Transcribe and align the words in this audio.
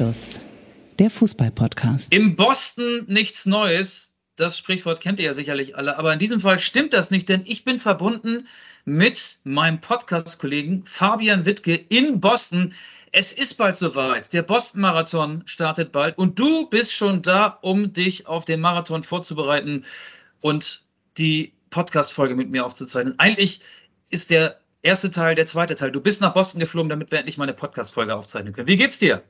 Anstoß, 0.00 0.40
der 0.98 1.10
Fußball-Podcast. 1.10 2.14
Im 2.14 2.34
Boston 2.34 3.04
nichts 3.06 3.44
Neues. 3.44 4.14
Das 4.34 4.56
Sprichwort 4.56 5.02
kennt 5.02 5.20
ihr 5.20 5.26
ja 5.26 5.34
sicherlich 5.34 5.76
alle, 5.76 5.98
aber 5.98 6.10
in 6.14 6.18
diesem 6.18 6.40
Fall 6.40 6.58
stimmt 6.58 6.94
das 6.94 7.10
nicht, 7.10 7.28
denn 7.28 7.42
ich 7.44 7.64
bin 7.64 7.78
verbunden 7.78 8.48
mit 8.86 9.40
meinem 9.44 9.82
Podcast-Kollegen 9.82 10.86
Fabian 10.86 11.44
Wittke 11.44 11.74
in 11.74 12.18
Boston. 12.18 12.72
Es 13.12 13.32
ist 13.34 13.58
bald 13.58 13.76
soweit. 13.76 14.32
Der 14.32 14.42
Boston-Marathon 14.42 15.42
startet 15.44 15.92
bald 15.92 16.16
und 16.16 16.38
du 16.38 16.70
bist 16.70 16.94
schon 16.94 17.20
da, 17.20 17.58
um 17.60 17.92
dich 17.92 18.26
auf 18.26 18.46
den 18.46 18.60
Marathon 18.60 19.02
vorzubereiten 19.02 19.84
und 20.40 20.80
die 21.18 21.52
Podcast-Folge 21.68 22.36
mit 22.36 22.50
mir 22.50 22.64
aufzuzeichnen. 22.64 23.18
Eigentlich 23.18 23.60
ist 24.08 24.30
der 24.30 24.58
erste 24.80 25.10
Teil 25.10 25.34
der 25.34 25.44
zweite 25.44 25.74
Teil. 25.74 25.92
Du 25.92 26.00
bist 26.00 26.22
nach 26.22 26.32
Boston 26.32 26.58
geflogen, 26.58 26.88
damit 26.88 27.10
wir 27.10 27.18
endlich 27.18 27.36
mal 27.36 27.44
eine 27.44 27.52
Podcast-Folge 27.52 28.14
aufzeichnen 28.14 28.54
können. 28.54 28.66
Wie 28.68 28.76
geht's 28.76 28.98
dir? 28.98 29.22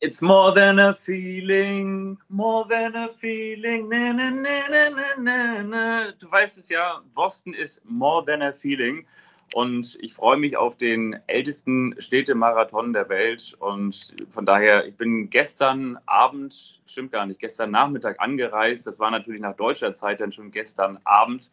It's 0.00 0.20
more 0.20 0.52
than 0.52 0.78
a 0.78 0.92
feeling, 0.92 2.18
more 2.28 2.66
than 2.68 2.94
a 2.94 3.08
feeling. 3.08 3.88
Na, 3.88 4.12
na, 4.12 4.30
na, 4.30 4.90
na, 5.18 5.62
na, 5.62 6.12
Du 6.18 6.30
weißt 6.30 6.58
es 6.58 6.68
ja, 6.68 7.00
Boston 7.14 7.54
ist 7.54 7.80
more 7.84 8.24
than 8.24 8.42
a 8.42 8.52
feeling. 8.52 9.06
Und 9.54 9.96
ich 10.00 10.12
freue 10.12 10.36
mich 10.36 10.56
auf 10.56 10.76
den 10.76 11.16
ältesten 11.26 11.94
Städtemarathon 11.98 12.92
der 12.92 13.08
Welt. 13.08 13.54
Und 13.60 14.14
von 14.28 14.44
daher, 14.44 14.86
ich 14.86 14.96
bin 14.96 15.30
gestern 15.30 15.96
Abend, 16.06 16.80
stimmt 16.86 17.12
gar 17.12 17.24
nicht, 17.24 17.40
gestern 17.40 17.70
Nachmittag 17.70 18.20
angereist. 18.20 18.86
Das 18.86 18.98
war 18.98 19.10
natürlich 19.10 19.40
nach 19.40 19.56
deutscher 19.56 19.94
Zeit 19.94 20.20
dann 20.20 20.32
schon 20.32 20.50
gestern 20.50 20.98
Abend. 21.04 21.50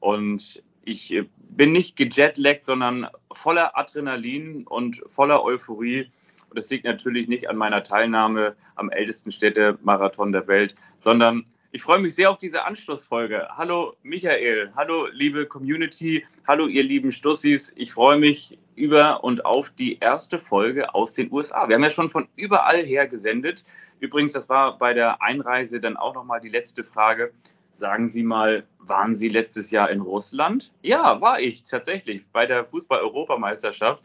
Und 0.00 0.62
ich 0.84 1.22
bin 1.38 1.72
nicht 1.72 1.96
gejetlaggt, 1.96 2.64
sondern 2.64 3.06
voller 3.32 3.76
Adrenalin 3.76 4.66
und 4.66 5.02
voller 5.10 5.44
Euphorie. 5.44 6.10
Und 6.50 6.58
das 6.58 6.68
liegt 6.68 6.84
natürlich 6.84 7.28
nicht 7.28 7.48
an 7.48 7.56
meiner 7.56 7.84
Teilnahme 7.84 8.56
am 8.74 8.90
ältesten 8.90 9.30
Städtemarathon 9.30 10.32
der 10.32 10.48
Welt, 10.48 10.74
sondern 10.96 11.46
ich 11.70 11.82
freue 11.82 12.00
mich 12.00 12.16
sehr 12.16 12.28
auf 12.28 12.38
diese 12.38 12.64
Anschlussfolge. 12.64 13.46
Hallo 13.56 13.94
Michael, 14.02 14.72
hallo 14.74 15.06
liebe 15.12 15.46
Community, 15.46 16.26
hallo 16.44 16.66
ihr 16.66 16.82
lieben 16.82 17.12
Stussis. 17.12 17.72
Ich 17.76 17.92
freue 17.92 18.18
mich 18.18 18.58
über 18.74 19.22
und 19.22 19.44
auf 19.44 19.70
die 19.70 19.98
erste 20.00 20.40
Folge 20.40 20.92
aus 20.92 21.14
den 21.14 21.30
USA. 21.30 21.68
Wir 21.68 21.76
haben 21.76 21.84
ja 21.84 21.90
schon 21.90 22.10
von 22.10 22.26
überall 22.34 22.82
her 22.84 23.06
gesendet. 23.06 23.64
Übrigens, 24.00 24.32
das 24.32 24.48
war 24.48 24.78
bei 24.78 24.92
der 24.92 25.22
Einreise 25.22 25.78
dann 25.80 25.96
auch 25.96 26.14
nochmal 26.14 26.40
die 26.40 26.48
letzte 26.48 26.82
Frage. 26.82 27.32
Sagen 27.70 28.08
Sie 28.08 28.24
mal, 28.24 28.66
waren 28.80 29.14
Sie 29.14 29.28
letztes 29.28 29.70
Jahr 29.70 29.90
in 29.90 30.00
Russland? 30.00 30.72
Ja, 30.82 31.20
war 31.20 31.40
ich 31.40 31.62
tatsächlich 31.62 32.26
bei 32.32 32.46
der 32.46 32.64
Fußball-Europameisterschaft. 32.64 34.02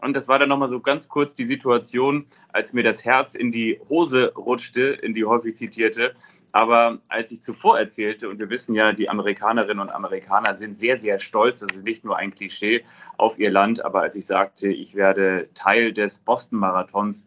Und 0.00 0.14
das 0.14 0.28
war 0.28 0.38
dann 0.38 0.48
nochmal 0.48 0.68
so 0.68 0.80
ganz 0.80 1.08
kurz 1.08 1.34
die 1.34 1.44
Situation, 1.44 2.26
als 2.52 2.72
mir 2.72 2.82
das 2.82 3.04
Herz 3.04 3.34
in 3.34 3.50
die 3.50 3.80
Hose 3.88 4.32
rutschte, 4.34 4.82
in 4.82 5.14
die 5.14 5.24
häufig 5.24 5.56
zitierte. 5.56 6.14
Aber 6.52 6.98
als 7.08 7.30
ich 7.30 7.42
zuvor 7.42 7.78
erzählte, 7.78 8.28
und 8.28 8.38
wir 8.38 8.48
wissen 8.48 8.74
ja, 8.74 8.92
die 8.92 9.10
Amerikanerinnen 9.10 9.80
und 9.80 9.90
Amerikaner 9.90 10.54
sind 10.54 10.78
sehr, 10.78 10.96
sehr 10.96 11.18
stolz, 11.18 11.60
das 11.60 11.76
ist 11.76 11.84
nicht 11.84 12.04
nur 12.04 12.16
ein 12.16 12.34
Klischee 12.34 12.84
auf 13.16 13.38
ihr 13.38 13.50
Land, 13.50 13.84
aber 13.84 14.00
als 14.00 14.16
ich 14.16 14.26
sagte, 14.26 14.68
ich 14.68 14.94
werde 14.94 15.48
Teil 15.54 15.92
des 15.92 16.20
Boston-Marathons, 16.20 17.26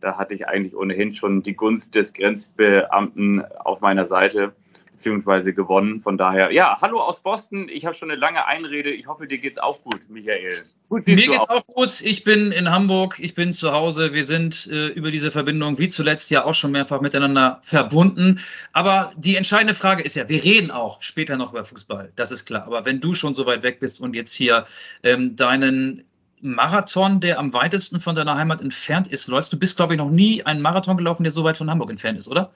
da 0.00 0.16
hatte 0.16 0.34
ich 0.34 0.46
eigentlich 0.46 0.76
ohnehin 0.76 1.14
schon 1.14 1.42
die 1.42 1.54
Gunst 1.54 1.94
des 1.94 2.12
Grenzbeamten 2.12 3.44
auf 3.58 3.80
meiner 3.80 4.06
Seite 4.06 4.54
beziehungsweise 5.00 5.54
gewonnen. 5.54 6.02
Von 6.02 6.18
daher, 6.18 6.52
ja, 6.52 6.76
hallo 6.82 7.00
aus 7.00 7.20
Boston. 7.20 7.70
Ich 7.70 7.86
habe 7.86 7.94
schon 7.94 8.10
eine 8.10 8.20
lange 8.20 8.44
Einrede. 8.44 8.90
Ich 8.90 9.06
hoffe, 9.06 9.26
dir 9.26 9.38
geht's 9.38 9.56
auch 9.56 9.82
gut, 9.82 10.10
Michael. 10.10 10.52
Gut, 10.90 11.06
Mir 11.06 11.16
geht's 11.16 11.48
auch. 11.48 11.62
auch 11.62 11.66
gut. 11.66 12.02
Ich 12.02 12.22
bin 12.22 12.52
in 12.52 12.70
Hamburg. 12.70 13.18
Ich 13.18 13.34
bin 13.34 13.54
zu 13.54 13.72
Hause. 13.72 14.12
Wir 14.12 14.24
sind 14.24 14.66
äh, 14.70 14.88
über 14.88 15.10
diese 15.10 15.30
Verbindung 15.30 15.78
wie 15.78 15.88
zuletzt 15.88 16.30
ja 16.30 16.44
auch 16.44 16.52
schon 16.52 16.72
mehrfach 16.72 17.00
miteinander 17.00 17.60
verbunden. 17.62 18.40
Aber 18.74 19.12
die 19.16 19.36
entscheidende 19.36 19.72
Frage 19.72 20.02
ist 20.02 20.16
ja, 20.16 20.28
wir 20.28 20.44
reden 20.44 20.70
auch 20.70 21.00
später 21.00 21.38
noch 21.38 21.52
über 21.52 21.64
Fußball. 21.64 22.12
Das 22.14 22.30
ist 22.30 22.44
klar. 22.44 22.66
Aber 22.66 22.84
wenn 22.84 23.00
du 23.00 23.14
schon 23.14 23.34
so 23.34 23.46
weit 23.46 23.62
weg 23.62 23.80
bist 23.80 24.02
und 24.02 24.14
jetzt 24.14 24.34
hier 24.34 24.66
ähm, 25.02 25.34
deinen 25.34 26.04
Marathon, 26.42 27.20
der 27.20 27.38
am 27.38 27.54
weitesten 27.54 28.00
von 28.00 28.14
deiner 28.14 28.36
Heimat 28.36 28.60
entfernt 28.60 29.08
ist, 29.08 29.28
läufst. 29.28 29.50
Du 29.54 29.58
bist, 29.58 29.78
glaube 29.78 29.94
ich, 29.94 29.98
noch 29.98 30.10
nie 30.10 30.42
einen 30.42 30.60
Marathon 30.60 30.98
gelaufen, 30.98 31.22
der 31.22 31.32
so 31.32 31.42
weit 31.44 31.56
von 31.56 31.70
Hamburg 31.70 31.88
entfernt 31.88 32.18
ist, 32.18 32.28
oder? 32.28 32.50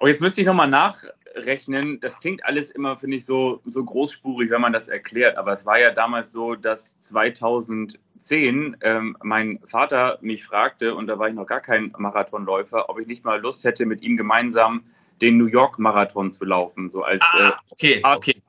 Oh, 0.00 0.06
jetzt 0.06 0.20
müsste 0.20 0.40
ich 0.40 0.46
nochmal 0.46 0.68
nachrechnen. 0.68 1.98
Das 2.00 2.20
klingt 2.20 2.44
alles 2.44 2.70
immer, 2.70 2.96
finde 2.96 3.16
ich, 3.16 3.24
so, 3.24 3.60
so 3.66 3.84
großspurig, 3.84 4.50
wenn 4.50 4.60
man 4.60 4.72
das 4.72 4.88
erklärt. 4.88 5.36
Aber 5.36 5.52
es 5.52 5.66
war 5.66 5.78
ja 5.78 5.90
damals 5.90 6.30
so, 6.30 6.54
dass 6.54 7.00
2010 7.00 8.76
ähm, 8.80 9.16
mein 9.22 9.58
Vater 9.64 10.18
mich 10.20 10.44
fragte, 10.44 10.94
und 10.94 11.08
da 11.08 11.18
war 11.18 11.28
ich 11.28 11.34
noch 11.34 11.46
gar 11.46 11.60
kein 11.60 11.92
Marathonläufer, 11.96 12.88
ob 12.88 13.00
ich 13.00 13.06
nicht 13.06 13.24
mal 13.24 13.40
Lust 13.40 13.64
hätte, 13.64 13.86
mit 13.86 14.02
ihm 14.02 14.16
gemeinsam 14.16 14.84
den 15.20 15.36
New 15.36 15.46
York 15.46 15.78
Marathon 15.78 16.30
zu 16.30 16.44
laufen. 16.44 16.90
So 16.90 17.02
als 17.02 17.22
ah, 17.22 17.58
okay, 17.70 18.02
äh, 18.04 18.16
okay. 18.16 18.42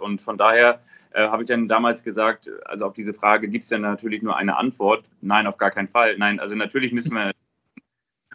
Und 0.00 0.20
von 0.20 0.38
daher 0.38 0.80
äh, 1.12 1.28
habe 1.28 1.42
ich 1.42 1.48
dann 1.48 1.68
damals 1.68 2.02
gesagt, 2.02 2.48
also 2.64 2.86
auf 2.86 2.92
diese 2.92 3.14
Frage 3.14 3.48
gibt 3.48 3.64
es 3.64 3.70
ja 3.70 3.78
natürlich 3.78 4.22
nur 4.22 4.36
eine 4.36 4.56
Antwort. 4.56 5.04
Nein, 5.20 5.46
auf 5.46 5.58
gar 5.58 5.70
keinen 5.70 5.88
Fall. 5.88 6.18
Nein, 6.18 6.40
also 6.40 6.54
natürlich 6.54 6.92
müssen 6.92 7.14
wir 7.14 7.32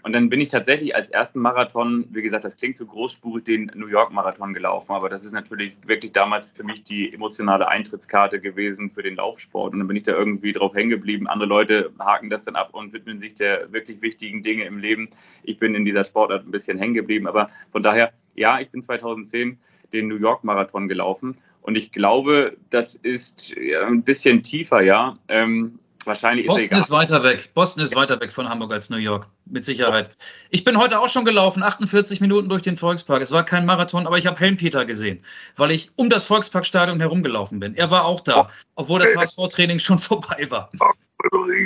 und 0.03 0.13
dann 0.13 0.29
bin 0.29 0.41
ich 0.41 0.47
tatsächlich 0.47 0.95
als 0.95 1.09
ersten 1.09 1.39
Marathon, 1.39 2.05
wie 2.09 2.21
gesagt, 2.21 2.43
das 2.43 2.55
klingt 2.55 2.77
so 2.77 2.85
großspurig, 2.85 3.43
den 3.43 3.71
New 3.75 3.87
York 3.87 4.11
Marathon 4.11 4.53
gelaufen, 4.53 4.93
aber 4.93 5.09
das 5.09 5.23
ist 5.23 5.33
natürlich 5.33 5.73
wirklich 5.85 6.11
damals 6.11 6.49
für 6.49 6.63
mich 6.63 6.83
die 6.83 7.13
emotionale 7.13 7.67
Eintrittskarte 7.67 8.39
gewesen 8.39 8.89
für 8.89 9.03
den 9.03 9.15
Laufsport. 9.15 9.73
Und 9.73 9.79
dann 9.79 9.87
bin 9.87 9.97
ich 9.97 10.03
da 10.03 10.13
irgendwie 10.13 10.51
drauf 10.51 10.73
hängen 10.73 10.89
geblieben. 10.89 11.27
Andere 11.27 11.47
Leute 11.47 11.91
haken 11.99 12.29
das 12.29 12.45
dann 12.45 12.55
ab 12.55 12.69
und 12.73 12.93
widmen 12.93 13.19
sich 13.19 13.35
der 13.35 13.71
wirklich 13.71 14.01
wichtigen 14.01 14.41
Dinge 14.41 14.63
im 14.63 14.79
Leben. 14.79 15.09
Ich 15.43 15.59
bin 15.59 15.75
in 15.75 15.85
dieser 15.85 16.03
Sportart 16.03 16.45
ein 16.45 16.51
bisschen 16.51 16.77
hängen 16.77 16.95
geblieben, 16.95 17.27
aber 17.27 17.49
von 17.71 17.83
daher, 17.83 18.11
ja, 18.35 18.59
ich 18.59 18.69
bin 18.69 18.81
2010 18.81 19.59
den 19.93 20.07
New 20.07 20.17
York 20.17 20.43
Marathon 20.43 20.87
gelaufen. 20.87 21.37
Und 21.61 21.75
ich 21.75 21.91
glaube, 21.91 22.57
das 22.71 22.95
ist 22.95 23.55
ein 23.85 24.01
bisschen 24.01 24.41
tiefer, 24.41 24.81
ja. 24.81 25.19
Ähm, 25.27 25.79
Wahrscheinlich 26.05 26.45
ist 26.45 26.51
Boston 26.51 26.79
ist 26.79 26.91
weiter 26.91 27.23
weg. 27.23 27.53
Boston 27.53 27.83
ist 27.83 27.95
weiter 27.95 28.19
weg 28.19 28.33
von 28.33 28.49
Hamburg 28.49 28.71
als 28.71 28.89
New 28.89 28.97
York, 28.97 29.27
mit 29.45 29.65
Sicherheit. 29.65 30.09
Ich 30.49 30.63
bin 30.63 30.77
heute 30.77 30.99
auch 30.99 31.09
schon 31.09 31.25
gelaufen, 31.25 31.63
48 31.63 32.21
Minuten 32.21 32.49
durch 32.49 32.61
den 32.61 32.77
Volkspark. 32.77 33.21
Es 33.21 33.31
war 33.31 33.45
kein 33.45 33.65
Marathon, 33.65 34.07
aber 34.07 34.17
ich 34.17 34.25
habe 34.25 34.39
Helmpeter 34.39 34.85
gesehen, 34.85 35.23
weil 35.55 35.71
ich 35.71 35.91
um 35.95 36.09
das 36.09 36.27
Volksparkstadion 36.27 36.99
herumgelaufen 36.99 37.59
bin. 37.59 37.75
Er 37.75 37.91
war 37.91 38.05
auch 38.05 38.21
da, 38.21 38.49
obwohl 38.75 38.99
das 38.99 39.15
HSV-Training 39.15 39.79
schon 39.79 39.99
vorbei 39.99 40.47
war. 40.49 40.69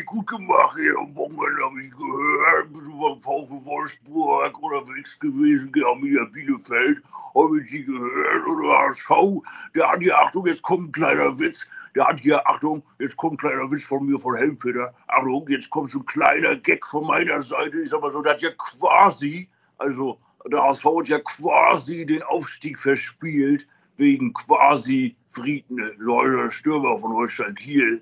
Gut 0.05 0.27
gemacht 0.27 0.75
hier 0.77 0.97
am 0.99 1.15
Wochenende 1.15 1.63
habe 1.63 1.81
ich 1.81 1.91
gehört. 1.91 2.73
Bist 2.73 2.85
du 2.85 2.99
beim 2.99 3.21
VfW 3.21 3.65
Wolfsburg 3.65 4.61
unterwegs 4.61 5.17
gewesen, 5.19 5.71
Arminia 5.85 6.25
Bielefeld. 6.25 7.01
Habe 7.33 7.61
ich 7.61 7.71
sie 7.71 7.85
gehört 7.85 8.47
oder 8.47 8.79
HSV? 8.79 9.41
Der 9.73 9.89
hat 9.89 10.01
die 10.01 10.11
Achtung, 10.11 10.45
jetzt 10.45 10.61
kommt 10.61 10.89
ein 10.89 10.91
kleiner 10.91 11.39
Witz 11.39 11.65
der 11.95 12.07
hat 12.07 12.19
hier, 12.19 12.45
Achtung, 12.47 12.83
jetzt 12.99 13.15
kommt 13.15 13.33
ein 13.33 13.37
kleiner 13.37 13.71
Witz 13.71 13.83
von 13.83 14.05
mir 14.05 14.19
von 14.19 14.35
Helmpeter. 14.35 14.93
Achtung, 15.07 15.47
jetzt 15.49 15.69
kommt 15.69 15.91
so 15.91 15.99
ein 15.99 16.05
kleiner 16.05 16.55
Gag 16.57 16.85
von 16.85 17.07
meiner 17.07 17.41
Seite. 17.41 17.79
Ich 17.79 17.89
sag 17.89 18.01
mal 18.01 18.11
so, 18.11 18.21
der 18.21 18.33
hat 18.33 18.41
ja 18.41 18.51
quasi, 18.51 19.49
also 19.77 20.19
der 20.51 20.61
HSV 20.61 20.85
hat 20.85 21.07
ja 21.07 21.19
quasi 21.19 22.05
den 22.05 22.21
Aufstieg 22.23 22.77
verspielt, 22.77 23.65
wegen 23.97 24.33
quasi 24.33 25.15
Friedne, 25.29 25.93
Leute, 25.97 26.51
Stürmer 26.51 26.97
von 26.97 27.13
Holstein 27.13 27.55
Kiel. 27.55 28.01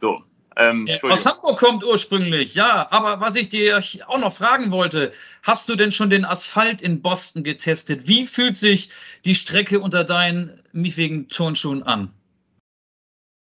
So, 0.00 0.22
ähm, 0.56 0.86
aus 1.02 1.26
Hamburg 1.26 1.58
kommt 1.58 1.84
ursprünglich, 1.84 2.54
ja. 2.54 2.88
Aber 2.90 3.20
was 3.20 3.36
ich 3.36 3.50
dir 3.50 3.82
auch 4.06 4.18
noch 4.18 4.32
fragen 4.32 4.70
wollte, 4.70 5.12
hast 5.42 5.68
du 5.68 5.76
denn 5.76 5.92
schon 5.92 6.08
den 6.08 6.24
Asphalt 6.24 6.80
in 6.80 7.02
Boston 7.02 7.44
getestet? 7.44 8.08
Wie 8.08 8.26
fühlt 8.26 8.56
sich 8.56 8.88
die 9.26 9.34
Strecke 9.34 9.80
unter 9.80 10.04
deinen 10.04 10.62
miefwigen 10.72 11.28
Turnschuhen 11.28 11.82
an? 11.82 12.10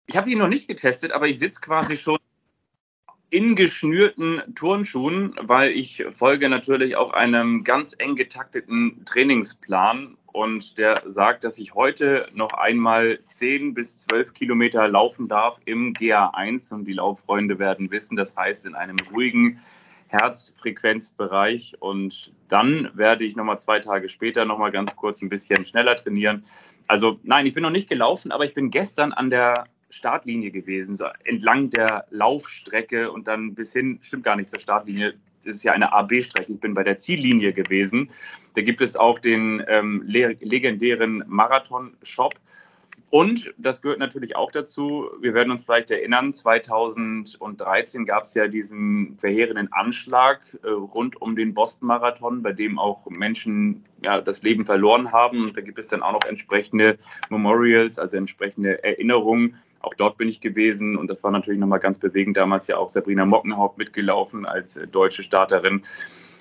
Ich 0.06 0.16
habe 0.16 0.30
ihn 0.30 0.38
noch 0.38 0.48
nicht 0.48 0.68
getestet, 0.68 1.12
aber 1.12 1.28
ich 1.28 1.38
sitze 1.38 1.60
quasi 1.60 1.96
schon 1.96 2.18
in 3.30 3.56
geschnürten 3.56 4.42
Turnschuhen, 4.54 5.34
weil 5.40 5.72
ich 5.72 6.04
folge 6.12 6.48
natürlich 6.48 6.94
auch 6.96 7.12
einem 7.12 7.64
ganz 7.64 7.94
eng 7.98 8.14
getakteten 8.14 9.04
Trainingsplan. 9.06 10.16
Und 10.26 10.78
der 10.78 11.02
sagt, 11.06 11.44
dass 11.44 11.58
ich 11.58 11.74
heute 11.74 12.28
noch 12.34 12.52
einmal 12.52 13.20
10 13.28 13.74
bis 13.74 13.96
12 13.96 14.34
Kilometer 14.34 14.86
laufen 14.88 15.26
darf 15.26 15.58
im 15.64 15.94
GA1 15.94 16.72
und 16.72 16.84
die 16.84 16.92
Lauffreunde 16.92 17.58
werden 17.58 17.90
wissen, 17.90 18.16
das 18.16 18.36
heißt 18.36 18.66
in 18.66 18.74
einem 18.74 18.96
ruhigen 19.12 19.60
Herzfrequenzbereich. 20.08 21.76
Und 21.80 22.32
dann 22.48 22.90
werde 22.94 23.24
ich 23.24 23.36
nochmal 23.36 23.58
zwei 23.58 23.80
Tage 23.80 24.08
später 24.08 24.44
nochmal 24.44 24.70
ganz 24.70 24.94
kurz 24.96 25.22
ein 25.22 25.28
bisschen 25.28 25.66
schneller 25.66 25.96
trainieren. 25.96 26.44
Also 26.86 27.18
nein, 27.22 27.46
ich 27.46 27.54
bin 27.54 27.62
noch 27.62 27.70
nicht 27.70 27.88
gelaufen, 27.88 28.30
aber 28.30 28.44
ich 28.44 28.54
bin 28.54 28.70
gestern 28.70 29.12
an 29.12 29.30
der 29.30 29.66
Startlinie 29.94 30.50
gewesen, 30.50 30.96
so 30.96 31.06
entlang 31.24 31.70
der 31.70 32.06
Laufstrecke 32.10 33.10
und 33.12 33.28
dann 33.28 33.54
bis 33.54 33.72
hin, 33.72 33.98
stimmt 34.02 34.24
gar 34.24 34.36
nicht 34.36 34.50
zur 34.50 34.58
Startlinie, 34.58 35.14
das 35.44 35.56
ist 35.56 35.62
ja 35.62 35.72
eine 35.72 35.92
AB-Strecke. 35.92 36.52
Ich 36.52 36.60
bin 36.60 36.74
bei 36.74 36.82
der 36.82 36.98
Ziellinie 36.98 37.52
gewesen. 37.52 38.10
Da 38.54 38.62
gibt 38.62 38.80
es 38.80 38.96
auch 38.96 39.18
den 39.18 39.62
ähm, 39.68 40.02
le 40.06 40.36
legendären 40.40 41.24
Marathon-Shop. 41.26 42.34
und 43.10 43.52
das 43.58 43.82
gehört 43.82 43.98
natürlich 43.98 44.36
auch 44.36 44.50
dazu, 44.50 45.08
wir 45.20 45.34
werden 45.34 45.50
uns 45.50 45.64
vielleicht 45.64 45.90
erinnern, 45.90 46.34
2013 46.34 48.06
gab 48.06 48.24
es 48.24 48.34
ja 48.34 48.48
diesen 48.48 49.18
verheerenden 49.18 49.72
Anschlag 49.72 50.40
äh, 50.62 50.68
rund 50.68 51.20
um 51.20 51.36
den 51.36 51.54
Boston-Marathon, 51.54 52.42
bei 52.42 52.52
dem 52.52 52.78
auch 52.78 53.06
Menschen 53.08 53.84
ja, 54.02 54.20
das 54.20 54.42
Leben 54.42 54.64
verloren 54.64 55.12
haben. 55.12 55.44
Und 55.44 55.56
da 55.56 55.60
gibt 55.60 55.78
es 55.78 55.88
dann 55.88 56.02
auch 56.02 56.12
noch 56.12 56.28
entsprechende 56.28 56.98
Memorials, 57.28 57.98
also 57.98 58.16
entsprechende 58.16 58.82
Erinnerungen. 58.82 59.56
Auch 59.84 59.94
dort 59.94 60.18
bin 60.18 60.28
ich 60.28 60.40
gewesen 60.40 60.96
und 60.96 61.08
das 61.08 61.22
war 61.22 61.30
natürlich 61.30 61.60
nochmal 61.60 61.80
ganz 61.80 61.98
bewegend. 61.98 62.36
Damals 62.36 62.66
ja 62.66 62.76
auch 62.76 62.88
Sabrina 62.88 63.24
Mockenhaupt 63.24 63.78
mitgelaufen 63.78 64.46
als 64.46 64.76
äh, 64.76 64.86
deutsche 64.86 65.22
Starterin. 65.22 65.82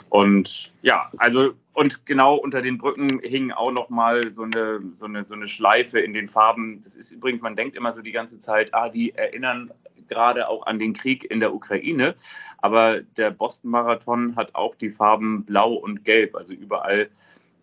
Und 0.09 0.71
ja, 0.83 1.11
also 1.17 1.53
und 1.73 2.05
genau 2.05 2.35
unter 2.35 2.61
den 2.61 2.77
Brücken 2.77 3.19
hing 3.19 3.51
auch 3.51 3.71
noch 3.71 3.89
mal 3.89 4.29
so 4.29 4.43
eine, 4.43 4.79
so, 4.95 5.05
eine, 5.05 5.25
so 5.25 5.33
eine 5.33 5.47
Schleife 5.47 5.99
in 5.99 6.13
den 6.13 6.27
Farben. 6.27 6.81
Das 6.83 6.95
ist 6.95 7.11
übrigens, 7.11 7.41
man 7.41 7.55
denkt 7.55 7.75
immer 7.75 7.91
so 7.91 8.01
die 8.01 8.11
ganze 8.11 8.37
Zeit, 8.37 8.73
ah, 8.75 8.89
die 8.89 9.15
erinnern 9.15 9.71
gerade 10.07 10.47
auch 10.49 10.67
an 10.67 10.77
den 10.77 10.93
Krieg 10.93 11.23
in 11.23 11.39
der 11.39 11.53
Ukraine. 11.53 12.13
Aber 12.59 13.01
der 13.01 13.31
Boston-Marathon 13.31 14.35
hat 14.35 14.53
auch 14.53 14.75
die 14.75 14.91
Farben 14.91 15.45
Blau 15.45 15.73
und 15.73 16.05
Gelb. 16.05 16.35
Also 16.35 16.53
überall 16.53 17.09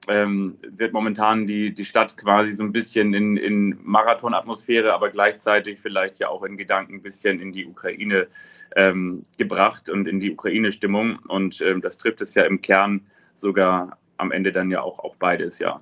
ähm, 0.09 0.59
wird 0.63 0.93
momentan 0.93 1.47
die, 1.47 1.75
die 1.75 1.85
Stadt 1.85 2.17
quasi 2.17 2.53
so 2.53 2.63
ein 2.63 2.73
bisschen 2.73 3.15
in, 3.15 3.37
in 3.37 3.79
Marathonatmosphäre, 3.83 4.95
aber 4.95 5.11
gleichzeitig 5.11 5.79
vielleicht 5.79 6.19
ja 6.19 6.29
auch 6.29 6.43
in 6.43 6.57
Gedanken 6.57 6.95
ein 6.95 7.03
bisschen 7.03 7.41
in 7.41 7.53
die 7.53 7.67
Ukraine 7.67 8.27
ähm, 8.77 9.23
gebracht 9.37 9.91
und 9.91 10.09
in 10.09 10.21
die 10.21 10.33
Ukraine-Stimmung. 10.33 11.19
Und 11.29 11.61
ähm, 11.61 11.81
das 11.81 11.99
trifft 11.99 12.21
es 12.21 12.35
ja 12.35 12.45
im 12.45 12.63
Kern 12.63 13.07
sogar 13.35 13.99
am 14.17 14.33
Ende 14.33 14.53
dann 14.53 14.71
ja 14.71 14.83
auch, 14.83 14.99
auch 14.99 15.17
beides, 15.17 15.59
ja. 15.59 15.81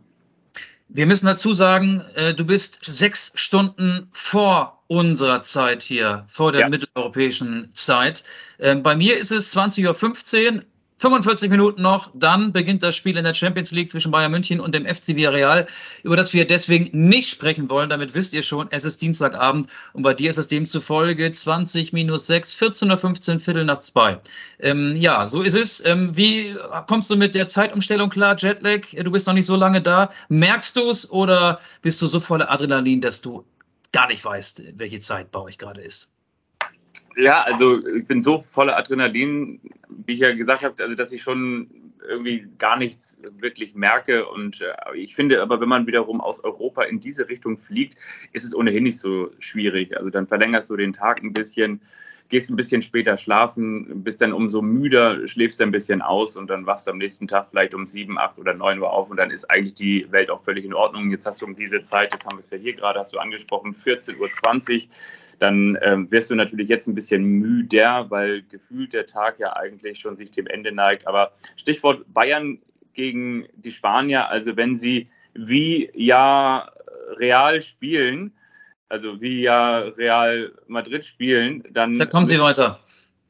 Wir 0.91 1.07
müssen 1.07 1.27
dazu 1.27 1.53
sagen, 1.53 2.03
äh, 2.15 2.33
du 2.33 2.47
bist 2.47 2.83
sechs 2.85 3.33
Stunden 3.35 4.09
vor 4.11 4.83
unserer 4.87 5.43
Zeit 5.43 5.83
hier, 5.83 6.25
vor 6.27 6.51
der 6.51 6.63
ja. 6.63 6.69
mitteleuropäischen 6.71 7.69
Zeit. 7.75 8.25
Ähm, 8.59 8.83
bei 8.83 8.97
mir 8.97 9.19
ist 9.19 9.31
es 9.31 9.55
20.15 9.55 10.57
Uhr. 10.57 10.63
45 10.99 11.49
Minuten 11.49 11.81
noch, 11.81 12.11
dann 12.13 12.53
beginnt 12.53 12.83
das 12.83 12.97
Spiel 12.97 13.17
in 13.17 13.25
der 13.25 13.35
Champions 13.35 13.71
League 13.71 13.89
zwischen 13.89 14.11
Bayern 14.11 14.33
München 14.33 14.59
und 14.59 14.75
dem 14.75 14.85
FC 14.85 15.15
Villarreal, 15.15 15.67
über 16.03 16.17
das 16.17 16.35
wir 16.35 16.45
deswegen 16.45 16.91
nicht 17.09 17.29
sprechen 17.31 17.71
wollen. 17.71 17.89
Damit 17.89 18.17
wisst 18.17 18.35
ihr 18.35 18.43
schon, 18.43 18.67
es 18.71 18.85
ist 18.85 19.01
Dienstagabend 19.01 19.69
und 19.93 20.03
bei 20.03 20.13
dir 20.15 20.29
ist 20.29 20.39
es 20.39 20.49
demzufolge 20.49 21.31
20 21.31 21.93
minus 21.93 22.27
6, 22.27 22.57
14.15 22.57 23.33
Uhr, 23.35 23.39
Viertel 23.39 23.65
nach 23.65 23.79
zwei. 23.79 24.21
Ähm, 24.59 24.97
ja, 24.97 25.27
so 25.29 25.43
ist 25.43 25.55
es. 25.55 25.85
Ähm, 25.85 26.17
wie 26.17 26.57
kommst 26.89 27.11
du 27.11 27.17
mit 27.17 27.37
der 27.37 27.47
Zeitumstellung 27.47 28.11
klar, 28.11 28.37
Jetlag? 28.37 28.89
Du 28.91 29.13
bist 29.13 29.29
noch 29.29 29.35
nicht 29.35 29.47
so 29.47 29.55
lange 29.55 29.81
da. 29.81 30.11
Merkst 30.29 30.77
du 30.77 30.91
es 30.91 31.09
oder 31.09 31.61
bist 31.81 32.03
du 32.03 32.09
so 32.09 32.19
voller 32.19 32.51
Adrenalin, 32.51 33.01
dass 33.01 33.21
du 33.21 33.45
gar 33.93 34.09
nicht 34.09 34.25
weißt, 34.25 34.65
welche 34.75 34.99
Zeit 34.99 35.31
bei 35.31 35.41
euch 35.41 35.59
gerade 35.59 35.81
ist? 35.81 36.11
Ja, 37.19 37.43
also 37.43 37.85
ich 37.85 38.07
bin 38.07 38.23
so 38.23 38.43
voller 38.43 38.77
Adrenalin, 38.77 39.61
wie 39.89 40.15
ich 40.15 40.21
ja 40.21 40.33
gesagt 40.33 40.63
habe, 40.63 40.81
also 40.81 40.95
dass 40.95 41.11
ich 41.11 41.21
schon 41.21 41.89
irgendwie 42.07 42.47
gar 42.59 42.77
nichts 42.77 43.19
wirklich 43.39 43.75
merke. 43.75 44.29
Und 44.29 44.61
äh, 44.61 44.97
ich 44.97 45.17
finde 45.17 45.43
aber, 45.43 45.61
wenn 45.61 45.69
man 45.69 45.89
wiederum 45.89 46.21
aus 46.21 46.45
Europa 46.45 46.85
in 46.85 47.01
diese 47.01 47.29
Richtung 47.29 47.59
fliegt, 47.59 47.97
ist 48.33 48.45
es 48.45 48.55
ohnehin 48.55 48.85
nicht 48.85 49.01
so 49.01 49.33
schwierig. 49.41 49.97
Also 49.97 50.11
dann 50.11 50.29
verlängerst 50.29 50.71
du 50.71 50.77
den 50.77 50.93
Tag 50.93 51.21
ein 51.21 51.33
bisschen, 51.33 51.81
gehst 52.29 52.51
ein 52.51 52.57
bisschen 52.57 52.83
später 52.83 53.17
schlafen, 53.17 54.03
bist 54.03 54.21
dann 54.21 54.33
umso 54.33 54.61
müder, 54.61 55.27
schläfst 55.27 55.61
ein 55.63 55.71
bisschen 55.71 56.03
aus 56.03 56.37
und 56.37 56.49
dann 56.49 56.67
wachst 56.67 56.87
du 56.87 56.91
am 56.91 56.99
nächsten 56.99 57.27
Tag 57.27 57.49
vielleicht 57.51 57.75
um 57.75 57.87
sieben, 57.87 58.19
acht 58.19 58.39
oder 58.39 58.55
neun 58.55 58.81
Uhr 58.81 58.93
auf 58.93 59.11
und 59.11 59.17
dann 59.17 59.31
ist 59.31 59.51
eigentlich 59.51 59.75
die 59.75 60.11
Welt 60.13 60.31
auch 60.31 60.41
völlig 60.41 60.65
in 60.65 60.75
Ordnung. 60.75 61.11
Jetzt 61.11 61.27
hast 61.27 61.41
du 61.41 61.47
um 61.47 61.57
diese 61.57 61.83
Zeit, 61.83 62.13
jetzt 62.13 62.27
haben 62.27 62.37
wir 62.37 62.41
es 62.41 62.51
ja 62.51 62.59
hier 62.59 62.75
gerade, 62.75 62.99
hast 62.99 63.13
du 63.15 63.19
angesprochen, 63.19 63.75
14.20 63.75 64.19
Uhr 64.19 64.95
dann 65.39 65.79
ähm, 65.83 66.11
wirst 66.11 66.31
du 66.31 66.35
natürlich 66.35 66.69
jetzt 66.69 66.87
ein 66.87 66.95
bisschen 66.95 67.23
müder, 67.25 68.11
weil 68.11 68.43
gefühlt 68.43 68.93
der 68.93 69.07
Tag 69.07 69.39
ja 69.39 69.57
eigentlich 69.57 70.01
schon 70.01 70.17
sich 70.17 70.31
dem 70.31 70.47
Ende 70.47 70.73
neigt. 70.73 71.07
Aber 71.07 71.33
Stichwort 71.57 72.13
Bayern 72.13 72.59
gegen 72.95 73.47
die 73.55 73.71
Spanier, 73.71 74.29
also 74.29 74.57
wenn 74.57 74.77
sie 74.77 75.09
wie 75.35 75.91
ja 75.95 76.69
Real 77.17 77.63
spielen, 77.63 78.33
also 78.89 79.21
wie 79.21 79.43
ja 79.43 79.79
Real 79.81 80.53
Madrid 80.67 81.05
spielen, 81.05 81.65
dann. 81.71 81.99
Dann 81.99 82.09
kommen 82.09 82.27
sie 82.27 82.41
weiter. 82.41 82.79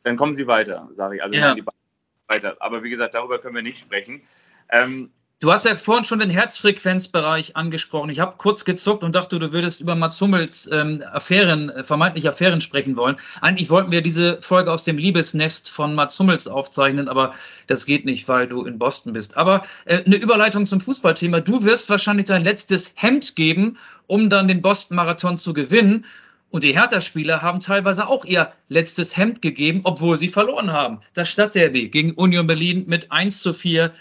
Dann 0.04 0.16
kommen 0.16 0.32
sie 0.32 0.46
weiter, 0.46 0.88
sage 0.92 1.16
ich. 1.16 1.22
Also 1.22 1.38
ja. 1.38 1.56
weiter. 2.26 2.56
Aber 2.60 2.82
wie 2.82 2.90
gesagt, 2.90 3.14
darüber 3.14 3.38
können 3.38 3.56
wir 3.56 3.62
nicht 3.62 3.78
sprechen. 3.78 4.22
Ähm, 4.70 5.10
Du 5.40 5.52
hast 5.52 5.66
ja 5.66 5.76
vorhin 5.76 6.02
schon 6.02 6.18
den 6.18 6.30
Herzfrequenzbereich 6.30 7.54
angesprochen. 7.54 8.10
Ich 8.10 8.18
habe 8.18 8.34
kurz 8.38 8.64
gezuckt 8.64 9.04
und 9.04 9.14
dachte, 9.14 9.38
du 9.38 9.52
würdest 9.52 9.80
über 9.80 9.94
Mats 9.94 10.20
Hummels 10.20 10.68
ähm, 10.72 11.00
Affären, 11.12 11.70
äh, 11.70 11.84
vermeintliche 11.84 12.30
Affären 12.30 12.60
sprechen 12.60 12.96
wollen. 12.96 13.18
Eigentlich 13.40 13.70
wollten 13.70 13.92
wir 13.92 14.02
diese 14.02 14.42
Folge 14.42 14.72
aus 14.72 14.82
dem 14.82 14.98
Liebesnest 14.98 15.70
von 15.70 15.94
Mats 15.94 16.18
Hummels 16.18 16.48
aufzeichnen, 16.48 17.08
aber 17.08 17.34
das 17.68 17.86
geht 17.86 18.04
nicht, 18.04 18.26
weil 18.26 18.48
du 18.48 18.64
in 18.64 18.80
Boston 18.80 19.12
bist. 19.12 19.36
Aber 19.36 19.62
äh, 19.84 20.02
eine 20.04 20.16
Überleitung 20.16 20.66
zum 20.66 20.80
Fußballthema. 20.80 21.38
Du 21.38 21.62
wirst 21.62 21.88
wahrscheinlich 21.88 22.26
dein 22.26 22.42
letztes 22.42 22.94
Hemd 22.96 23.36
geben, 23.36 23.78
um 24.08 24.30
dann 24.30 24.48
den 24.48 24.60
Boston-Marathon 24.60 25.36
zu 25.36 25.52
gewinnen. 25.52 26.04
Und 26.50 26.64
die 26.64 26.74
Hertha-Spieler 26.74 27.42
haben 27.42 27.60
teilweise 27.60 28.08
auch 28.08 28.24
ihr 28.24 28.50
letztes 28.68 29.16
Hemd 29.16 29.40
gegeben, 29.40 29.82
obwohl 29.84 30.18
sie 30.18 30.28
verloren 30.28 30.72
haben. 30.72 31.00
Das 31.14 31.28
Stadtderby 31.28 31.90
gegen 31.90 32.14
Union 32.14 32.48
Berlin 32.48 32.86
mit 32.88 33.12
1 33.12 33.40
zu 33.40 33.52
4 33.52 33.92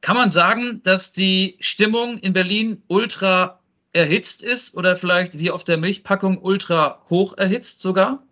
kann 0.00 0.16
man 0.16 0.30
sagen, 0.30 0.80
dass 0.84 1.12
die 1.12 1.56
Stimmung 1.60 2.18
in 2.18 2.32
Berlin 2.32 2.82
ultra 2.88 3.60
erhitzt 3.92 4.42
ist 4.42 4.76
oder 4.76 4.94
vielleicht 4.94 5.38
wie 5.38 5.50
auf 5.50 5.64
der 5.64 5.78
Milchpackung 5.78 6.38
ultra 6.38 7.02
hoch 7.08 7.36
erhitzt 7.36 7.80
sogar? 7.80 8.22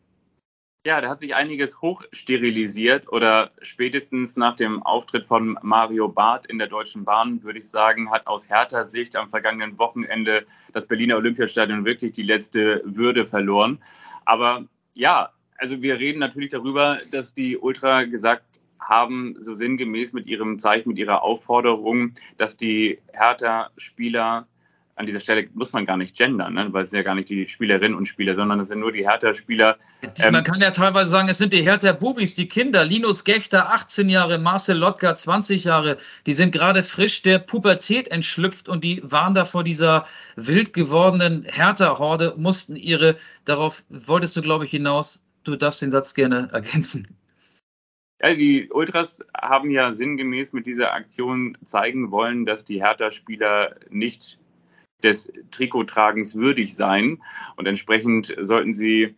Ja, 0.87 1.01
da 1.01 1.09
hat 1.09 1.21
sich 1.21 1.35
einiges 1.35 1.81
hochsterilisiert 1.81 3.11
oder 3.11 3.53
spätestens 3.63 4.37
nach 4.37 4.55
dem 4.55 4.83
Auftritt 4.83 5.25
von 5.25 5.59
Mario 5.63 6.09
Barth 6.09 6.45
in 6.45 6.59
der 6.59 6.67
Deutschen 6.67 7.05
Bahn, 7.05 7.43
würde 7.43 7.61
ich 7.61 7.71
sagen, 7.71 8.11
hat 8.11 8.27
aus 8.27 8.51
härter 8.51 8.85
Sicht 8.85 9.17
am 9.17 9.31
vergangenen 9.31 9.79
Wochenende 9.79 10.45
das 10.75 10.87
Berliner 10.87 11.17
Olympiastadion 11.17 11.87
wirklich 11.87 12.13
die 12.13 12.23
letzte 12.23 12.83
Würde 12.85 13.25
verloren. 13.25 13.83
Aber 14.27 14.67
ja, 14.93 15.31
also 15.57 15.81
wir 15.81 15.99
reden 15.99 16.19
natürlich 16.19 16.51
darüber, 16.51 17.01
dass 17.11 17.33
die 17.33 17.57
Ultra 17.57 18.05
gesagt 18.05 18.54
haben 18.89 19.37
so 19.41 19.55
sinngemäß 19.55 20.13
mit 20.13 20.27
ihrem 20.27 20.59
Zeichen, 20.59 20.91
mit 20.91 20.99
ihrer 20.99 21.23
Aufforderung, 21.23 22.13
dass 22.37 22.57
die 22.57 22.99
Hertha-Spieler 23.13 24.47
an 24.97 25.07
dieser 25.07 25.21
Stelle 25.21 25.49
muss 25.55 25.73
man 25.73 25.87
gar 25.87 25.97
nicht 25.97 26.17
gendern, 26.17 26.55
ne? 26.55 26.69
weil 26.73 26.85
es 26.85 26.91
sind 26.91 26.99
ja 26.99 27.03
gar 27.03 27.17
nicht 27.17 27.29
die 27.29 27.49
Spielerinnen 27.49 27.97
und 27.97 28.07
Spieler, 28.07 28.35
sondern 28.35 28.61
es 28.61 28.69
sind 28.69 28.79
nur 28.79 28.93
die 28.93 29.09
Hertha-Spieler. 29.09 29.77
Ähm, 30.23 30.33
man 30.33 30.45
kann 30.45 30.61
ja 30.61 30.71
teilweise 30.71 31.11
sagen, 31.11 31.29
es 31.29 31.39
sind 31.39 31.53
die 31.53 31.63
Hertha-Bubis, 31.63 32.35
die 32.35 32.47
Kinder. 32.47 32.85
Linus 32.85 33.25
Gechter, 33.25 33.73
18 33.73 34.09
Jahre, 34.09 34.39
Marcel 34.39 34.77
Lotka, 34.77 35.15
20 35.15 35.65
Jahre. 35.65 35.97
Die 36.27 36.35
sind 36.35 36.53
gerade 36.53 36.85
frisch 36.85 37.23
der 37.23 37.41
Pubertät 37.41 38.09
entschlüpft 38.09 38.69
und 38.69 38.85
die 38.85 39.01
waren 39.03 39.35
da 39.35 39.45
vor 39.45 39.65
dieser 39.65 40.07
wild 40.37 40.73
gewordenen 40.73 41.45
Hertha-Horde, 41.45 42.35
mussten 42.37 42.77
ihre, 42.77 43.17
darauf 43.45 43.83
wolltest 43.89 44.37
du, 44.37 44.43
glaube 44.43 44.65
ich, 44.65 44.71
hinaus. 44.71 45.25
Du 45.43 45.57
darfst 45.57 45.83
den 45.83 45.91
Satz 45.91 46.15
gerne 46.15 46.49
ergänzen. 46.53 47.09
Ja, 48.21 48.35
die 48.35 48.71
Ultras 48.71 49.21
haben 49.37 49.71
ja 49.71 49.93
sinngemäß 49.93 50.53
mit 50.53 50.67
dieser 50.67 50.93
Aktion 50.93 51.59
zeigen 51.65 52.11
wollen, 52.11 52.47
dass 52.47 52.65
die 52.65 52.83
Hertha-Spieler 52.83 53.77
nicht 53.91 54.39
des 55.03 55.31
Trikottragens 55.51 56.35
würdig 56.35 56.75
seien. 56.75 57.23
Und 57.57 57.67
entsprechend 57.67 58.35
sollten 58.41 58.73
sie 58.73 59.15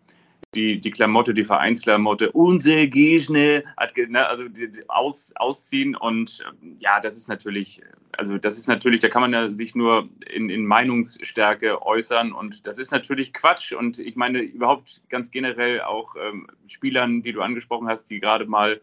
die, 0.54 0.80
die 0.80 0.90
Klamotte, 0.90 1.34
die 1.34 1.44
Vereinsklamotte, 1.44 2.32
unser 2.32 2.86
Gegner, 2.86 3.62
ne, 4.08 4.26
also 4.26 4.48
die, 4.48 4.70
die 4.70 4.88
aus, 4.88 5.32
ausziehen. 5.36 5.94
Und 5.94 6.44
ähm, 6.62 6.76
ja, 6.80 6.98
das 7.00 7.16
ist 7.16 7.28
natürlich, 7.28 7.82
also 8.16 8.38
das 8.38 8.56
ist 8.56 8.66
natürlich, 8.66 9.00
da 9.00 9.08
kann 9.08 9.22
man 9.22 9.32
ja 9.32 9.52
sich 9.52 9.74
nur 9.74 10.08
in, 10.32 10.48
in 10.48 10.66
Meinungsstärke 10.66 11.82
äußern. 11.82 12.32
Und 12.32 12.66
das 12.66 12.78
ist 12.78 12.90
natürlich 12.90 13.32
Quatsch. 13.34 13.72
Und 13.72 13.98
ich 13.98 14.16
meine 14.16 14.40
überhaupt 14.40 15.02
ganz 15.10 15.30
generell 15.30 15.82
auch 15.82 16.16
ähm, 16.16 16.48
Spielern, 16.66 17.22
die 17.22 17.32
du 17.32 17.42
angesprochen 17.42 17.88
hast, 17.88 18.10
die 18.10 18.18
gerade 18.18 18.46
mal 18.46 18.80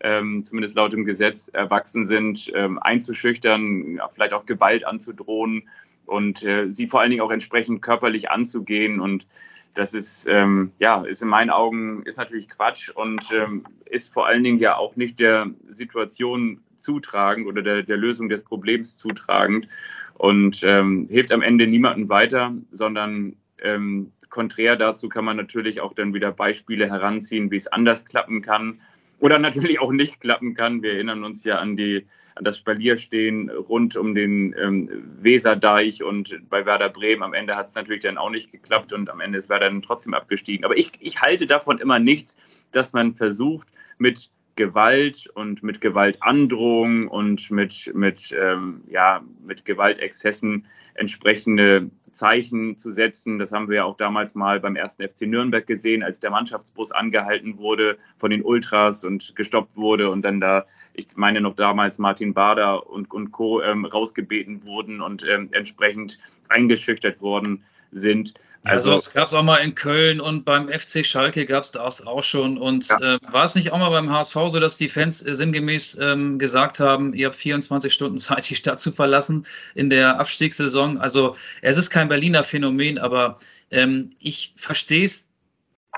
ähm, 0.00 0.42
zumindest 0.42 0.76
laut 0.76 0.92
dem 0.92 1.04
Gesetz 1.04 1.48
erwachsen 1.48 2.06
sind, 2.06 2.50
ähm, 2.54 2.78
einzuschüchtern, 2.78 4.00
vielleicht 4.12 4.32
auch 4.32 4.46
Gewalt 4.46 4.84
anzudrohen 4.84 5.68
und 6.06 6.42
äh, 6.42 6.70
sie 6.70 6.88
vor 6.88 7.00
allen 7.00 7.10
Dingen 7.10 7.22
auch 7.22 7.30
entsprechend 7.30 7.82
körperlich 7.82 8.30
anzugehen 8.30 9.00
und 9.00 9.26
das 9.74 9.94
ist, 9.94 10.26
ähm, 10.28 10.72
ja, 10.78 11.02
ist 11.02 11.22
in 11.22 11.28
meinen 11.28 11.50
Augen, 11.50 12.02
ist 12.04 12.18
natürlich 12.18 12.48
Quatsch 12.48 12.90
und 12.90 13.30
ähm, 13.32 13.64
ist 13.86 14.12
vor 14.12 14.26
allen 14.26 14.44
Dingen 14.44 14.58
ja 14.58 14.76
auch 14.76 14.96
nicht 14.96 15.18
der 15.18 15.50
Situation 15.68 16.60
zutragend 16.74 17.46
oder 17.46 17.62
der, 17.62 17.82
der 17.82 17.96
Lösung 17.96 18.28
des 18.28 18.42
Problems 18.42 18.96
zutragend 18.96 19.68
und 20.14 20.62
ähm, 20.62 21.08
hilft 21.10 21.32
am 21.32 21.42
Ende 21.42 21.66
niemandem 21.66 22.08
weiter, 22.08 22.54
sondern 22.70 23.36
ähm, 23.62 24.12
konträr 24.28 24.76
dazu 24.76 25.08
kann 25.08 25.24
man 25.24 25.36
natürlich 25.36 25.80
auch 25.80 25.94
dann 25.94 26.14
wieder 26.14 26.32
Beispiele 26.32 26.88
heranziehen, 26.88 27.50
wie 27.50 27.56
es 27.56 27.68
anders 27.68 28.04
klappen 28.04 28.42
kann 28.42 28.80
oder 29.20 29.38
natürlich 29.38 29.80
auch 29.80 29.92
nicht 29.92 30.20
klappen 30.20 30.54
kann. 30.54 30.82
Wir 30.82 30.94
erinnern 30.94 31.24
uns 31.24 31.44
ja 31.44 31.58
an 31.58 31.76
die 31.76 32.06
an 32.34 32.44
das 32.44 32.58
Spalier 32.58 32.96
stehen 32.96 33.50
rund 33.50 33.96
um 33.96 34.14
den 34.14 34.54
ähm, 34.58 34.88
Weserdeich 35.20 36.02
und 36.02 36.48
bei 36.48 36.64
Werder 36.64 36.88
Bremen. 36.88 37.22
Am 37.22 37.34
Ende 37.34 37.56
hat 37.56 37.66
es 37.66 37.74
natürlich 37.74 38.02
dann 38.02 38.18
auch 38.18 38.30
nicht 38.30 38.52
geklappt 38.52 38.92
und 38.92 39.10
am 39.10 39.20
Ende 39.20 39.38
ist 39.38 39.48
Werder 39.48 39.68
dann 39.68 39.82
trotzdem 39.82 40.14
abgestiegen. 40.14 40.64
Aber 40.64 40.76
ich, 40.76 40.92
ich 41.00 41.20
halte 41.20 41.46
davon 41.46 41.78
immer 41.78 41.98
nichts, 41.98 42.36
dass 42.70 42.92
man 42.92 43.14
versucht, 43.14 43.68
mit 43.98 44.30
Gewalt 44.56 45.28
und 45.34 45.62
mit 45.62 45.80
Gewaltandrohung 45.80 47.08
und 47.08 47.50
mit, 47.50 47.90
mit, 47.94 48.34
ähm, 48.38 48.82
ja, 48.88 49.22
mit 49.44 49.64
Gewaltexzessen 49.64 50.66
entsprechende 50.94 51.90
Zeichen 52.10 52.76
zu 52.76 52.90
setzen. 52.90 53.38
Das 53.38 53.52
haben 53.52 53.68
wir 53.68 53.76
ja 53.76 53.84
auch 53.84 53.96
damals 53.96 54.34
mal 54.34 54.60
beim 54.60 54.76
ersten 54.76 55.02
FC 55.02 55.22
Nürnberg 55.22 55.66
gesehen, 55.66 56.02
als 56.02 56.20
der 56.20 56.30
Mannschaftsbus 56.30 56.92
angehalten 56.92 57.58
wurde 57.58 57.98
von 58.18 58.30
den 58.30 58.42
Ultras 58.42 59.04
und 59.04 59.34
gestoppt 59.34 59.76
wurde 59.76 60.10
und 60.10 60.22
dann 60.22 60.40
da, 60.40 60.66
ich 60.92 61.08
meine 61.16 61.40
noch 61.40 61.56
damals 61.56 61.98
Martin 61.98 62.34
Bader 62.34 62.88
und, 62.88 63.10
und 63.10 63.32
Co. 63.32 63.62
Ähm, 63.62 63.86
rausgebeten 63.86 64.64
wurden 64.64 65.00
und 65.00 65.26
ähm, 65.26 65.48
entsprechend 65.52 66.18
eingeschüchtert 66.48 67.20
worden 67.22 67.64
sind. 67.92 68.34
Also, 68.64 68.92
also 68.92 69.08
es 69.08 69.12
gab 69.12 69.26
es 69.26 69.34
auch 69.34 69.42
mal 69.42 69.56
in 69.56 69.74
Köln 69.74 70.20
und 70.20 70.44
beim 70.44 70.68
FC 70.68 71.04
Schalke 71.04 71.46
gab 71.46 71.64
es 71.64 71.72
das 71.72 72.06
auch 72.06 72.22
schon. 72.22 72.58
Und 72.58 72.88
ja. 72.88 73.16
äh, 73.16 73.18
war 73.28 73.44
es 73.44 73.54
nicht 73.54 73.72
auch 73.72 73.78
mal 73.78 73.90
beim 73.90 74.10
HSV 74.10 74.34
so, 74.48 74.60
dass 74.60 74.76
die 74.76 74.88
Fans 74.88 75.24
äh, 75.24 75.34
sinngemäß 75.34 75.98
ähm, 76.00 76.38
gesagt 76.38 76.78
haben, 76.78 77.12
ihr 77.12 77.26
habt 77.26 77.34
24 77.34 77.92
Stunden 77.92 78.18
Zeit, 78.18 78.48
die 78.48 78.54
Stadt 78.54 78.80
zu 78.80 78.92
verlassen 78.92 79.46
in 79.74 79.90
der 79.90 80.20
Abstiegssaison? 80.20 80.98
Also 80.98 81.36
es 81.60 81.76
ist 81.76 81.90
kein 81.90 82.08
Berliner 82.08 82.44
Phänomen, 82.44 82.98
aber 82.98 83.36
ähm, 83.70 84.12
ich 84.20 84.52
verstehe 84.56 85.04
es 85.04 85.28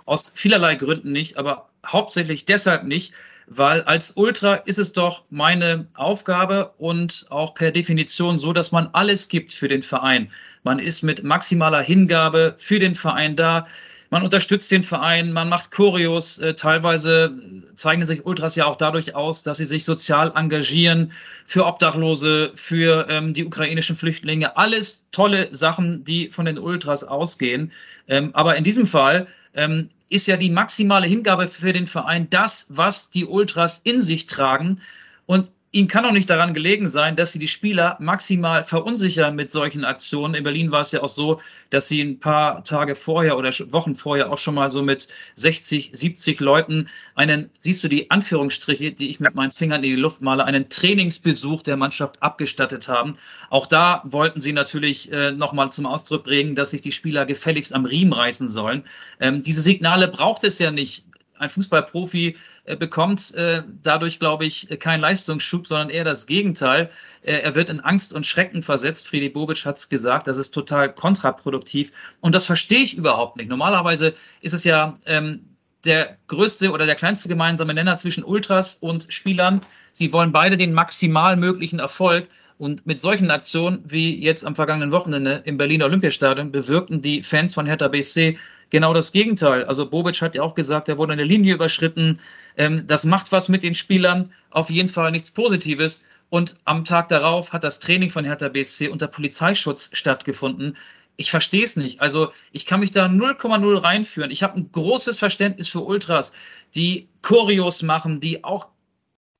aus 0.06 0.32
vielerlei 0.34 0.74
Gründen 0.76 1.12
nicht, 1.12 1.36
aber 1.36 1.68
hauptsächlich 1.86 2.44
deshalb 2.44 2.84
nicht, 2.84 3.12
weil 3.46 3.82
als 3.82 4.12
Ultra 4.12 4.54
ist 4.54 4.78
es 4.78 4.92
doch 4.92 5.24
meine 5.30 5.86
Aufgabe 5.94 6.72
und 6.78 7.26
auch 7.28 7.54
per 7.54 7.70
Definition 7.72 8.38
so, 8.38 8.52
dass 8.52 8.72
man 8.72 8.88
alles 8.92 9.28
gibt 9.28 9.52
für 9.52 9.68
den 9.68 9.82
Verein. 9.82 10.30
Man 10.62 10.78
ist 10.78 11.02
mit 11.02 11.24
maximaler 11.24 11.82
Hingabe 11.82 12.54
für 12.56 12.78
den 12.78 12.94
Verein 12.94 13.36
da. 13.36 13.64
Man 14.10 14.22
unterstützt 14.22 14.70
den 14.70 14.82
Verein, 14.84 15.32
man 15.32 15.48
macht 15.48 15.72
Choreos. 15.72 16.38
Äh, 16.38 16.54
teilweise 16.54 17.34
zeichnen 17.74 18.06
sich 18.06 18.24
Ultras 18.24 18.54
ja 18.54 18.66
auch 18.66 18.76
dadurch 18.76 19.14
aus, 19.14 19.42
dass 19.42 19.58
sie 19.58 19.64
sich 19.64 19.84
sozial 19.84 20.32
engagieren 20.36 21.12
für 21.44 21.66
Obdachlose, 21.66 22.52
für 22.54 23.06
ähm, 23.10 23.34
die 23.34 23.44
ukrainischen 23.44 23.96
Flüchtlinge. 23.96 24.56
Alles 24.56 25.06
tolle 25.10 25.48
Sachen, 25.52 26.04
die 26.04 26.30
von 26.30 26.44
den 26.44 26.58
Ultras 26.58 27.02
ausgehen. 27.02 27.72
Ähm, 28.06 28.30
aber 28.34 28.56
in 28.56 28.64
diesem 28.64 28.86
Fall 28.86 29.26
ähm, 29.54 29.90
ist 30.08 30.26
ja 30.26 30.36
die 30.36 30.50
maximale 30.50 31.06
Hingabe 31.06 31.46
für 31.46 31.72
den 31.72 31.86
Verein 31.86 32.28
das, 32.30 32.66
was 32.68 33.10
die 33.10 33.26
Ultras 33.26 33.80
in 33.82 34.02
sich 34.02 34.26
tragen. 34.26 34.80
Und 35.26 35.48
Ihnen 35.74 35.88
kann 35.88 36.04
auch 36.04 36.12
nicht 36.12 36.30
daran 36.30 36.54
gelegen 36.54 36.88
sein, 36.88 37.16
dass 37.16 37.32
Sie 37.32 37.40
die 37.40 37.48
Spieler 37.48 37.96
maximal 37.98 38.62
verunsichern 38.62 39.34
mit 39.34 39.50
solchen 39.50 39.84
Aktionen. 39.84 40.36
In 40.36 40.44
Berlin 40.44 40.70
war 40.70 40.82
es 40.82 40.92
ja 40.92 41.02
auch 41.02 41.08
so, 41.08 41.40
dass 41.68 41.88
Sie 41.88 42.00
ein 42.00 42.20
paar 42.20 42.62
Tage 42.62 42.94
vorher 42.94 43.36
oder 43.36 43.50
Wochen 43.72 43.96
vorher 43.96 44.30
auch 44.30 44.38
schon 44.38 44.54
mal 44.54 44.68
so 44.68 44.84
mit 44.84 45.08
60, 45.34 45.90
70 45.92 46.38
Leuten 46.38 46.88
einen, 47.16 47.50
siehst 47.58 47.82
du 47.82 47.88
die 47.88 48.08
Anführungsstriche, 48.08 48.92
die 48.92 49.10
ich 49.10 49.18
mit 49.18 49.34
meinen 49.34 49.50
Fingern 49.50 49.82
in 49.82 49.90
die 49.90 50.00
Luft 50.00 50.22
male, 50.22 50.44
einen 50.44 50.68
Trainingsbesuch 50.68 51.62
der 51.62 51.76
Mannschaft 51.76 52.22
abgestattet 52.22 52.86
haben. 52.86 53.18
Auch 53.50 53.66
da 53.66 54.02
wollten 54.04 54.38
Sie 54.38 54.52
natürlich 54.52 55.10
äh, 55.10 55.32
nochmal 55.32 55.72
zum 55.72 55.86
Ausdruck 55.86 56.22
bringen, 56.22 56.54
dass 56.54 56.70
sich 56.70 56.82
die 56.82 56.92
Spieler 56.92 57.24
gefälligst 57.24 57.74
am 57.74 57.84
Riemen 57.84 58.12
reißen 58.12 58.46
sollen. 58.46 58.84
Ähm, 59.18 59.42
diese 59.42 59.60
Signale 59.60 60.06
braucht 60.06 60.44
es 60.44 60.60
ja 60.60 60.70
nicht 60.70 61.04
ein 61.38 61.48
Fußballprofi 61.48 62.36
äh, 62.64 62.76
bekommt 62.76 63.34
äh, 63.34 63.62
dadurch, 63.82 64.18
glaube 64.18 64.44
ich, 64.44 64.68
keinen 64.78 65.00
Leistungsschub, 65.00 65.66
sondern 65.66 65.90
eher 65.90 66.04
das 66.04 66.26
Gegenteil. 66.26 66.90
Äh, 67.22 67.38
er 67.38 67.54
wird 67.54 67.68
in 67.68 67.80
Angst 67.80 68.12
und 68.14 68.26
Schrecken 68.26 68.62
versetzt. 68.62 69.08
Friedi 69.08 69.28
Bobic 69.28 69.64
hat 69.64 69.76
es 69.76 69.88
gesagt, 69.88 70.26
das 70.26 70.36
ist 70.36 70.52
total 70.52 70.92
kontraproduktiv. 70.94 71.92
Und 72.20 72.34
das 72.34 72.46
verstehe 72.46 72.80
ich 72.80 72.96
überhaupt 72.96 73.36
nicht. 73.36 73.48
Normalerweise 73.48 74.14
ist 74.40 74.54
es 74.54 74.64
ja 74.64 74.94
ähm, 75.06 75.56
der 75.84 76.16
größte 76.28 76.72
oder 76.72 76.86
der 76.86 76.94
kleinste 76.94 77.28
gemeinsame 77.28 77.74
Nenner 77.74 77.96
zwischen 77.96 78.24
Ultras 78.24 78.76
und 78.76 79.06
Spielern. 79.10 79.60
Sie 79.92 80.12
wollen 80.12 80.32
beide 80.32 80.56
den 80.56 80.72
maximal 80.72 81.36
möglichen 81.36 81.78
Erfolg. 81.78 82.28
Und 82.56 82.86
mit 82.86 83.00
solchen 83.00 83.30
Aktionen 83.30 83.82
wie 83.84 84.22
jetzt 84.22 84.44
am 84.44 84.54
vergangenen 84.54 84.92
Wochenende 84.92 85.42
im 85.44 85.56
Berliner 85.56 85.86
Olympiastadion 85.86 86.52
bewirkten 86.52 87.00
die 87.00 87.22
Fans 87.22 87.54
von 87.54 87.66
Hertha 87.66 87.88
BSC 87.88 88.38
genau 88.70 88.94
das 88.94 89.12
Gegenteil. 89.12 89.64
Also 89.64 89.90
Bobic 89.90 90.22
hat 90.22 90.34
ja 90.34 90.42
auch 90.42 90.54
gesagt, 90.54 90.88
er 90.88 90.98
wurde 90.98 91.12
eine 91.12 91.24
Linie 91.24 91.54
überschritten. 91.54 92.20
Ähm, 92.56 92.86
das 92.86 93.04
macht 93.04 93.32
was 93.32 93.48
mit 93.48 93.62
den 93.62 93.74
Spielern, 93.74 94.32
auf 94.50 94.70
jeden 94.70 94.88
Fall 94.88 95.10
nichts 95.10 95.30
Positives. 95.30 96.04
Und 96.30 96.54
am 96.64 96.84
Tag 96.84 97.08
darauf 97.08 97.52
hat 97.52 97.64
das 97.64 97.80
Training 97.80 98.10
von 98.10 98.24
Hertha 98.24 98.48
BSC 98.48 98.88
unter 98.88 99.08
Polizeischutz 99.08 99.90
stattgefunden. 99.92 100.76
Ich 101.16 101.30
verstehe 101.30 101.62
es 101.62 101.76
nicht. 101.76 102.00
Also 102.00 102.32
ich 102.50 102.66
kann 102.66 102.80
mich 102.80 102.90
da 102.90 103.06
0,0 103.06 103.82
reinführen. 103.82 104.30
Ich 104.30 104.42
habe 104.42 104.58
ein 104.58 104.70
großes 104.72 105.18
Verständnis 105.18 105.68
für 105.68 105.80
Ultras, 105.80 106.32
die 106.74 107.08
Choreos 107.22 107.82
machen, 107.82 108.18
die 108.18 108.42
auch 108.42 108.68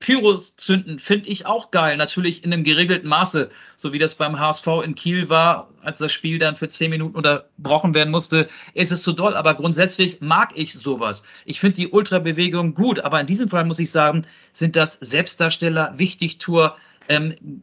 Pyros 0.04 0.54
zünden 0.56 0.98
finde 0.98 1.30
ich 1.30 1.46
auch 1.46 1.70
geil. 1.70 1.96
Natürlich 1.96 2.44
in 2.44 2.52
einem 2.52 2.62
geregelten 2.62 3.08
Maße, 3.08 3.48
so 3.78 3.94
wie 3.94 3.98
das 3.98 4.16
beim 4.16 4.38
HSV 4.38 4.66
in 4.84 4.94
Kiel 4.94 5.30
war, 5.30 5.70
als 5.80 5.98
das 5.98 6.12
Spiel 6.12 6.36
dann 6.36 6.56
für 6.56 6.68
zehn 6.68 6.90
Minuten 6.90 7.16
unterbrochen 7.16 7.94
werden 7.94 8.10
musste, 8.10 8.50
ist 8.74 8.92
es 8.92 9.02
zu 9.02 9.12
doll. 9.12 9.34
Aber 9.34 9.54
grundsätzlich 9.54 10.20
mag 10.20 10.52
ich 10.56 10.74
sowas. 10.74 11.22
Ich 11.46 11.58
finde 11.58 11.76
die 11.76 11.88
Ultrabewegung 11.88 12.74
gut, 12.74 13.00
aber 13.00 13.18
in 13.18 13.26
diesem 13.26 13.48
Fall 13.48 13.64
muss 13.64 13.78
ich 13.78 13.90
sagen, 13.90 14.26
sind 14.52 14.76
das 14.76 14.98
Selbstdarsteller, 15.00 15.94
Wichtigtour, 15.96 16.76
ähm, 17.08 17.62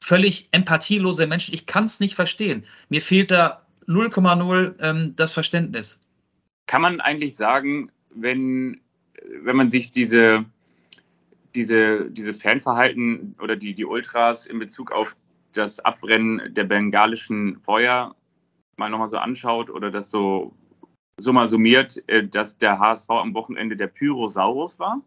völlig 0.00 0.48
empathielose 0.50 1.28
Menschen. 1.28 1.54
Ich 1.54 1.66
kann 1.66 1.84
es 1.84 2.00
nicht 2.00 2.16
verstehen. 2.16 2.64
Mir 2.88 3.00
fehlt 3.00 3.30
da 3.30 3.64
0,0 3.86 4.74
ähm, 4.80 5.14
das 5.14 5.34
Verständnis. 5.34 6.00
Kann 6.66 6.82
man 6.82 7.00
eigentlich 7.00 7.36
sagen, 7.36 7.92
wenn, 8.12 8.80
wenn 9.44 9.54
man 9.54 9.70
sich 9.70 9.92
diese 9.92 10.46
diese, 11.56 12.10
dieses 12.10 12.40
Fanverhalten 12.40 13.34
oder 13.40 13.56
die, 13.56 13.74
die 13.74 13.84
Ultras 13.84 14.46
in 14.46 14.58
Bezug 14.58 14.92
auf 14.92 15.16
das 15.52 15.80
Abbrennen 15.80 16.54
der 16.54 16.64
bengalischen 16.64 17.58
Feuer 17.60 18.14
mal 18.76 18.90
nochmal 18.90 19.08
so 19.08 19.16
anschaut 19.16 19.70
oder 19.70 19.90
das 19.90 20.10
so 20.10 20.54
summa 21.18 21.46
summiert, 21.46 22.02
äh, 22.08 22.26
dass 22.26 22.58
der 22.58 22.78
HSV 22.78 23.08
am 23.10 23.34
Wochenende 23.34 23.76
der 23.76 23.86
Pyrosaurus 23.86 24.78
war? 24.78 25.00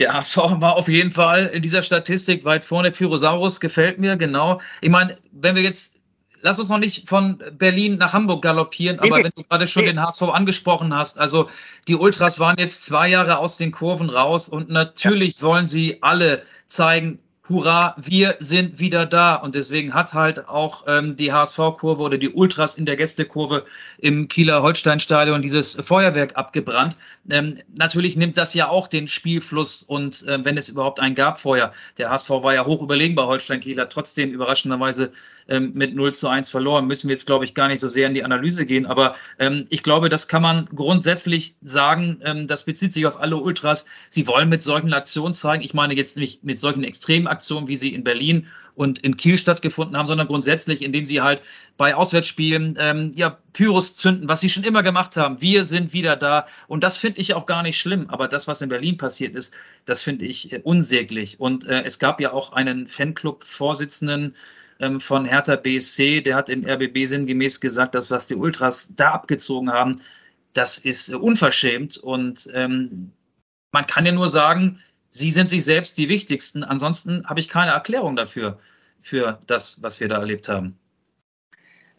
Der 0.00 0.12
HSV 0.12 0.36
war 0.60 0.76
auf 0.76 0.88
jeden 0.88 1.12
Fall 1.12 1.46
in 1.46 1.62
dieser 1.62 1.82
Statistik 1.82 2.44
weit 2.44 2.64
vorne. 2.64 2.90
Pyrosaurus 2.90 3.60
gefällt 3.60 4.00
mir, 4.00 4.16
genau. 4.16 4.60
Ich 4.80 4.90
meine, 4.90 5.16
wenn 5.30 5.54
wir 5.54 5.62
jetzt 5.62 6.00
lass 6.44 6.58
uns 6.58 6.68
noch 6.68 6.78
nicht 6.78 7.08
von 7.08 7.42
Berlin 7.52 7.96
nach 7.96 8.12
Hamburg 8.12 8.42
galoppieren, 8.42 9.00
aber 9.00 9.16
wenn 9.16 9.32
du 9.34 9.42
gerade 9.42 9.66
schon 9.66 9.86
den 9.86 10.00
HSV 10.00 10.22
angesprochen 10.24 10.94
hast, 10.94 11.18
also 11.18 11.48
die 11.88 11.96
Ultras 11.96 12.38
waren 12.38 12.56
jetzt 12.58 12.84
zwei 12.84 13.08
Jahre 13.08 13.38
aus 13.38 13.56
den 13.56 13.72
Kurven 13.72 14.10
raus 14.10 14.50
und 14.50 14.68
natürlich 14.68 15.42
wollen 15.42 15.66
sie 15.66 16.02
alle 16.02 16.42
zeigen, 16.66 17.18
hurra, 17.48 17.94
wir 17.98 18.36
sind 18.40 18.80
wieder 18.80 19.04
da. 19.04 19.34
Und 19.34 19.54
deswegen 19.54 19.92
hat 19.92 20.14
halt 20.14 20.48
auch 20.48 20.84
ähm, 20.86 21.16
die 21.16 21.32
HSV-Kurve 21.32 22.02
oder 22.02 22.16
die 22.16 22.30
Ultras 22.30 22.76
in 22.76 22.86
der 22.86 22.96
Gästekurve 22.96 23.64
im 23.98 24.28
Kieler 24.28 24.62
Holsteinstadion 24.62 25.42
dieses 25.42 25.74
Feuerwerk 25.74 26.36
abgebrannt. 26.36 26.96
Ähm, 27.28 27.58
natürlich 27.74 28.16
nimmt 28.16 28.38
das 28.38 28.54
ja 28.54 28.68
auch 28.68 28.86
den 28.86 29.08
Spielfluss 29.08 29.82
und 29.82 30.26
äh, 30.26 30.42
wenn 30.44 30.56
es 30.56 30.68
überhaupt 30.68 31.00
einen 31.00 31.14
gab 31.14 31.38
vorher. 31.38 31.72
Der 31.98 32.10
HSV 32.10 32.30
war 32.30 32.54
ja 32.54 32.64
hoch 32.64 32.82
überlegen 32.82 33.14
bei 33.14 33.24
Holstein 33.24 33.60
Kiel, 33.60 33.78
hat 33.78 33.92
trotzdem 33.92 34.30
überraschenderweise 34.30 35.12
ähm, 35.48 35.72
mit 35.74 35.94
0 35.94 36.14
zu 36.14 36.28
1 36.28 36.48
verloren. 36.48 36.86
Müssen 36.86 37.08
wir 37.08 37.14
jetzt, 37.14 37.26
glaube 37.26 37.44
ich, 37.44 37.52
gar 37.52 37.68
nicht 37.68 37.80
so 37.80 37.88
sehr 37.88 38.06
in 38.06 38.14
die 38.14 38.24
Analyse 38.24 38.64
gehen. 38.64 38.86
Aber 38.86 39.16
ähm, 39.38 39.66
ich 39.68 39.82
glaube, 39.82 40.08
das 40.08 40.28
kann 40.28 40.42
man 40.42 40.66
grundsätzlich 40.74 41.56
sagen. 41.62 42.20
Ähm, 42.24 42.46
das 42.46 42.64
bezieht 42.64 42.94
sich 42.94 43.06
auf 43.06 43.20
alle 43.20 43.36
Ultras. 43.36 43.84
Sie 44.08 44.26
wollen 44.26 44.48
mit 44.48 44.62
solchen 44.62 44.94
Aktionen 44.94 45.34
zeigen. 45.34 45.62
Ich 45.62 45.74
meine 45.74 45.94
jetzt 45.94 46.16
nicht 46.16 46.42
mit 46.42 46.58
solchen 46.58 46.84
extremen 46.84 47.26
Aktionen, 47.34 47.68
wie 47.68 47.76
sie 47.76 47.94
in 47.94 48.04
Berlin 48.04 48.46
und 48.74 48.98
in 48.98 49.16
Kiel 49.16 49.38
stattgefunden 49.38 49.96
haben, 49.96 50.06
sondern 50.06 50.26
grundsätzlich, 50.26 50.82
indem 50.82 51.04
sie 51.04 51.20
halt 51.20 51.42
bei 51.76 51.94
Auswärtsspielen 51.94 52.76
ähm, 52.78 53.10
ja 53.14 53.38
Pyrus 53.52 53.94
zünden, 53.94 54.28
was 54.28 54.40
sie 54.40 54.48
schon 54.48 54.64
immer 54.64 54.82
gemacht 54.82 55.16
haben. 55.16 55.40
Wir 55.40 55.64
sind 55.64 55.92
wieder 55.92 56.16
da 56.16 56.46
und 56.66 56.82
das 56.82 56.98
finde 56.98 57.20
ich 57.20 57.34
auch 57.34 57.46
gar 57.46 57.62
nicht 57.62 57.78
schlimm. 57.78 58.06
Aber 58.08 58.26
das, 58.28 58.48
was 58.48 58.62
in 58.62 58.68
Berlin 58.68 58.96
passiert 58.96 59.34
ist, 59.34 59.54
das 59.84 60.02
finde 60.02 60.24
ich 60.24 60.52
äh, 60.52 60.60
unsäglich. 60.62 61.38
Und 61.38 61.66
äh, 61.66 61.82
es 61.84 61.98
gab 61.98 62.20
ja 62.20 62.32
auch 62.32 62.52
einen 62.52 62.88
Fanclub-Vorsitzenden 62.88 64.34
ähm, 64.80 65.00
von 65.00 65.24
Hertha 65.24 65.56
BSC, 65.56 66.22
der 66.22 66.36
hat 66.36 66.48
im 66.48 66.64
RBB 66.64 67.06
sinngemäß 67.06 67.60
gesagt, 67.60 67.94
dass 67.94 68.10
was 68.10 68.26
die 68.26 68.34
Ultras 68.34 68.92
da 68.96 69.12
abgezogen 69.12 69.70
haben, 69.72 70.00
das 70.52 70.78
ist 70.78 71.10
äh, 71.10 71.14
unverschämt 71.16 71.96
und 71.98 72.48
ähm, 72.54 73.12
man 73.72 73.86
kann 73.86 74.06
ja 74.06 74.12
nur 74.12 74.28
sagen, 74.28 74.80
Sie 75.16 75.30
sind 75.30 75.48
sich 75.48 75.64
selbst 75.64 75.96
die 75.96 76.08
Wichtigsten. 76.08 76.64
Ansonsten 76.64 77.24
habe 77.28 77.38
ich 77.38 77.48
keine 77.48 77.70
Erklärung 77.70 78.16
dafür, 78.16 78.58
für 79.00 79.38
das, 79.46 79.80
was 79.80 80.00
wir 80.00 80.08
da 80.08 80.18
erlebt 80.18 80.48
haben. 80.48 80.76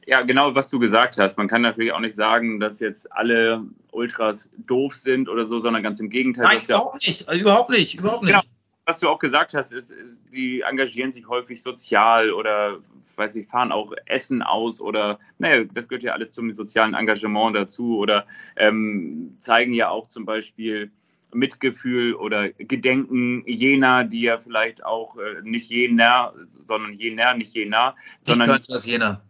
Ja, 0.06 0.22
genau, 0.24 0.54
was 0.54 0.70
du 0.70 0.80
gesagt 0.80 1.18
hast. 1.18 1.38
Man 1.38 1.48
kann 1.48 1.62
natürlich 1.62 1.94
auch 1.94 2.02
nicht 2.02 2.16
sagen, 2.16 2.60
dass 2.60 2.82
jetzt 2.82 3.10
alle 3.14 3.64
Ultras 3.92 4.52
doof 4.58 4.98
sind 4.98 5.30
oder 5.30 5.46
so, 5.46 5.60
sondern 5.60 5.82
ganz 5.82 6.02
im 6.02 6.10
Gegenteil. 6.10 6.44
Nein, 6.44 6.60
überhaupt 6.62 7.04
ja 7.04 7.10
nicht, 7.10 7.42
überhaupt 7.42 7.70
nicht, 7.70 8.00
überhaupt 8.00 8.24
nicht. 8.24 8.34
Genau. 8.34 8.44
was 8.86 9.00
du 9.00 9.08
auch 9.08 9.20
gesagt 9.20 9.54
hast, 9.54 9.72
ist, 9.72 9.94
die 10.34 10.62
engagieren 10.62 11.14
sich 11.14 11.30
häufig 11.30 11.64
sozial 11.64 12.34
oder 12.34 12.80
weiß 13.16 13.38
ich, 13.38 13.48
fahren 13.48 13.72
auch 13.72 13.94
Essen 14.08 14.42
aus 14.42 14.82
oder, 14.82 15.20
naja, 15.38 15.64
das 15.74 15.88
gehört 15.88 16.04
ja 16.04 16.12
alles 16.12 16.34
zum 16.34 16.54
sozialen 16.54 16.96
Engagement 16.96 17.56
dazu 17.56 17.98
oder 17.98 18.26
ähm, 18.58 19.36
zeigen 19.40 19.72
ja 19.72 19.88
auch 19.88 20.10
zum 20.10 20.26
Beispiel 20.26 20.92
Mitgefühl 21.36 22.14
oder 22.16 22.50
Gedenken 22.50 23.44
jener, 23.46 24.04
die 24.04 24.22
ja 24.22 24.38
vielleicht 24.38 24.84
auch 24.86 25.18
äh, 25.18 25.42
nicht 25.44 25.70
jener, 25.70 26.34
sondern 26.48 26.94
jener, 26.94 27.36
nicht 27.36 27.54
jener, 27.54 27.96
sondern 28.22 28.52
nicht 28.52 28.70
was 28.70 28.86
jener. 28.86 29.22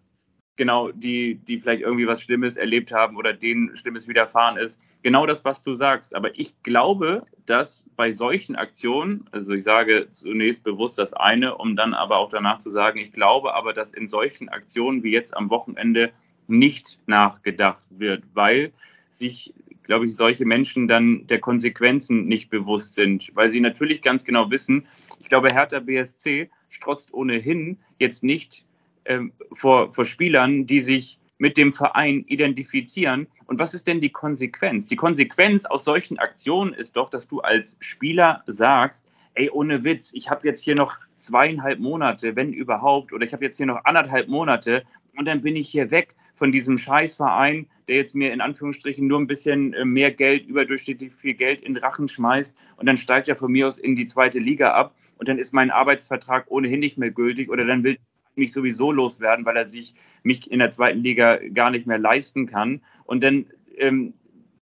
Genau, 0.57 0.91
die, 0.91 1.35
die 1.35 1.59
vielleicht 1.59 1.81
irgendwie 1.81 2.07
was 2.07 2.21
Schlimmes 2.21 2.55
erlebt 2.55 2.93
haben 2.93 3.17
oder 3.17 3.33
denen 3.33 3.75
Schlimmes 3.75 4.07
widerfahren 4.07 4.57
ist. 4.57 4.79
Genau 5.03 5.25
das, 5.25 5.43
was 5.43 5.63
du 5.63 5.75
sagst. 5.75 6.15
Aber 6.15 6.37
ich 6.39 6.63
glaube, 6.63 7.25
dass 7.45 7.87
bei 7.95 8.11
solchen 8.11 8.55
Aktionen, 8.55 9.25
also 9.31 9.53
ich 9.53 9.63
sage 9.63 10.07
zunächst 10.11 10.63
bewusst 10.63 10.97
das 10.97 11.13
eine, 11.13 11.57
um 11.57 11.75
dann 11.75 11.93
aber 11.93 12.17
auch 12.17 12.29
danach 12.29 12.59
zu 12.59 12.71
sagen, 12.71 12.99
ich 12.99 13.11
glaube 13.11 13.53
aber, 13.53 13.73
dass 13.73 13.93
in 13.93 14.07
solchen 14.07 14.49
Aktionen 14.49 15.03
wie 15.03 15.11
jetzt 15.11 15.35
am 15.35 15.49
Wochenende 15.49 16.11
nicht 16.47 16.99
nachgedacht 17.05 17.85
wird, 17.89 18.23
weil 18.33 18.71
sich 19.09 19.53
glaube 19.85 20.07
ich, 20.07 20.15
solche 20.15 20.45
Menschen 20.45 20.87
dann 20.87 21.27
der 21.27 21.39
Konsequenzen 21.39 22.27
nicht 22.27 22.49
bewusst 22.49 22.95
sind, 22.95 23.31
weil 23.33 23.49
sie 23.49 23.61
natürlich 23.61 24.01
ganz 24.01 24.25
genau 24.25 24.51
wissen, 24.51 24.87
ich 25.19 25.29
glaube, 25.29 25.51
Hertha 25.51 25.79
BSC 25.79 26.49
strotzt 26.69 27.13
ohnehin 27.13 27.79
jetzt 27.97 28.23
nicht 28.23 28.65
ähm, 29.05 29.31
vor, 29.51 29.93
vor 29.93 30.05
Spielern, 30.05 30.65
die 30.65 30.81
sich 30.81 31.19
mit 31.37 31.57
dem 31.57 31.73
Verein 31.73 32.23
identifizieren. 32.27 33.27
Und 33.45 33.59
was 33.59 33.73
ist 33.73 33.87
denn 33.87 34.01
die 34.01 34.11
Konsequenz? 34.11 34.87
Die 34.87 34.95
Konsequenz 34.95 35.65
aus 35.65 35.83
solchen 35.83 36.17
Aktionen 36.19 36.73
ist 36.73 36.95
doch, 36.95 37.09
dass 37.09 37.27
du 37.27 37.41
als 37.41 37.77
Spieler 37.79 38.43
sagst, 38.47 39.05
ey, 39.33 39.49
ohne 39.49 39.83
Witz, 39.83 40.13
ich 40.13 40.29
habe 40.29 40.47
jetzt 40.47 40.63
hier 40.63 40.75
noch 40.75 40.99
zweieinhalb 41.17 41.79
Monate, 41.79 42.35
wenn 42.35 42.53
überhaupt, 42.53 43.13
oder 43.13 43.25
ich 43.25 43.33
habe 43.33 43.43
jetzt 43.43 43.57
hier 43.57 43.65
noch 43.65 43.83
anderthalb 43.83 44.27
Monate 44.27 44.83
und 45.17 45.27
dann 45.27 45.41
bin 45.41 45.55
ich 45.55 45.69
hier 45.69 45.91
weg 45.91 46.15
von 46.35 46.51
diesem 46.51 46.77
Scheißverein, 46.77 47.67
der 47.87 47.95
jetzt 47.95 48.15
mir 48.15 48.31
in 48.31 48.41
Anführungsstrichen 48.41 49.07
nur 49.07 49.19
ein 49.19 49.27
bisschen 49.27 49.73
äh, 49.73 49.85
mehr 49.85 50.11
Geld, 50.11 50.45
überdurchschnittlich 50.45 51.13
viel 51.13 51.33
Geld 51.33 51.61
in 51.61 51.77
Rachen 51.77 52.07
schmeißt 52.07 52.55
und 52.77 52.85
dann 52.85 52.97
steigt 52.97 53.27
er 53.27 53.35
von 53.35 53.51
mir 53.51 53.67
aus 53.67 53.77
in 53.77 53.95
die 53.95 54.05
zweite 54.05 54.39
Liga 54.39 54.73
ab 54.73 54.95
und 55.17 55.27
dann 55.27 55.39
ist 55.39 55.53
mein 55.53 55.71
Arbeitsvertrag 55.71 56.45
ohnehin 56.49 56.79
nicht 56.79 56.97
mehr 56.97 57.11
gültig 57.11 57.49
oder 57.49 57.65
dann 57.65 57.83
will 57.83 57.97
mich 58.35 58.51
sowieso 58.51 58.91
loswerden, 58.91 59.45
weil 59.45 59.57
er 59.57 59.65
sich 59.65 59.95
mich 60.23 60.51
in 60.51 60.59
der 60.59 60.71
zweiten 60.71 60.99
Liga 60.99 61.39
gar 61.53 61.71
nicht 61.71 61.87
mehr 61.87 61.97
leisten 61.97 62.47
kann. 62.47 62.81
Und 63.05 63.23
dann 63.23 63.45
ähm, 63.77 64.13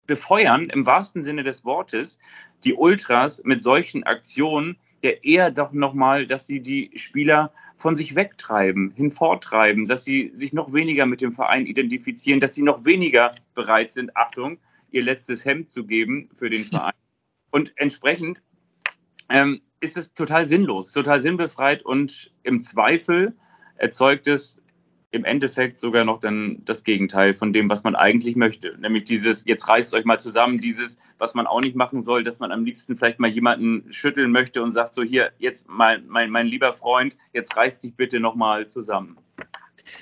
befeuern 0.07 0.71
im 0.71 0.87
wahrsten 0.87 1.23
Sinne 1.23 1.43
des 1.43 1.65
Wortes 1.65 2.19
die 2.65 2.75
Ultras 2.75 3.43
mit 3.45 3.63
solchen 3.63 4.05
Aktionen 4.05 4.77
ja 5.03 5.11
eher 5.23 5.51
doch 5.51 5.73
nochmal, 5.73 6.27
dass 6.27 6.47
sie 6.47 6.61
die 6.61 6.91
Spieler 6.97 7.53
von 7.77 7.97
sich 7.97 8.15
wegtreiben, 8.15 8.93
hinforttreiben, 8.97 9.87
dass 9.87 10.05
sie 10.05 10.31
sich 10.35 10.53
noch 10.53 10.73
weniger 10.73 11.07
mit 11.07 11.21
dem 11.21 11.33
Verein 11.33 11.67
identifizieren, 11.67 12.41
dass 12.41 12.55
sie 12.55 12.63
noch 12.63 12.85
weniger 12.85 13.35
bereit 13.55 13.93
sind, 13.93 14.17
Achtung, 14.17 14.59
ihr 14.91 15.03
letztes 15.03 15.45
Hemd 15.45 15.71
zu 15.71 15.85
geben 15.85 16.31
für 16.37 16.51
den 16.51 16.65
Verein. 16.65 16.95
Und 17.51 17.73
entsprechend 17.77 18.41
ähm, 19.29 19.61
ist 19.81 19.97
es 19.97 20.15
total 20.15 20.47
sinnlos, 20.47 20.93
total 20.93 21.21
sinnbefreit 21.21 21.83
und 21.83 22.33
im 22.43 22.61
Zweifel 22.61 23.35
erzeugt 23.77 24.27
es 24.27 24.63
im 25.11 25.25
Endeffekt 25.25 25.79
sogar 25.79 26.05
noch 26.05 26.21
dann 26.21 26.63
das 26.65 26.85
Gegenteil 26.85 27.35
von 27.35 27.53
dem, 27.53 27.71
was 27.71 27.85
man 27.85 27.95
eigentlich 27.95 28.37
möchte. 28.37 28.77
Nämlich 28.79 29.05
dieses, 29.05 29.45
jetzt 29.45 29.69
reißt 29.69 29.95
euch 29.95 30.05
mal 30.05 30.19
zusammen, 30.19 30.61
dieses, 30.61 30.99
was 31.19 31.35
man 31.35 31.47
auch 31.47 31.61
nicht 31.61 31.77
machen 31.77 32.01
soll, 32.01 32.25
dass 32.25 32.41
man 32.41 32.53
am 32.53 32.65
liebsten 32.65 32.97
vielleicht 32.97 33.21
mal 33.21 33.31
jemanden 33.31 33.93
schütteln 33.93 34.33
möchte 34.33 34.63
und 34.63 34.73
sagt, 34.73 34.95
so 34.95 35.03
hier, 35.03 35.33
jetzt 35.39 35.69
mein, 35.69 36.07
mein, 36.09 36.31
mein 36.31 36.47
lieber 36.47 36.73
Freund, 36.73 37.17
jetzt 37.33 37.57
reißt 37.57 37.85
dich 37.85 37.95
bitte 37.95 38.21
nochmal 38.21 38.67
zusammen. 38.67 39.17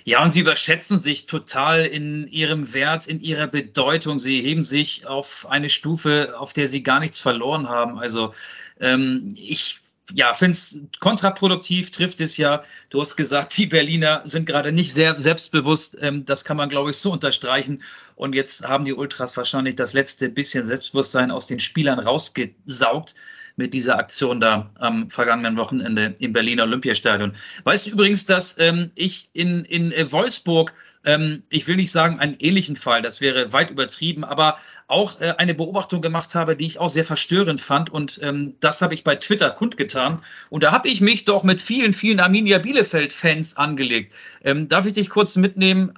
Ja, 0.04 0.23
und 0.23 0.30
sie 0.30 0.40
überschätzen 0.40 0.99
sich 0.99 1.26
total 1.26 1.84
in 1.84 2.28
ihrem 2.28 2.75
Wert, 2.75 3.07
in 3.07 3.20
ihrer 3.20 3.46
Bedeutung. 3.46 4.18
Sie 4.18 4.40
heben 4.40 4.62
sich 4.62 5.07
auf 5.07 5.46
eine 5.48 5.68
Stufe, 5.68 6.35
auf 6.38 6.52
der 6.52 6.68
sie 6.68 6.83
gar 6.83 7.00
nichts 7.00 7.18
verloren 7.18 7.68
haben. 7.68 7.98
Also 7.98 8.33
ähm, 8.81 9.35
ich 9.37 9.81
ja, 10.12 10.34
finde 10.34 10.52
es 10.52 10.80
kontraproduktiv, 11.00 11.90
trifft 11.90 12.20
es 12.20 12.36
ja. 12.36 12.62
Du 12.90 13.00
hast 13.00 13.16
gesagt, 13.16 13.56
die 13.56 13.66
Berliner 13.66 14.22
sind 14.24 14.46
gerade 14.46 14.70
nicht 14.70 14.92
sehr 14.92 15.18
selbstbewusst. 15.18 15.96
Ähm, 16.00 16.24
das 16.24 16.44
kann 16.44 16.56
man, 16.56 16.68
glaube 16.68 16.90
ich, 16.90 16.98
so 16.98 17.10
unterstreichen. 17.12 17.82
Und 18.14 18.34
jetzt 18.34 18.68
haben 18.68 18.84
die 18.84 18.92
Ultras 18.92 19.36
wahrscheinlich 19.36 19.76
das 19.76 19.94
letzte 19.94 20.28
bisschen 20.28 20.66
Selbstbewusstsein 20.66 21.30
aus 21.30 21.46
den 21.46 21.60
Spielern 21.60 21.98
rausgesaugt 21.98 23.14
mit 23.56 23.74
dieser 23.74 23.98
Aktion 23.98 24.40
da 24.40 24.70
am 24.74 25.08
vergangenen 25.08 25.58
Wochenende 25.58 26.14
im 26.18 26.32
Berliner 26.32 26.64
Olympiastadion. 26.64 27.34
Weißt 27.64 27.86
du 27.86 27.90
übrigens, 27.90 28.26
dass 28.26 28.56
ähm, 28.58 28.90
ich 28.94 29.28
in, 29.32 29.64
in 29.64 29.92
äh, 29.92 30.10
Wolfsburg 30.10 30.72
ähm, 31.04 31.42
ich 31.50 31.66
will 31.68 31.76
nicht 31.76 31.90
sagen 31.90 32.18
einen 32.18 32.36
ähnlichen 32.38 32.76
Fall, 32.76 33.02
das 33.02 33.20
wäre 33.20 33.52
weit 33.52 33.70
übertrieben, 33.70 34.24
aber 34.24 34.58
auch 34.86 35.20
äh, 35.20 35.34
eine 35.36 35.54
Beobachtung 35.54 36.02
gemacht 36.02 36.34
habe, 36.34 36.56
die 36.56 36.66
ich 36.66 36.78
auch 36.78 36.88
sehr 36.88 37.04
verstörend 37.04 37.60
fand. 37.60 37.90
Und 37.90 38.18
ähm, 38.22 38.54
das 38.60 38.82
habe 38.82 38.94
ich 38.94 39.04
bei 39.04 39.16
Twitter 39.16 39.50
kundgetan. 39.50 40.22
Und 40.50 40.62
da 40.62 40.72
habe 40.72 40.88
ich 40.88 41.00
mich 41.00 41.24
doch 41.24 41.42
mit 41.42 41.60
vielen, 41.60 41.92
vielen 41.92 42.20
Arminia 42.20 42.58
Bielefeld-Fans 42.58 43.56
angelegt. 43.56 44.14
Ähm, 44.42 44.68
darf 44.68 44.86
ich 44.86 44.94
dich 44.94 45.10
kurz 45.10 45.36
mitnehmen? 45.36 45.92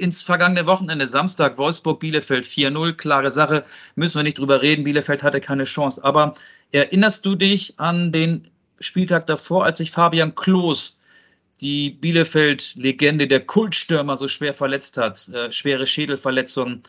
Ins 0.00 0.22
vergangene 0.22 0.66
Wochenende, 0.66 1.06
Samstag, 1.06 1.58
Wolfsburg, 1.58 2.00
Bielefeld 2.00 2.46
4-0, 2.46 2.94
klare 2.94 3.30
Sache, 3.30 3.64
müssen 3.94 4.18
wir 4.18 4.22
nicht 4.22 4.38
drüber 4.38 4.62
reden, 4.62 4.84
Bielefeld 4.84 5.22
hatte 5.22 5.40
keine 5.40 5.64
Chance. 5.64 6.02
Aber 6.02 6.34
erinnerst 6.72 7.26
du 7.26 7.34
dich 7.34 7.78
an 7.78 8.10
den 8.10 8.48
Spieltag 8.80 9.26
davor, 9.26 9.64
als 9.64 9.78
sich 9.78 9.90
Fabian 9.90 10.34
Klos 10.34 11.00
die 11.60 11.90
Bielefeld-Legende, 11.90 13.28
der 13.28 13.40
Kultstürmer, 13.40 14.16
so 14.16 14.28
schwer 14.28 14.54
verletzt 14.54 14.96
hat, 14.96 15.28
äh, 15.28 15.52
schwere 15.52 15.86
Schädelverletzungen. 15.86 16.82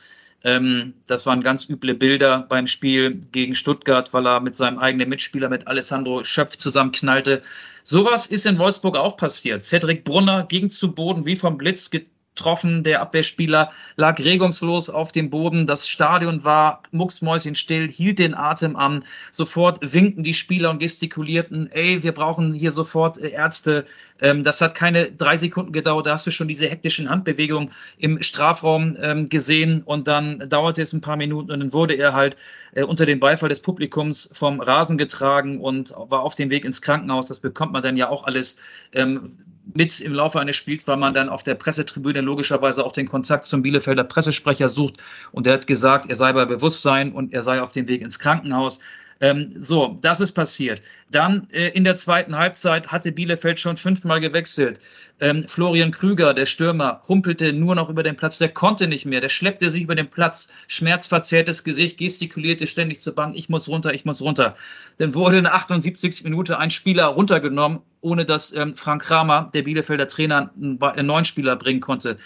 Ähm, 0.44 0.94
das 1.08 1.26
waren 1.26 1.44
ganz 1.44 1.70
üble 1.70 1.94
Bilder 1.94 2.46
beim 2.50 2.68
Spiel 2.68 3.20
gegen 3.32 3.56
Stuttgart, 3.56 4.14
weil 4.14 4.26
er 4.26 4.40
mit 4.40 4.56
seinem 4.56 4.80
eigenen 4.80 5.10
Mitspieler, 5.10 5.50
mit 5.50 5.68
Alessandro 5.68 6.24
Schöpf 6.24 6.56
zusammenknallte. 6.58 7.42
Sowas 7.84 8.28
ist 8.28 8.46
in 8.46 8.58
Wolfsburg 8.58 8.96
auch 8.96 9.18
passiert. 9.18 9.62
Cedric 9.62 10.04
Brunner 10.04 10.46
ging 10.48 10.70
zu 10.70 10.94
Boden 10.94 11.26
wie 11.26 11.36
vom 11.36 11.58
Blitz 11.58 11.92
getroffen. 12.36 12.84
Der 12.84 13.02
Abwehrspieler 13.02 13.70
lag 13.96 14.20
regungslos 14.20 14.90
auf 14.90 15.12
dem 15.12 15.30
Boden. 15.30 15.68
Das 15.68 15.88
Stadion 15.88 16.44
war 16.44 16.82
mucksmäuschenstill, 16.92 17.90
hielt 17.90 18.20
den 18.20 18.34
Atem 18.34 18.76
an. 18.76 19.04
Sofort 19.32 19.94
winkten 19.94 20.24
die 20.24 20.34
Spieler 20.34 20.70
und 20.70 20.80
gestikulierten, 20.80 21.72
ey, 21.72 22.04
wir 22.04 22.14
brauchen 22.14 22.54
hier 22.54 22.72
sofort 22.72 23.20
äh, 23.20 23.30
Ärzte. 23.30 23.86
Ähm, 24.20 24.44
das 24.44 24.62
hat 24.62 24.76
keine 24.76 25.12
drei 25.12 25.36
Sekunden 25.36 25.72
gedauert. 25.72 26.08
Da 26.08 26.14
hast 26.14 26.26
du 26.26 26.32
schon 26.32 26.48
diese 26.48 26.68
hektischen 26.68 27.10
Handbewegungen 27.10 27.72
im 27.98 28.22
Strafraum 28.24 28.98
ähm, 29.00 29.30
gesehen. 29.30 29.82
Und 29.84 30.08
dann 30.08 30.48
dauerte 30.50 30.82
es 30.82 30.94
ein 30.94 31.02
paar 31.02 31.18
Minuten 31.18 31.52
und 31.52 31.60
dann 31.60 31.74
wurde 31.74 31.96
er 31.96 32.14
halt 32.14 32.38
äh, 32.74 32.84
unter 32.84 33.06
den 33.06 33.20
Beifall 33.20 33.50
des 33.50 33.62
Publikums 33.62 34.30
vom 34.34 34.62
Rasen 34.62 34.98
getragen 34.98 35.60
und 35.60 35.94
war 35.96 36.22
auf 36.22 36.36
dem 36.36 36.50
Weg 36.50 36.66
ins 36.66 36.82
Krankenhaus. 36.82 37.28
Das 37.28 37.40
bekommt 37.40 37.74
man 37.74 37.84
dann 37.84 37.98
ja 37.98 38.10
auch 38.10 38.24
alles 38.24 38.58
ähm, 38.94 39.38
mit 39.74 40.00
im 40.00 40.14
Laufe 40.14 40.40
eines 40.40 40.56
Spiels, 40.56 40.88
weil 40.88 40.98
man 40.98 41.14
dann 41.14 41.30
auf 41.30 41.44
der 41.44 41.56
Pressetribüne 41.56 42.22
logischerweise 42.22 42.86
auch 42.86 42.92
den 42.92 43.08
Kontakt 43.08 43.46
zum 43.46 43.62
Bielefelder 43.62 44.04
Pressesprecher 44.04 44.68
sucht. 44.68 45.02
Und 45.32 45.46
der 45.46 45.54
hat 45.54 45.68
gesagt, 45.68 46.10
er 46.10 46.16
sei 46.16 46.34
bei 46.34 46.46
Bewusstsein 46.46 47.12
und 47.12 47.34
er 47.34 47.44
sei 47.44 47.62
auf 47.62 47.72
dem 47.72 47.88
Weg 47.88 48.02
ins 48.02 48.20
Krankenhaus. 48.20 48.80
Ähm, 49.22 49.54
so, 49.56 50.00
das 50.02 50.20
ist 50.20 50.32
passiert. 50.32 50.82
Dann 51.12 51.48
äh, 51.52 51.70
in 51.70 51.84
der 51.84 51.96
zweiten 51.96 52.36
Halbzeit 52.36 52.92
hatte 52.92 53.12
Bielefeld 53.12 53.60
schon 53.60 53.78
fünfmal 53.78 54.20
gewechselt. 54.20 54.80
Ähm, 55.20 55.48
Florian 55.48 55.92
Krüger, 55.92 56.34
der 56.34 56.48
Stürmer, 56.48 57.02
humpelte 57.08 57.54
nur 57.54 57.76
noch 57.76 57.90
über 57.90 58.02
den 58.02 58.16
Platz. 58.16 58.40
Der 58.40 58.50
konnte 58.50 58.88
nicht 58.88 59.06
mehr. 59.06 59.22
Der 59.22 59.30
schleppte 59.30 59.70
sich 59.70 59.84
über 59.84 59.94
den 59.94 60.10
Platz, 60.10 60.52
schmerzverzerrtes 60.68 61.64
Gesicht, 61.64 62.00
gestikulierte 62.00 62.66
ständig 62.66 63.00
zur 63.00 63.14
Bank. 63.14 63.36
Ich 63.38 63.48
muss 63.48 63.70
runter, 63.70 63.94
ich 63.94 64.06
muss 64.06 64.24
runter. 64.24 64.56
Dann 64.98 65.14
wurde 65.14 65.38
in 65.38 65.44
der 65.44 65.54
78. 65.54 66.24
Minute 66.24 66.58
ein 66.58 66.72
Spieler 66.72 67.06
runtergenommen, 67.06 67.82
ohne 68.02 68.26
dass 68.26 68.52
ähm, 68.54 68.76
Frank 68.76 69.04
Kramer, 69.04 69.52
der 69.54 69.62
Bielefelder 69.62 70.08
Trainer, 70.08 70.52
einen, 70.56 70.82
einen 70.82 71.08
neuen 71.08 71.26
Spieler 71.26 71.56
bringen 71.58 71.80
konnte. 71.80 72.18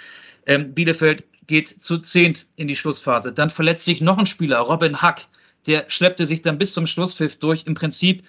Ähm, 0.46 0.74
Bielefeld 0.74 1.26
geht 1.48 1.68
zu 1.68 1.98
zehnt 1.98 2.46
in 2.56 2.70
die 2.70 2.76
Schlussphase. 2.78 3.34
Dann 3.34 3.50
verletzt 3.50 3.84
sich 3.84 4.00
noch 4.00 4.18
ein 4.18 4.26
Spieler, 4.26 4.60
Robin 4.60 5.02
Hack 5.02 5.28
der 5.68 5.86
schleppte 5.90 6.26
sich 6.26 6.42
dann 6.42 6.58
bis 6.58 6.74
zum 6.74 6.88
Schlusspfiff 6.88 7.38
durch. 7.38 7.64
Im 7.66 7.74
Prinzip 7.74 8.24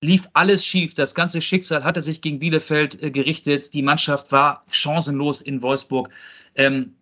lief 0.00 0.28
alles 0.34 0.64
schief. 0.64 0.94
Das 0.94 1.14
ganze 1.14 1.40
Schicksal 1.40 1.84
hatte 1.84 2.00
sich 2.00 2.20
gegen 2.20 2.38
Bielefeld 2.38 3.02
äh, 3.02 3.10
gerichtet. 3.10 3.74
Die 3.74 3.82
Mannschaft 3.82 4.32
war 4.32 4.62
chancenlos 4.70 5.40
in 5.40 5.62
Wolfsburg. 5.62 6.10
Ähm, 6.54 6.94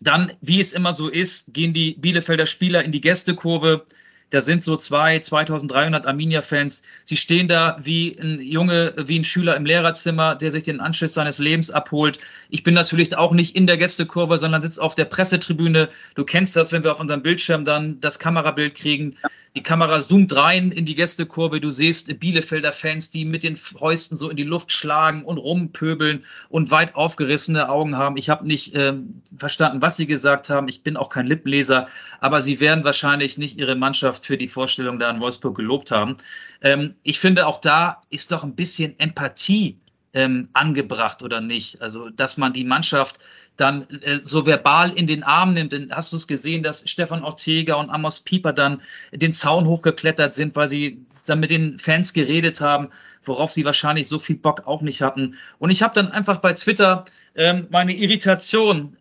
dann, 0.00 0.32
wie 0.40 0.60
es 0.60 0.72
immer 0.72 0.92
so 0.92 1.08
ist, 1.08 1.52
gehen 1.52 1.72
die 1.72 1.94
Bielefelder 1.94 2.46
Spieler 2.46 2.84
in 2.84 2.92
die 2.92 3.00
Gästekurve. 3.00 3.86
Da 4.30 4.40
sind 4.40 4.62
so 4.62 4.76
zwei, 4.76 5.18
2300 5.18 6.06
Arminia-Fans. 6.06 6.82
Sie 7.04 7.16
stehen 7.16 7.48
da 7.48 7.76
wie 7.82 8.16
ein 8.20 8.40
Junge, 8.40 8.94
wie 8.96 9.18
ein 9.18 9.24
Schüler 9.24 9.56
im 9.56 9.66
Lehrerzimmer, 9.66 10.36
der 10.36 10.50
sich 10.52 10.62
den 10.62 10.80
Anschluss 10.80 11.14
seines 11.14 11.38
Lebens 11.38 11.70
abholt. 11.70 12.18
Ich 12.48 12.62
bin 12.62 12.74
natürlich 12.74 13.16
auch 13.16 13.32
nicht 13.32 13.56
in 13.56 13.66
der 13.66 13.76
Gästekurve, 13.76 14.38
sondern 14.38 14.62
sitze 14.62 14.80
auf 14.80 14.94
der 14.94 15.04
Pressetribüne. 15.04 15.88
Du 16.14 16.24
kennst 16.24 16.54
das, 16.56 16.72
wenn 16.72 16.84
wir 16.84 16.92
auf 16.92 17.00
unserem 17.00 17.22
Bildschirm 17.22 17.64
dann 17.64 18.00
das 18.00 18.20
Kamerabild 18.20 18.76
kriegen. 18.76 19.16
Die 19.56 19.62
Kamera 19.62 19.98
zoomt 19.98 20.34
rein 20.36 20.70
in 20.70 20.84
die 20.84 20.94
Gästekurve. 20.94 21.60
Du 21.60 21.70
siehst 21.70 22.20
Bielefelder 22.20 22.72
Fans, 22.72 23.10
die 23.10 23.24
mit 23.24 23.42
den 23.42 23.56
Fäusten 23.56 24.16
so 24.16 24.30
in 24.30 24.36
die 24.36 24.44
Luft 24.44 24.70
schlagen 24.70 25.24
und 25.24 25.38
rumpöbeln 25.38 26.24
und 26.48 26.70
weit 26.70 26.94
aufgerissene 26.94 27.68
Augen 27.68 27.96
haben. 27.96 28.16
Ich 28.16 28.30
habe 28.30 28.46
nicht 28.46 28.76
ähm, 28.76 29.22
verstanden, 29.36 29.82
was 29.82 29.96
sie 29.96 30.06
gesagt 30.06 30.50
haben. 30.50 30.68
Ich 30.68 30.84
bin 30.84 30.96
auch 30.96 31.08
kein 31.08 31.26
Lippenleser, 31.26 31.88
aber 32.20 32.40
sie 32.40 32.60
werden 32.60 32.84
wahrscheinlich 32.84 33.38
nicht 33.38 33.58
ihre 33.58 33.74
Mannschaft 33.74 34.24
für 34.24 34.38
die 34.38 34.48
Vorstellung 34.48 35.00
da 35.00 35.10
in 35.10 35.20
Wolfsburg 35.20 35.56
gelobt 35.56 35.90
haben. 35.90 36.16
Ähm, 36.62 36.94
ich 37.02 37.18
finde, 37.18 37.48
auch 37.48 37.60
da 37.60 38.00
ist 38.08 38.30
doch 38.30 38.44
ein 38.44 38.54
bisschen 38.54 38.98
Empathie 39.00 39.78
ähm, 40.12 40.48
angebracht 40.52 41.22
oder 41.22 41.40
nicht. 41.40 41.80
Also, 41.82 42.10
dass 42.10 42.36
man 42.36 42.52
die 42.52 42.64
Mannschaft 42.64 43.20
dann 43.56 43.86
äh, 44.02 44.20
so 44.22 44.46
verbal 44.46 44.90
in 44.90 45.06
den 45.06 45.22
Arm 45.22 45.52
nimmt. 45.52 45.72
Denn 45.72 45.90
hast 45.94 46.12
du 46.12 46.16
es 46.16 46.26
gesehen, 46.26 46.62
dass 46.62 46.88
Stefan 46.88 47.22
Ortega 47.22 47.74
und 47.74 47.90
Amos 47.90 48.20
Pieper 48.20 48.52
dann 48.52 48.80
den 49.12 49.32
Zaun 49.32 49.66
hochgeklettert 49.66 50.34
sind, 50.34 50.56
weil 50.56 50.68
sie 50.68 51.04
dann 51.26 51.40
mit 51.40 51.50
den 51.50 51.78
Fans 51.78 52.12
geredet 52.12 52.60
haben, 52.60 52.88
worauf 53.22 53.52
sie 53.52 53.64
wahrscheinlich 53.64 54.08
so 54.08 54.18
viel 54.18 54.36
Bock 54.36 54.66
auch 54.66 54.80
nicht 54.80 55.02
hatten. 55.02 55.36
Und 55.58 55.70
ich 55.70 55.82
habe 55.82 55.94
dann 55.94 56.10
einfach 56.10 56.38
bei 56.38 56.54
Twitter 56.54 57.04
ähm, 57.34 57.68
meine 57.70 57.94
Irritation 57.94 58.96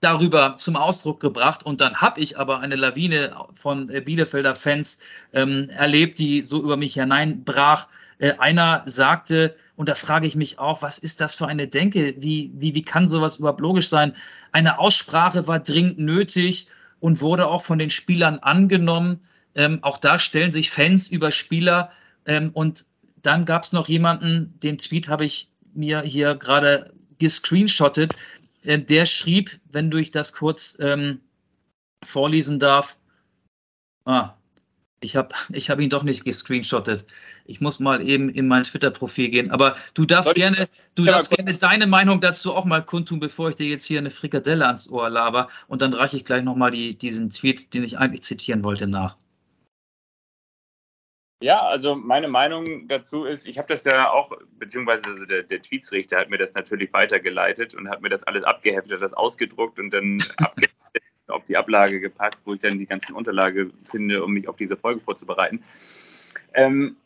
darüber 0.00 0.56
zum 0.56 0.76
Ausdruck 0.76 1.20
gebracht 1.20 1.64
und 1.64 1.82
dann 1.82 2.00
habe 2.00 2.20
ich 2.20 2.38
aber 2.38 2.60
eine 2.60 2.76
Lawine 2.76 3.36
von 3.54 3.90
äh, 3.90 4.00
Bielefelder 4.00 4.56
Fans 4.56 4.98
ähm, 5.34 5.68
erlebt, 5.68 6.18
die 6.18 6.42
so 6.42 6.62
über 6.62 6.76
mich 6.76 6.94
hineinbrach. 6.94 7.86
Äh, 8.20 8.34
einer 8.38 8.82
sagte, 8.84 9.56
und 9.76 9.88
da 9.88 9.94
frage 9.94 10.26
ich 10.26 10.36
mich 10.36 10.58
auch, 10.58 10.82
was 10.82 10.98
ist 10.98 11.22
das 11.22 11.34
für 11.34 11.46
eine 11.46 11.68
Denke? 11.68 12.14
Wie, 12.18 12.52
wie, 12.54 12.74
wie 12.74 12.82
kann 12.82 13.08
sowas 13.08 13.36
überhaupt 13.36 13.60
logisch 13.60 13.88
sein? 13.88 14.12
Eine 14.52 14.78
Aussprache 14.78 15.48
war 15.48 15.58
dringend 15.58 15.98
nötig 15.98 16.66
und 17.00 17.22
wurde 17.22 17.48
auch 17.48 17.62
von 17.62 17.78
den 17.78 17.88
Spielern 17.88 18.38
angenommen. 18.38 19.20
Ähm, 19.54 19.78
auch 19.82 19.96
da 19.96 20.18
stellen 20.18 20.52
sich 20.52 20.70
Fans 20.70 21.08
über 21.08 21.32
Spieler. 21.32 21.90
Ähm, 22.26 22.50
und 22.52 22.84
dann 23.22 23.46
gab 23.46 23.62
es 23.62 23.72
noch 23.72 23.88
jemanden, 23.88 24.54
den 24.60 24.76
Tweet 24.76 25.08
habe 25.08 25.24
ich 25.24 25.48
mir 25.72 26.02
hier 26.02 26.34
gerade 26.34 26.92
gescreenshottet. 27.18 28.14
Äh, 28.62 28.80
der 28.80 29.06
schrieb, 29.06 29.60
wenn 29.72 29.90
du 29.90 29.96
ich 29.96 30.10
das 30.10 30.34
kurz 30.34 30.76
ähm, 30.78 31.20
vorlesen 32.04 32.58
darf. 32.58 32.98
Ah, 34.04 34.34
ich 35.00 35.16
habe 35.16 35.34
ich 35.52 35.70
hab 35.70 35.80
ihn 35.80 35.90
doch 35.90 36.02
nicht 36.02 36.24
gescreenshottet. 36.24 37.06
Ich 37.44 37.60
muss 37.60 37.80
mal 37.80 38.06
eben 38.06 38.28
in 38.28 38.46
mein 38.48 38.62
Twitter-Profil 38.62 39.30
gehen. 39.30 39.50
Aber 39.50 39.74
du 39.94 40.04
darfst 40.04 40.34
gerne, 40.34 40.68
du 40.94 41.04
darfst 41.04 41.30
gerne 41.30 41.54
deine 41.54 41.86
Meinung 41.86 42.20
dazu 42.20 42.54
auch 42.54 42.64
mal 42.64 42.84
kundtun, 42.84 43.20
bevor 43.20 43.48
ich 43.48 43.56
dir 43.56 43.66
jetzt 43.66 43.84
hier 43.84 43.98
eine 43.98 44.10
Frikadelle 44.10 44.66
ans 44.66 44.88
Ohr 44.90 45.10
laber. 45.10 45.48
Und 45.68 45.82
dann 45.82 45.94
reiche 45.94 46.16
ich 46.16 46.24
gleich 46.24 46.44
nochmal 46.44 46.70
die, 46.70 46.96
diesen 46.96 47.30
Tweet, 47.30 47.74
den 47.74 47.82
ich 47.82 47.98
eigentlich 47.98 48.22
zitieren 48.22 48.64
wollte, 48.64 48.86
nach. 48.86 49.16
Ja, 51.42 51.62
also 51.62 51.94
meine 51.94 52.28
Meinung 52.28 52.86
dazu 52.86 53.24
ist, 53.24 53.46
ich 53.46 53.56
habe 53.56 53.68
das 53.68 53.84
ja 53.84 54.10
auch, 54.10 54.30
beziehungsweise 54.58 55.04
also 55.06 55.24
der, 55.24 55.42
der 55.42 55.62
Tweetsrichter 55.62 56.18
hat 56.18 56.28
mir 56.28 56.36
das 56.36 56.52
natürlich 56.52 56.92
weitergeleitet 56.92 57.74
und 57.74 57.88
hat 57.88 58.02
mir 58.02 58.10
das 58.10 58.24
alles 58.24 58.44
abgeheftet, 58.44 59.00
das 59.00 59.14
ausgedruckt 59.14 59.78
und 59.78 59.88
dann 59.88 60.18
abgeheftet 60.36 60.79
auf 61.30 61.44
die 61.44 61.56
Ablage 61.56 62.00
gepackt, 62.00 62.40
wo 62.44 62.54
ich 62.54 62.60
dann 62.60 62.78
die 62.78 62.86
ganzen 62.86 63.14
Unterlage 63.14 63.70
finde, 63.84 64.24
um 64.24 64.32
mich 64.32 64.48
auf 64.48 64.56
diese 64.56 64.76
Folge 64.76 65.00
vorzubereiten. 65.00 65.62
Ähm, 66.54 66.96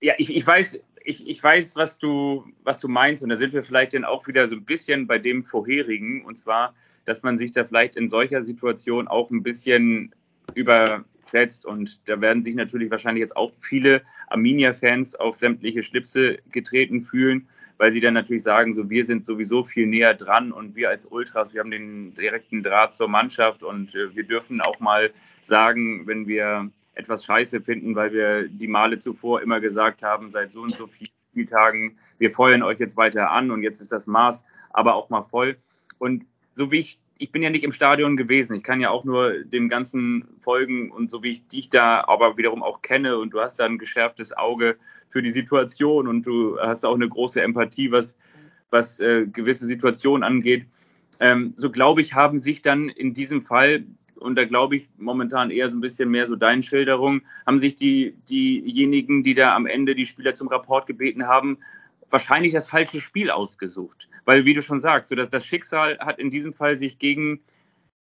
ja, 0.00 0.14
ich, 0.18 0.34
ich 0.34 0.46
weiß, 0.46 0.80
ich, 1.04 1.26
ich 1.26 1.42
weiß, 1.42 1.76
was 1.76 1.98
du, 1.98 2.44
was 2.62 2.80
du 2.80 2.88
meinst. 2.88 3.22
Und 3.22 3.28
da 3.28 3.36
sind 3.36 3.52
wir 3.52 3.62
vielleicht 3.62 3.94
dann 3.94 4.04
auch 4.04 4.26
wieder 4.26 4.48
so 4.48 4.56
ein 4.56 4.64
bisschen 4.64 5.06
bei 5.06 5.18
dem 5.18 5.44
vorherigen. 5.44 6.24
Und 6.24 6.38
zwar, 6.38 6.74
dass 7.04 7.22
man 7.22 7.38
sich 7.38 7.52
da 7.52 7.64
vielleicht 7.64 7.96
in 7.96 8.08
solcher 8.08 8.42
Situation 8.42 9.08
auch 9.08 9.30
ein 9.30 9.42
bisschen 9.42 10.14
übersetzt. 10.54 11.64
Und 11.64 12.00
da 12.08 12.20
werden 12.20 12.42
sich 12.42 12.54
natürlich 12.54 12.90
wahrscheinlich 12.90 13.20
jetzt 13.20 13.36
auch 13.36 13.52
viele 13.60 14.02
Arminia-Fans 14.28 15.14
auf 15.16 15.36
sämtliche 15.36 15.82
Schlipse 15.82 16.38
getreten 16.50 17.00
fühlen 17.00 17.48
weil 17.78 17.92
sie 17.92 18.00
dann 18.00 18.14
natürlich 18.14 18.42
sagen, 18.42 18.72
so 18.72 18.88
wir 18.90 19.04
sind 19.04 19.26
sowieso 19.26 19.64
viel 19.64 19.86
näher 19.86 20.14
dran 20.14 20.52
und 20.52 20.76
wir 20.76 20.88
als 20.88 21.06
Ultras, 21.06 21.52
wir 21.52 21.60
haben 21.60 21.70
den 21.70 22.14
direkten 22.14 22.62
Draht 22.62 22.94
zur 22.94 23.08
Mannschaft 23.08 23.62
und 23.62 23.94
äh, 23.94 24.14
wir 24.14 24.24
dürfen 24.24 24.60
auch 24.60 24.80
mal 24.80 25.10
sagen, 25.40 26.06
wenn 26.06 26.26
wir 26.26 26.70
etwas 26.94 27.24
scheiße 27.24 27.60
finden, 27.60 27.96
weil 27.96 28.12
wir 28.12 28.48
die 28.48 28.68
Male 28.68 28.98
zuvor 28.98 29.42
immer 29.42 29.60
gesagt 29.60 30.02
haben, 30.02 30.30
seit 30.30 30.52
so 30.52 30.62
und 30.62 30.76
so 30.76 30.86
vielen 30.86 31.10
Spieltagen, 31.30 31.98
wir 32.18 32.30
feuern 32.30 32.62
euch 32.62 32.78
jetzt 32.78 32.96
weiter 32.96 33.30
an 33.30 33.50
und 33.50 33.62
jetzt 33.62 33.80
ist 33.80 33.90
das 33.92 34.06
Maß 34.06 34.44
aber 34.70 34.94
auch 34.94 35.10
mal 35.10 35.22
voll. 35.22 35.56
Und 35.98 36.24
so 36.52 36.70
wie 36.70 36.80
ich, 36.80 37.00
ich 37.16 37.30
bin 37.30 37.42
ja 37.42 37.50
nicht 37.50 37.64
im 37.64 37.72
Stadion 37.72 38.16
gewesen, 38.16 38.56
ich 38.56 38.64
kann 38.64 38.80
ja 38.80 38.90
auch 38.90 39.04
nur 39.04 39.44
dem 39.44 39.68
Ganzen 39.68 40.26
folgen 40.40 40.90
und 40.90 41.10
so 41.10 41.22
wie 41.22 41.30
ich 41.30 41.46
dich 41.46 41.68
da 41.68 42.04
aber 42.06 42.36
wiederum 42.36 42.62
auch 42.62 42.82
kenne 42.82 43.18
und 43.18 43.30
du 43.30 43.40
hast 43.40 43.60
da 43.60 43.66
ein 43.66 43.78
geschärftes 43.78 44.36
Auge 44.36 44.76
für 45.08 45.22
die 45.22 45.30
Situation 45.30 46.08
und 46.08 46.26
du 46.26 46.58
hast 46.58 46.84
auch 46.84 46.94
eine 46.94 47.08
große 47.08 47.40
Empathie, 47.40 47.92
was, 47.92 48.16
was 48.70 48.98
äh, 48.98 49.26
gewisse 49.26 49.66
Situationen 49.66 50.24
angeht. 50.24 50.66
Ähm, 51.20 51.52
so 51.54 51.70
glaube 51.70 52.00
ich, 52.00 52.14
haben 52.14 52.38
sich 52.38 52.62
dann 52.62 52.88
in 52.88 53.14
diesem 53.14 53.42
Fall, 53.42 53.84
und 54.16 54.36
da 54.36 54.44
glaube 54.44 54.76
ich 54.76 54.88
momentan 54.98 55.50
eher 55.50 55.68
so 55.68 55.76
ein 55.76 55.80
bisschen 55.80 56.10
mehr 56.10 56.26
so 56.26 56.34
deine 56.34 56.64
Schilderung, 56.64 57.22
haben 57.46 57.58
sich 57.58 57.76
die, 57.76 58.16
diejenigen, 58.28 59.22
die 59.22 59.34
da 59.34 59.54
am 59.54 59.66
Ende 59.66 59.94
die 59.94 60.06
Spieler 60.06 60.34
zum 60.34 60.48
Rapport 60.48 60.86
gebeten 60.86 61.28
haben, 61.28 61.58
wahrscheinlich 62.14 62.52
das 62.52 62.70
falsche 62.70 63.00
Spiel 63.00 63.28
ausgesucht. 63.28 64.08
Weil, 64.24 64.44
wie 64.44 64.54
du 64.54 64.62
schon 64.62 64.78
sagst, 64.78 65.08
so 65.08 65.16
dass 65.16 65.30
das 65.30 65.44
Schicksal 65.44 65.98
hat 65.98 66.20
in 66.20 66.30
diesem 66.30 66.52
Fall 66.52 66.76
sich 66.76 67.00
gegen 67.00 67.40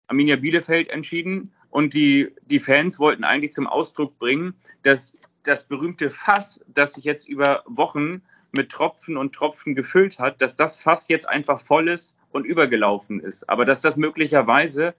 Arminia 0.08 0.36
Bielefeld 0.36 0.89
entschieden 0.89 1.54
und 1.69 1.93
die, 1.93 2.34
die 2.48 2.58
Fans 2.58 2.98
wollten 2.98 3.24
eigentlich 3.24 3.52
zum 3.52 3.67
Ausdruck 3.67 4.17
bringen, 4.17 4.56
dass 4.82 5.15
das 5.43 5.67
berühmte 5.67 6.10
Fass, 6.10 6.65
das 6.67 6.93
sich 6.93 7.04
jetzt 7.04 7.30
über 7.30 7.63
Wochen 7.67 8.24
mit 8.52 8.72
Tropfen 8.72 9.15
und 9.15 9.36
Tropfen 9.36 9.76
gefüllt 9.76 10.17
hat, 10.17 10.41
dass 10.41 10.56
das 10.56 10.82
Fass 10.82 11.08
jetzt 11.08 11.30
einfach 11.30 11.60
voll 11.60 11.88
ist 11.88 12.17
und 12.32 12.45
übergelaufen 12.45 13.19
ist. 13.19 13.48
Aber 13.48 13.63
dass 13.63 13.82
das 13.82 13.95
möglicherweise 13.95 14.95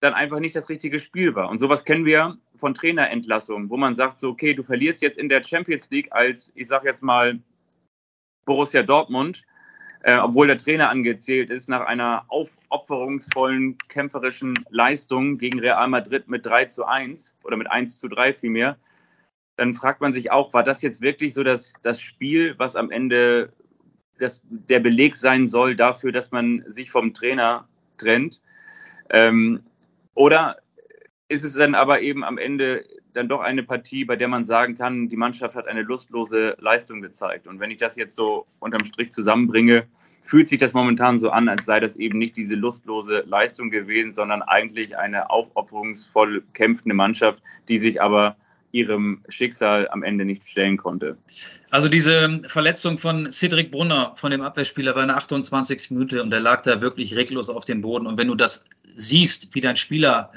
dann 0.00 0.12
einfach 0.12 0.40
nicht 0.40 0.54
das 0.54 0.68
richtige 0.68 0.98
Spiel 0.98 1.34
war. 1.34 1.48
Und 1.48 1.56
sowas 1.56 1.86
kennen 1.86 2.04
wir 2.04 2.36
von 2.56 2.74
Trainerentlassungen, 2.74 3.70
wo 3.70 3.78
man 3.78 3.94
sagt, 3.94 4.18
so, 4.18 4.28
okay, 4.28 4.52
du 4.52 4.62
verlierst 4.62 5.00
jetzt 5.00 5.16
in 5.16 5.30
der 5.30 5.42
Champions 5.42 5.88
League 5.88 6.08
als, 6.12 6.52
ich 6.54 6.66
sage 6.68 6.86
jetzt 6.86 7.02
mal, 7.02 7.40
Borussia 8.46 8.82
Dortmund, 8.82 9.44
äh, 10.00 10.16
obwohl 10.16 10.46
der 10.46 10.56
Trainer 10.56 10.88
angezählt 10.88 11.50
ist, 11.50 11.68
nach 11.68 11.82
einer 11.82 12.24
aufopferungsvollen, 12.28 13.76
kämpferischen 13.88 14.58
Leistung 14.70 15.36
gegen 15.36 15.58
Real 15.60 15.88
Madrid 15.88 16.28
mit 16.28 16.46
3 16.46 16.64
zu 16.66 16.86
1 16.86 17.36
oder 17.44 17.58
mit 17.58 17.70
1 17.70 17.98
zu 17.98 18.08
3 18.08 18.32
vielmehr, 18.32 18.78
dann 19.56 19.74
fragt 19.74 20.00
man 20.00 20.12
sich 20.12 20.30
auch, 20.30 20.54
war 20.54 20.62
das 20.62 20.80
jetzt 20.82 21.00
wirklich 21.00 21.34
so 21.34 21.42
das, 21.42 21.74
das 21.82 22.00
Spiel, 22.00 22.54
was 22.58 22.76
am 22.76 22.90
Ende 22.90 23.52
das, 24.18 24.42
der 24.48 24.80
Beleg 24.80 25.16
sein 25.16 25.46
soll 25.46 25.74
dafür, 25.74 26.12
dass 26.12 26.30
man 26.30 26.64
sich 26.66 26.90
vom 26.90 27.12
Trainer 27.12 27.68
trennt? 27.98 28.40
Ähm, 29.10 29.62
oder 30.14 30.58
ist 31.28 31.44
es 31.44 31.54
dann 31.54 31.74
aber 31.74 32.00
eben 32.00 32.24
am 32.24 32.38
Ende 32.38 32.84
dann 33.16 33.28
doch 33.28 33.40
eine 33.40 33.62
Partie, 33.62 34.04
bei 34.04 34.16
der 34.16 34.28
man 34.28 34.44
sagen 34.44 34.76
kann, 34.76 35.08
die 35.08 35.16
Mannschaft 35.16 35.56
hat 35.56 35.66
eine 35.66 35.82
lustlose 35.82 36.56
Leistung 36.60 37.00
gezeigt. 37.00 37.46
Und 37.46 37.60
wenn 37.60 37.70
ich 37.70 37.78
das 37.78 37.96
jetzt 37.96 38.14
so 38.14 38.46
unterm 38.58 38.84
Strich 38.84 39.12
zusammenbringe, 39.12 39.86
fühlt 40.22 40.48
sich 40.48 40.58
das 40.58 40.74
momentan 40.74 41.18
so 41.18 41.30
an, 41.30 41.48
als 41.48 41.64
sei 41.64 41.80
das 41.80 41.96
eben 41.96 42.18
nicht 42.18 42.36
diese 42.36 42.56
lustlose 42.56 43.24
Leistung 43.26 43.70
gewesen, 43.70 44.12
sondern 44.12 44.42
eigentlich 44.42 44.98
eine 44.98 45.30
aufopferungsvoll 45.30 46.42
kämpfende 46.52 46.94
Mannschaft, 46.94 47.40
die 47.68 47.78
sich 47.78 48.02
aber 48.02 48.36
ihrem 48.72 49.22
Schicksal 49.28 49.88
am 49.88 50.02
Ende 50.02 50.26
nicht 50.26 50.46
stellen 50.46 50.76
konnte. 50.76 51.16
Also 51.70 51.88
diese 51.88 52.42
Verletzung 52.46 52.98
von 52.98 53.30
Cedric 53.30 53.70
Brunner, 53.70 54.12
von 54.16 54.30
dem 54.30 54.42
Abwehrspieler, 54.42 54.94
war 54.94 55.02
in 55.02 55.08
der 55.08 55.16
28. 55.16 55.92
Minute 55.92 56.22
und 56.22 56.30
der 56.30 56.40
lag 56.40 56.60
da 56.62 56.82
wirklich 56.82 57.16
reglos 57.16 57.48
auf 57.48 57.64
dem 57.64 57.80
Boden. 57.80 58.06
Und 58.06 58.18
wenn 58.18 58.28
du 58.28 58.34
das 58.34 58.66
siehst, 58.94 59.54
wie 59.54 59.60
dein 59.62 59.76
Spieler 59.76 60.32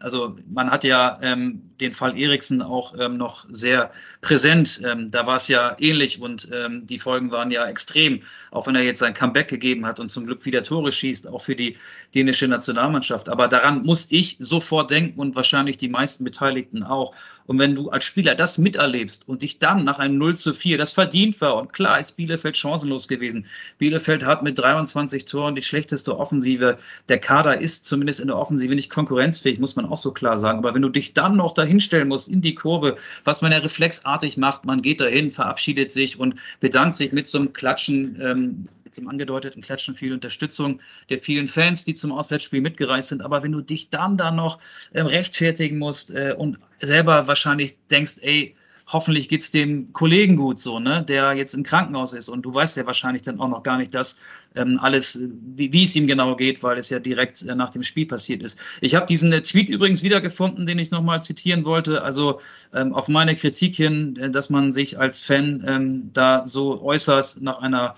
also 0.00 0.36
man 0.46 0.70
hat 0.70 0.84
ja 0.84 1.18
ähm, 1.22 1.70
den 1.80 1.92
Fall 1.92 2.18
Eriksen 2.18 2.62
auch 2.62 2.94
ähm, 2.98 3.14
noch 3.14 3.46
sehr 3.50 3.90
präsent. 4.20 4.80
Ähm, 4.84 5.10
da 5.10 5.26
war 5.26 5.36
es 5.36 5.48
ja 5.48 5.76
ähnlich 5.78 6.20
und 6.20 6.48
ähm, 6.52 6.86
die 6.86 6.98
Folgen 6.98 7.32
waren 7.32 7.50
ja 7.50 7.66
extrem, 7.66 8.20
auch 8.50 8.66
wenn 8.66 8.76
er 8.76 8.82
jetzt 8.82 9.00
sein 9.00 9.14
Comeback 9.14 9.48
gegeben 9.48 9.86
hat 9.86 10.00
und 10.00 10.08
zum 10.08 10.26
Glück 10.26 10.44
wieder 10.46 10.62
Tore 10.62 10.92
schießt, 10.92 11.28
auch 11.28 11.40
für 11.40 11.56
die 11.56 11.76
dänische 12.14 12.48
Nationalmannschaft. 12.48 13.28
Aber 13.28 13.48
daran 13.48 13.82
muss 13.82 14.06
ich 14.10 14.36
sofort 14.38 14.90
denken 14.90 15.20
und 15.20 15.36
wahrscheinlich 15.36 15.76
die 15.76 15.88
meisten 15.88 16.24
Beteiligten 16.24 16.84
auch. 16.84 17.14
Und 17.46 17.58
wenn 17.58 17.74
du 17.74 17.90
als 17.90 18.04
Spieler 18.04 18.34
das 18.34 18.56
miterlebst 18.56 19.28
und 19.28 19.42
dich 19.42 19.58
dann 19.58 19.84
nach 19.84 19.98
einem 19.98 20.16
0 20.16 20.36
zu 20.36 20.54
4, 20.54 20.78
das 20.78 20.92
verdient 20.92 21.40
war 21.40 21.56
und 21.56 21.72
klar 21.72 21.98
ist 21.98 22.12
Bielefeld 22.12 22.56
chancenlos 22.56 23.08
gewesen. 23.08 23.46
Bielefeld 23.78 24.24
hat 24.24 24.42
mit 24.42 24.58
23 24.58 25.26
Toren 25.26 25.54
die 25.54 25.62
schlechteste 25.62 26.16
Offensive. 26.18 26.78
Der 27.08 27.18
Kader 27.18 27.60
ist 27.60 27.84
zumindest 27.84 28.20
in 28.20 28.28
der 28.28 28.38
Offensive 28.38 28.74
nicht 28.74 28.88
konkurrenzfähig, 28.88 29.58
muss 29.58 29.73
man 29.76 29.86
auch 29.86 29.96
so 29.96 30.12
klar 30.12 30.36
sagen. 30.36 30.58
Aber 30.58 30.74
wenn 30.74 30.82
du 30.82 30.88
dich 30.88 31.12
dann 31.12 31.36
noch 31.36 31.54
dahinstellen 31.54 32.08
musst 32.08 32.28
in 32.28 32.42
die 32.42 32.54
Kurve, 32.54 32.96
was 33.24 33.42
man 33.42 33.52
ja 33.52 33.58
reflexartig 33.58 34.36
macht, 34.36 34.64
man 34.64 34.82
geht 34.82 35.00
dahin, 35.00 35.30
verabschiedet 35.30 35.92
sich 35.92 36.18
und 36.18 36.36
bedankt 36.60 36.96
sich 36.96 37.12
mit 37.12 37.26
so 37.26 37.38
einem 37.38 37.52
Klatschen. 37.52 38.18
Ähm, 38.20 38.68
im 38.96 39.08
angedeuteten 39.08 39.60
Klatschen 39.60 39.96
viel 39.96 40.12
Unterstützung 40.12 40.80
der 41.08 41.18
vielen 41.18 41.48
Fans, 41.48 41.84
die 41.84 41.94
zum 41.94 42.12
Auswärtsspiel 42.12 42.60
mitgereist 42.60 43.08
sind. 43.08 43.22
Aber 43.22 43.42
wenn 43.42 43.50
du 43.50 43.60
dich 43.60 43.90
dann 43.90 44.16
da 44.16 44.30
noch 44.30 44.58
äh, 44.92 45.00
rechtfertigen 45.00 45.78
musst 45.78 46.12
äh, 46.12 46.34
und 46.38 46.58
selber 46.80 47.26
wahrscheinlich 47.26 47.76
denkst, 47.90 48.18
ey, 48.20 48.54
hoffentlich 48.86 49.28
geht 49.28 49.40
es 49.40 49.50
dem 49.50 49.92
Kollegen 49.92 50.36
gut 50.36 50.60
so, 50.60 50.78
ne, 50.78 51.02
der 51.02 51.32
jetzt 51.32 51.54
im 51.54 51.62
Krankenhaus 51.62 52.12
ist. 52.12 52.28
Und 52.28 52.42
du 52.42 52.54
weißt 52.54 52.76
ja 52.76 52.86
wahrscheinlich 52.86 53.22
dann 53.22 53.40
auch 53.40 53.48
noch 53.48 53.62
gar 53.62 53.78
nicht 53.78 53.94
das 53.94 54.18
ähm, 54.54 54.78
alles, 54.80 55.20
wie, 55.56 55.72
wie, 55.72 55.84
es 55.84 55.96
ihm 55.96 56.06
genau 56.06 56.36
geht, 56.36 56.62
weil 56.62 56.76
es 56.78 56.90
ja 56.90 56.98
direkt 56.98 57.42
äh, 57.42 57.54
nach 57.54 57.70
dem 57.70 57.82
Spiel 57.82 58.06
passiert 58.06 58.42
ist. 58.42 58.58
Ich 58.80 58.94
habe 58.94 59.06
diesen 59.06 59.32
äh, 59.32 59.42
Tweet 59.42 59.68
übrigens 59.68 60.02
wiedergefunden, 60.02 60.66
den 60.66 60.78
ich 60.78 60.90
nochmal 60.90 61.22
zitieren 61.22 61.64
wollte. 61.64 62.02
Also 62.02 62.40
ähm, 62.74 62.94
auf 62.94 63.08
meine 63.08 63.34
Kritik 63.34 63.74
hin, 63.74 64.16
äh, 64.16 64.30
dass 64.30 64.50
man 64.50 64.70
sich 64.70 64.98
als 64.98 65.22
Fan 65.22 65.64
ähm, 65.66 66.10
da 66.12 66.46
so 66.46 66.82
äußert 66.82 67.38
nach 67.40 67.58
einer 67.58 67.94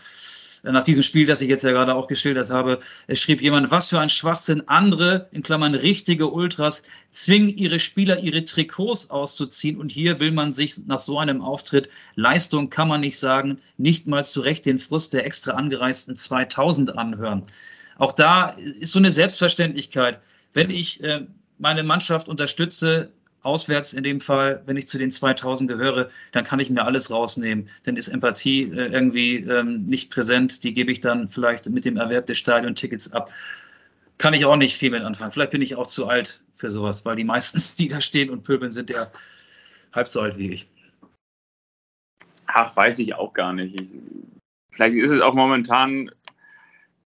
nach 0.72 0.82
diesem 0.82 1.02
Spiel, 1.02 1.26
das 1.26 1.40
ich 1.40 1.48
jetzt 1.48 1.64
ja 1.64 1.72
gerade 1.72 1.94
auch 1.94 2.08
geschildert 2.08 2.50
habe, 2.50 2.78
schrieb 3.12 3.40
jemand, 3.40 3.70
was 3.70 3.88
für 3.88 4.00
ein 4.00 4.08
Schwachsinn. 4.08 4.68
Andere, 4.68 5.28
in 5.32 5.42
Klammern 5.42 5.74
richtige 5.74 6.30
Ultras, 6.30 6.82
zwingen 7.10 7.48
ihre 7.48 7.78
Spieler, 7.78 8.18
ihre 8.20 8.44
Trikots 8.44 9.10
auszuziehen. 9.10 9.78
Und 9.78 9.92
hier 9.92 10.20
will 10.20 10.32
man 10.32 10.52
sich 10.52 10.86
nach 10.86 11.00
so 11.00 11.18
einem 11.18 11.42
Auftritt, 11.42 11.88
Leistung 12.14 12.70
kann 12.70 12.88
man 12.88 13.00
nicht 13.00 13.18
sagen, 13.18 13.58
nicht 13.76 14.06
mal 14.06 14.24
zu 14.24 14.40
Recht 14.40 14.66
den 14.66 14.78
Frust 14.78 15.14
der 15.14 15.26
extra 15.26 15.52
angereisten 15.52 16.16
2000 16.16 16.96
anhören. 16.96 17.42
Auch 17.98 18.12
da 18.12 18.50
ist 18.50 18.92
so 18.92 18.98
eine 18.98 19.10
Selbstverständlichkeit. 19.10 20.20
Wenn 20.52 20.70
ich 20.70 21.02
äh, 21.02 21.26
meine 21.58 21.82
Mannschaft 21.82 22.28
unterstütze, 22.28 23.10
auswärts 23.42 23.92
in 23.92 24.02
dem 24.02 24.20
Fall, 24.20 24.62
wenn 24.66 24.76
ich 24.76 24.86
zu 24.86 24.98
den 24.98 25.10
2000 25.10 25.70
gehöre, 25.70 26.10
dann 26.32 26.44
kann 26.44 26.58
ich 26.58 26.70
mir 26.70 26.84
alles 26.84 27.10
rausnehmen. 27.10 27.68
Dann 27.84 27.96
ist 27.96 28.08
Empathie 28.08 28.62
äh, 28.64 28.92
irgendwie 28.92 29.36
ähm, 29.36 29.86
nicht 29.86 30.10
präsent. 30.10 30.64
Die 30.64 30.72
gebe 30.72 30.90
ich 30.90 31.00
dann 31.00 31.28
vielleicht 31.28 31.68
mit 31.70 31.84
dem 31.84 31.96
Erwerb 31.96 32.26
des 32.26 32.38
Stadiontickets 32.38 33.12
ab. 33.12 33.30
Kann 34.18 34.34
ich 34.34 34.44
auch 34.46 34.56
nicht 34.56 34.76
viel 34.76 34.90
mit 34.90 35.02
anfangen. 35.02 35.30
Vielleicht 35.30 35.52
bin 35.52 35.62
ich 35.62 35.76
auch 35.76 35.86
zu 35.86 36.06
alt 36.06 36.40
für 36.52 36.70
sowas, 36.70 37.04
weil 37.04 37.16
die 37.16 37.24
meisten, 37.24 37.62
die 37.78 37.88
da 37.88 38.00
stehen 38.00 38.30
und 38.30 38.42
pöbeln, 38.42 38.72
sind 38.72 38.90
ja 38.90 39.10
halb 39.92 40.08
so 40.08 40.20
alt 40.20 40.38
wie 40.38 40.50
ich. 40.50 40.66
Ach, 42.46 42.74
weiß 42.76 42.98
ich 43.00 43.14
auch 43.14 43.32
gar 43.32 43.52
nicht. 43.52 43.78
Ich, 43.78 43.90
vielleicht 44.70 44.96
ist 44.96 45.10
es 45.10 45.20
auch 45.20 45.34
momentan 45.34 46.10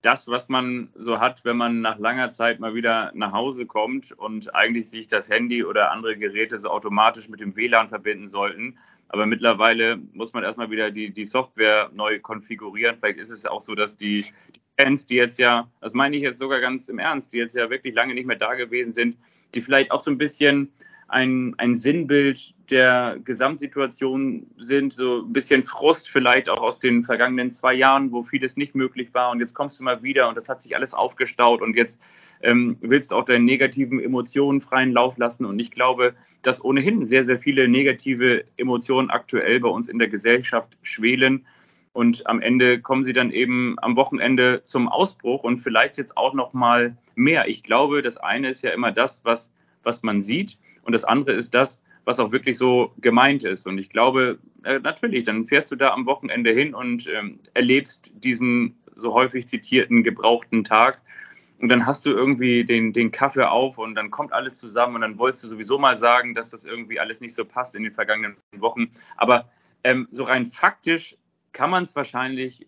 das, 0.08 0.30
was 0.30 0.48
man 0.48 0.88
so 0.96 1.20
hat, 1.20 1.43
wenn 1.43 1.58
man 1.58 1.82
nach 1.82 2.00
langer 2.00 2.32
Zeit 2.32 2.62
mal 2.62 2.74
wieder 2.74 3.12
nach 3.13 3.34
Hause 3.34 3.65
kommt 3.65 4.13
und 4.13 4.56
eigentlich 4.56 4.89
sich 4.89 5.08
das 5.08 5.30
Handy 5.30 5.65
oder 5.65 5.91
andere 5.91 6.15
Geräte 6.17 6.58
so 6.60 6.70
automatisch 6.70 7.28
mit 7.28 7.41
dem 7.41 7.58
WLAN 7.58 7.89
verbinden 7.89 8.26
sollten. 8.26 8.78
Aber 9.10 9.26
mittlerweile 9.26 9.98
muss 10.13 10.32
man 10.32 10.46
erstmal 10.46 10.72
wieder 10.72 10.91
die, 10.91 11.12
die 11.12 11.26
Software 11.26 11.91
neu 11.93 12.20
konfigurieren. 12.22 12.96
Vielleicht 12.98 13.20
ist 13.20 13.32
es 13.32 13.46
auch 13.46 13.60
so, 13.60 13.76
dass 13.76 13.98
die, 13.98 14.22
die 14.56 14.62
Fans, 14.80 15.06
die 15.06 15.15
jetzt 15.15 15.39
ja, 15.39 15.70
das 15.82 15.93
meine 15.93 16.15
ich 16.15 16.24
jetzt 16.24 16.39
sogar 16.39 16.62
ganz 16.62 16.88
im 16.88 17.00
Ernst, 17.00 17.34
die 17.34 17.38
jetzt 17.39 17.54
ja 17.54 17.70
wirklich 17.70 17.93
lange 17.93 18.13
nicht 18.13 18.28
mehr 18.28 18.38
da 18.38 18.54
gewesen 18.54 18.93
sind, 18.93 19.17
die 19.56 19.62
vielleicht 19.62 19.91
auch 19.91 20.00
so 20.00 20.10
ein 20.10 20.17
bisschen 20.17 20.72
ein, 21.08 21.56
ein 21.58 21.76
Sinnbild 21.76 22.54
der 22.70 23.17
Gesamtsituation 23.24 24.48
sind, 24.58 24.93
so 24.93 25.22
ein 25.22 25.32
bisschen 25.32 25.63
Frust 25.63 26.10
vielleicht 26.10 26.50
auch 26.50 26.62
aus 26.62 26.80
den 26.80 27.04
vergangenen 27.04 27.50
zwei 27.50 27.74
Jahren, 27.74 28.12
wo 28.12 28.24
vieles 28.24 28.58
nicht 28.58 28.76
möglich 28.76 29.13
war 29.13 29.32
und 29.32 29.39
jetzt 29.39 29.54
kommst 29.54 29.80
du 29.80 29.84
mal 29.84 30.04
wieder 30.04 30.28
und 30.28 30.36
das 30.36 30.50
hat 30.50 30.62
sich 30.62 30.76
alles 30.76 30.93
aufgestaut 30.93 31.62
und 31.62 31.76
jetzt 31.78 32.02
ähm, 32.41 32.78
willst 32.82 33.12
du 33.12 33.15
auch 33.15 33.24
deine 33.24 33.43
negativen 33.43 34.02
Emotionen 34.02 34.60
freien 34.60 34.91
Lauf 34.91 35.17
lassen 35.17 35.46
und 35.46 35.60
ich 35.60 35.72
glaube, 35.72 36.13
dass 36.41 36.63
ohnehin 36.63 37.06
sehr, 37.06 37.24
sehr 37.24 37.39
viele 37.39 37.70
negative 37.70 38.43
Emotionen 38.58 39.10
aktuell 39.10 39.62
bei 39.62 39.70
uns 39.70 39.88
in 39.88 40.00
der 40.00 40.10
Gesellschaft 40.10 40.78
schwelen 40.82 41.46
und 41.93 42.28
am 42.28 42.41
Ende 42.41 42.82
kommen 42.82 43.06
sie 43.06 43.13
dann 43.13 43.32
eben 43.32 43.76
am 43.80 43.96
Wochenende 43.96 44.62
zum 44.63 44.89
Ausbruch 44.89 45.43
und 45.43 45.60
vielleicht 45.60 45.98
jetzt 45.98 46.17
auch 46.17 46.34
noch 46.34 46.54
mal 46.54 46.98
mehr. 47.15 47.48
Ich 47.48 47.63
glaube, 47.63 48.02
das 48.02 48.17
eine 48.17 48.50
ist 48.50 48.62
ja 48.62 48.72
immer 48.72 48.91
das, 48.91 49.24
was, 49.24 49.54
was 49.84 50.04
man 50.04 50.22
sieht 50.22 50.58
und 50.88 50.93
das 50.93 51.04
andere 51.04 51.34
ist 51.34 51.54
das, 51.54 51.82
was 52.06 52.17
auch 52.17 52.32
wirklich 52.32 52.58
so 52.58 52.93
gemeint 53.00 53.43
ist. 53.43 53.67
Und 53.67 53.78
ich 53.78 53.89
glaube, 53.89 54.39
äh, 54.63 54.80
natürlich, 54.80 55.26
dann 55.26 55.45
fährst 55.45 55.69
du 55.69 55.76
da 55.76 55.89
am 55.89 56.06
Wochenende 56.06 56.52
hin 56.52 56.73
und 56.73 57.08
ähm, 57.08 57.41
erlebst 57.54 58.10
diesen 58.15 58.78
so 58.95 59.13
häufig 59.13 59.50
zitierten 59.50 60.02
gebrauchten 60.04 60.63
Tag. 60.63 61.02
Und 61.60 61.67
dann 61.67 61.86
hast 61.86 62.06
du 62.06 62.12
irgendwie 62.12 62.63
den, 62.63 62.93
den 62.93 63.12
Kaffee 63.12 63.50
auf 63.50 63.78
und 63.78 63.95
dann 63.95 64.12
kommt 64.12 64.32
alles 64.32 64.56
zusammen 64.56 64.95
und 64.95 65.02
dann 65.02 65.17
wolltest 65.17 65.43
du 65.43 65.50
sowieso 65.50 65.78
mal 65.78 65.97
sagen, 65.97 66.34
dass 66.34 66.52
das 66.52 66.63
irgendwie 66.63 67.02
alles 67.02 67.19
nicht 67.19 67.36
so 67.36 67.43
passt 67.43 67.76
in 67.76 67.84
den 67.84 67.91
vergangenen 67.91 68.38
Wochen. 68.56 68.89
Aber 69.17 69.50
ähm, 69.84 70.08
so 70.12 70.23
rein 70.23 70.45
faktisch 70.45 71.17
kann 71.52 71.69
man 71.69 71.84
es 71.84 71.97
wahrscheinlich 71.97 72.65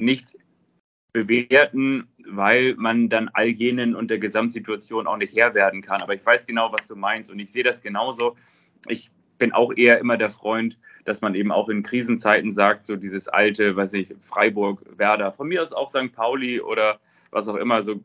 nicht 0.00 0.36
bewerten, 1.12 2.08
weil 2.26 2.74
man 2.76 3.08
dann 3.08 3.28
all 3.32 3.48
jenen 3.48 3.94
und 3.94 4.10
der 4.10 4.18
Gesamtsituation 4.18 5.06
auch 5.06 5.16
nicht 5.16 5.36
Herr 5.36 5.54
werden 5.54 5.82
kann. 5.82 6.02
Aber 6.02 6.14
ich 6.14 6.24
weiß 6.24 6.46
genau, 6.46 6.72
was 6.72 6.86
du 6.86 6.96
meinst 6.96 7.30
und 7.30 7.38
ich 7.38 7.52
sehe 7.52 7.64
das 7.64 7.82
genauso. 7.82 8.36
Ich 8.88 9.10
bin 9.38 9.52
auch 9.52 9.72
eher 9.76 9.98
immer 9.98 10.16
der 10.16 10.30
Freund, 10.30 10.78
dass 11.04 11.20
man 11.20 11.34
eben 11.34 11.52
auch 11.52 11.68
in 11.68 11.82
Krisenzeiten 11.82 12.52
sagt, 12.52 12.84
so 12.84 12.96
dieses 12.96 13.28
alte, 13.28 13.76
weiß 13.76 13.92
ich, 13.94 14.14
Freiburg, 14.20 14.84
Werder, 14.96 15.32
von 15.32 15.48
mir 15.48 15.60
aus 15.60 15.72
auch 15.72 15.88
St. 15.88 16.12
Pauli 16.12 16.60
oder 16.60 17.00
was 17.30 17.48
auch 17.48 17.56
immer, 17.56 17.82
so 17.82 18.00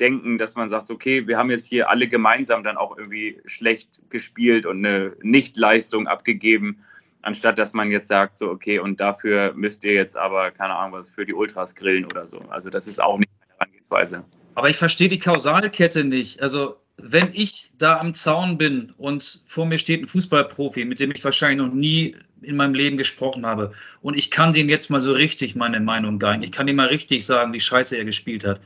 denken, 0.00 0.38
dass 0.38 0.56
man 0.56 0.70
sagt, 0.70 0.90
okay, 0.90 1.26
wir 1.26 1.36
haben 1.36 1.50
jetzt 1.50 1.66
hier 1.66 1.90
alle 1.90 2.08
gemeinsam 2.08 2.64
dann 2.64 2.78
auch 2.78 2.96
irgendwie 2.96 3.40
schlecht 3.44 4.00
gespielt 4.08 4.64
und 4.64 4.84
eine 4.84 5.12
Nichtleistung 5.22 6.06
abgegeben 6.06 6.82
anstatt 7.22 7.58
dass 7.58 7.72
man 7.72 7.90
jetzt 7.90 8.08
sagt, 8.08 8.38
so, 8.38 8.50
okay, 8.50 8.78
und 8.78 9.00
dafür 9.00 9.52
müsst 9.54 9.84
ihr 9.84 9.92
jetzt 9.92 10.16
aber, 10.16 10.50
keine 10.50 10.74
Ahnung, 10.74 10.98
was 10.98 11.10
für 11.10 11.26
die 11.26 11.34
Ultras 11.34 11.74
grillen 11.74 12.04
oder 12.04 12.26
so. 12.26 12.40
Also 12.50 12.70
das 12.70 12.86
ist 12.86 13.00
auch 13.00 13.18
nicht 13.18 13.30
meine 13.40 13.52
Herangehensweise. 13.58 14.24
Aber 14.54 14.68
ich 14.68 14.76
verstehe 14.76 15.08
die 15.08 15.18
Kausalkette 15.18 16.04
nicht. 16.04 16.42
Also 16.42 16.76
wenn 17.02 17.30
ich 17.32 17.70
da 17.78 17.98
am 17.98 18.14
Zaun 18.14 18.58
bin 18.58 18.92
und 18.98 19.42
vor 19.46 19.66
mir 19.66 19.78
steht 19.78 20.02
ein 20.02 20.06
Fußballprofi, 20.06 20.84
mit 20.84 21.00
dem 21.00 21.10
ich 21.10 21.24
wahrscheinlich 21.24 21.66
noch 21.66 21.72
nie 21.72 22.16
in 22.42 22.56
meinem 22.56 22.74
Leben 22.74 22.96
gesprochen 22.96 23.46
habe, 23.46 23.72
und 24.02 24.16
ich 24.18 24.30
kann 24.30 24.52
dem 24.52 24.68
jetzt 24.68 24.90
mal 24.90 25.00
so 25.00 25.12
richtig 25.12 25.56
meine 25.56 25.80
Meinung 25.80 26.18
geigen, 26.18 26.42
ich 26.42 26.52
kann 26.52 26.68
ihm 26.68 26.76
mal 26.76 26.88
richtig 26.88 27.24
sagen, 27.24 27.52
wie 27.52 27.60
scheiße 27.60 27.96
er 27.96 28.04
gespielt 28.04 28.44
hat, 28.46 28.60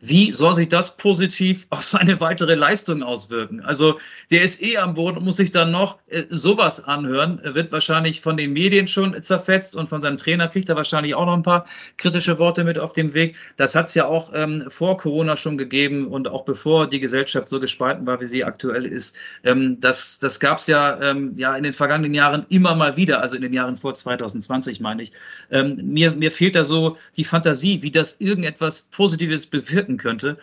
wie 0.00 0.30
soll 0.30 0.54
sich 0.54 0.68
das 0.68 0.96
positiv 0.96 1.66
auf 1.70 1.84
seine 1.84 2.20
weitere 2.20 2.54
Leistung 2.54 3.02
auswirken? 3.02 3.60
Also 3.60 3.98
der 4.30 4.42
ist 4.42 4.62
eh 4.62 4.78
am 4.78 4.94
Boden 4.94 5.18
und 5.18 5.24
muss 5.24 5.36
sich 5.36 5.50
dann 5.50 5.72
noch 5.72 5.98
äh, 6.06 6.24
sowas 6.30 6.84
anhören, 6.84 7.40
er 7.42 7.54
wird 7.54 7.72
wahrscheinlich 7.72 8.20
von 8.20 8.36
den 8.36 8.52
Medien 8.52 8.86
schon 8.86 9.20
zerfetzt 9.20 9.74
und 9.74 9.88
von 9.88 10.00
seinem 10.00 10.16
Trainer 10.16 10.48
kriegt 10.48 10.68
er 10.68 10.76
wahrscheinlich 10.76 11.14
auch 11.14 11.26
noch 11.26 11.34
ein 11.34 11.42
paar 11.42 11.66
kritische 11.96 12.38
Worte 12.38 12.62
mit 12.62 12.78
auf 12.78 12.92
dem 12.92 13.12
Weg. 13.12 13.34
Das 13.56 13.74
hat 13.74 13.88
es 13.88 13.94
ja 13.94 14.06
auch 14.06 14.30
ähm, 14.34 14.66
vor 14.68 14.98
Corona 14.98 15.36
schon 15.36 15.58
gegeben 15.58 16.06
und 16.06 16.28
auch 16.28 16.44
bevor 16.44 16.86
die 16.86 17.00
Gesellschaft 17.00 17.48
so 17.48 17.58
gespalten 17.58 18.06
war, 18.06 18.20
wie 18.20 18.26
sie 18.26 18.44
aktuell 18.44 18.86
ist. 18.86 19.16
Ähm, 19.42 19.78
das 19.80 20.20
das 20.20 20.38
gab 20.38 20.58
es 20.58 20.68
ja, 20.68 21.00
ähm, 21.00 21.34
ja 21.36 21.56
in 21.56 21.64
den 21.64 21.72
vergangenen 21.72 22.14
Jahren 22.14 22.46
immer 22.50 22.76
mal 22.76 22.96
wieder, 22.96 23.20
also 23.20 23.34
in 23.34 23.42
den 23.42 23.52
Jahren 23.52 23.76
vor 23.76 23.94
2020 23.94 24.80
meine 24.80 25.02
ich. 25.02 25.12
Ähm, 25.50 25.80
mir, 25.82 26.12
mir 26.12 26.30
fehlt 26.30 26.54
da 26.54 26.62
so 26.62 26.96
die 27.16 27.24
Fantasie, 27.24 27.82
wie 27.82 27.90
das 27.90 28.16
irgendetwas 28.20 28.82
Positives 28.82 29.48
bewirkt 29.48 29.87
wirken 29.88 29.96
könnte. 29.96 30.36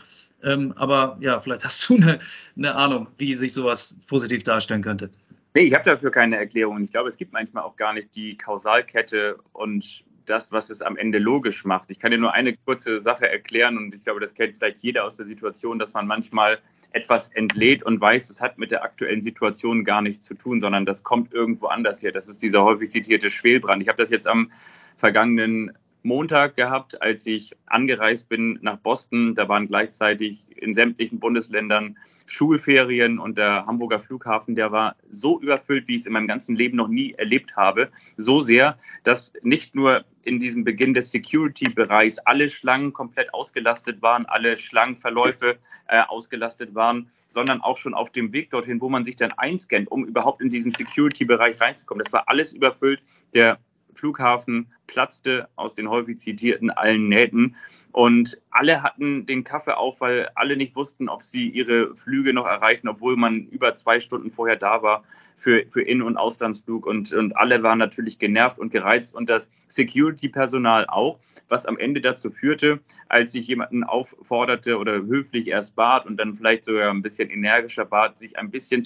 Ähm, 0.44 0.74
aber 0.76 1.18
ja, 1.22 1.40
vielleicht 1.40 1.64
hast 1.64 1.90
du 1.90 1.96
eine, 1.96 2.20
eine 2.58 2.76
Ahnung, 2.76 3.08
wie 3.18 3.36
sich 3.36 3.54
sowas 3.54 3.98
positiv 4.08 4.44
darstellen 4.44 4.82
könnte. 4.82 5.10
Nee, 5.54 5.64
ich 5.64 5.74
habe 5.74 5.86
dafür 5.86 6.12
keine 6.12 6.38
Erklärung. 6.38 6.84
Ich 6.84 6.92
glaube, 6.92 7.08
es 7.08 7.18
gibt 7.18 7.32
manchmal 7.32 7.64
auch 7.64 7.78
gar 7.78 7.94
nicht 7.94 8.16
die 8.16 8.38
Kausalkette 8.38 9.38
und 9.54 10.04
das, 10.26 10.52
was 10.52 10.70
es 10.70 10.82
am 10.82 10.98
Ende 10.98 11.20
logisch 11.20 11.64
macht. 11.66 11.92
Ich 11.92 12.00
kann 12.00 12.12
dir 12.12 12.18
nur 12.18 12.34
eine 12.34 12.58
kurze 12.58 13.00
Sache 13.00 13.30
erklären 13.30 13.78
und 13.78 13.96
ich 13.96 14.04
glaube, 14.04 14.20
das 14.20 14.34
kennt 14.34 14.58
vielleicht 14.58 14.80
jeder 14.80 15.06
aus 15.06 15.18
der 15.18 15.28
Situation, 15.28 15.80
dass 15.80 15.94
man 15.94 16.08
manchmal 16.08 16.58
etwas 16.92 17.30
entlädt 17.30 17.84
und 17.84 18.02
weiß, 18.02 18.30
es 18.30 18.42
hat 18.42 18.58
mit 18.58 18.72
der 18.72 18.84
aktuellen 18.84 19.22
Situation 19.22 19.84
gar 19.84 20.02
nichts 20.02 20.26
zu 20.26 20.34
tun, 20.34 20.62
sondern 20.62 20.86
das 20.86 21.04
kommt 21.04 21.34
irgendwo 21.34 21.68
anders 21.68 22.02
her. 22.02 22.12
Das 22.12 22.28
ist 22.28 22.42
dieser 22.42 22.64
häufig 22.64 22.90
zitierte 22.90 23.30
Schwelbrand. 23.30 23.82
Ich 23.82 23.88
habe 23.88 23.98
das 23.98 24.10
jetzt 24.10 24.28
am 24.28 24.52
vergangenen 24.98 25.78
Montag 26.06 26.56
gehabt, 26.56 27.02
als 27.02 27.26
ich 27.26 27.56
angereist 27.66 28.30
bin 28.30 28.60
nach 28.62 28.78
Boston. 28.78 29.34
Da 29.34 29.50
waren 29.50 29.68
gleichzeitig 29.68 30.46
in 30.56 30.76
sämtlichen 30.76 31.20
Bundesländern 31.20 31.98
Schulferien 32.28 33.20
und 33.20 33.38
der 33.38 33.66
Hamburger 33.66 34.00
Flughafen, 34.00 34.56
der 34.56 34.72
war 34.72 34.96
so 35.10 35.40
überfüllt, 35.40 35.88
wie 35.88 35.96
ich 35.96 36.02
es 36.02 36.08
in 36.08 36.14
meinem 36.14 36.28
ganzen 36.28 36.56
Leben 36.56 36.78
noch 36.78 36.88
nie 36.88 37.14
erlebt 37.14 37.56
habe. 37.56 37.90
So 38.18 38.40
sehr, 38.40 38.78
dass 39.04 39.34
nicht 39.42 39.76
nur 39.76 40.06
in 40.24 40.40
diesem 40.40 40.64
Beginn 40.64 40.94
des 40.94 41.12
Security-Bereichs 41.12 42.20
alle 42.20 42.50
Schlangen 42.50 42.94
komplett 42.94 43.34
ausgelastet 43.34 44.02
waren, 44.02 44.26
alle 44.26 44.58
Schlangenverläufe 44.58 45.58
äh, 45.88 46.02
ausgelastet 46.02 46.74
waren, 46.74 47.10
sondern 47.28 47.62
auch 47.62 47.78
schon 47.78 47.94
auf 47.94 48.12
dem 48.12 48.32
Weg 48.32 48.50
dorthin, 48.52 48.82
wo 48.82 48.90
man 48.90 49.04
sich 49.04 49.16
dann 49.16 49.32
einscannt, 49.32 49.92
um 49.92 50.06
überhaupt 50.06 50.42
in 50.42 50.50
diesen 50.50 50.72
Security-Bereich 50.72 51.60
reinzukommen. 51.60 52.04
Das 52.04 52.14
war 52.14 52.28
alles 52.28 52.54
überfüllt. 52.54 53.02
Der 53.34 53.60
Flughafen 53.96 54.68
platzte 54.88 55.48
aus 55.56 55.76
den 55.76 55.90
häufig 55.90 56.20
zitierten 56.20 56.70
allen 56.70 57.08
Nähten. 57.08 57.56
Und 57.92 58.38
alle 58.52 58.84
hatten 58.84 59.26
den 59.26 59.44
Kaffee 59.44 59.78
auf, 59.78 60.02
weil 60.02 60.30
alle 60.36 60.58
nicht 60.58 60.76
wussten, 60.76 61.08
ob 61.08 61.24
sie 61.24 61.50
ihre 61.50 61.96
Flüge 61.96 62.34
noch 62.34 62.46
erreichen, 62.46 62.88
obwohl 62.90 63.16
man 63.16 63.48
über 63.48 63.74
zwei 63.76 64.00
Stunden 64.00 64.32
vorher 64.32 64.58
da 64.58 64.84
war 64.84 65.04
für, 65.38 65.66
für 65.70 65.82
In- 65.82 66.02
und 66.02 66.18
Auslandsflug. 66.18 66.86
Und, 66.86 67.14
und 67.14 67.38
alle 67.38 67.64
waren 67.64 67.80
natürlich 67.80 68.20
genervt 68.20 68.60
und 68.60 68.72
gereizt 68.72 69.16
und 69.16 69.30
das 69.30 69.50
Security-Personal 69.70 70.88
auch, 70.88 71.20
was 71.48 71.66
am 71.66 71.78
Ende 71.78 72.02
dazu 72.02 72.32
führte, 72.32 72.82
als 73.08 73.32
sich 73.32 73.48
jemanden 73.48 73.84
aufforderte 73.84 74.78
oder 74.78 74.96
höflich 74.96 75.48
erst 75.48 75.76
bat 75.76 76.06
und 76.06 76.18
dann 76.18 76.36
vielleicht 76.36 76.66
sogar 76.66 76.90
ein 76.92 77.02
bisschen 77.02 77.30
energischer 77.30 77.86
bat, 77.86 78.18
sich 78.18 78.38
ein 78.38 78.52
bisschen 78.52 78.84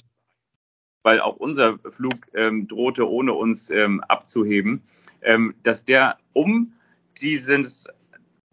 weil 1.02 1.20
auch 1.20 1.36
unser 1.36 1.78
Flug 1.90 2.14
ähm, 2.34 2.68
drohte, 2.68 3.08
ohne 3.08 3.32
uns 3.32 3.70
ähm, 3.70 4.00
abzuheben, 4.02 4.82
ähm, 5.22 5.54
dass 5.62 5.84
der 5.84 6.18
um 6.32 6.72
dieses 7.20 7.86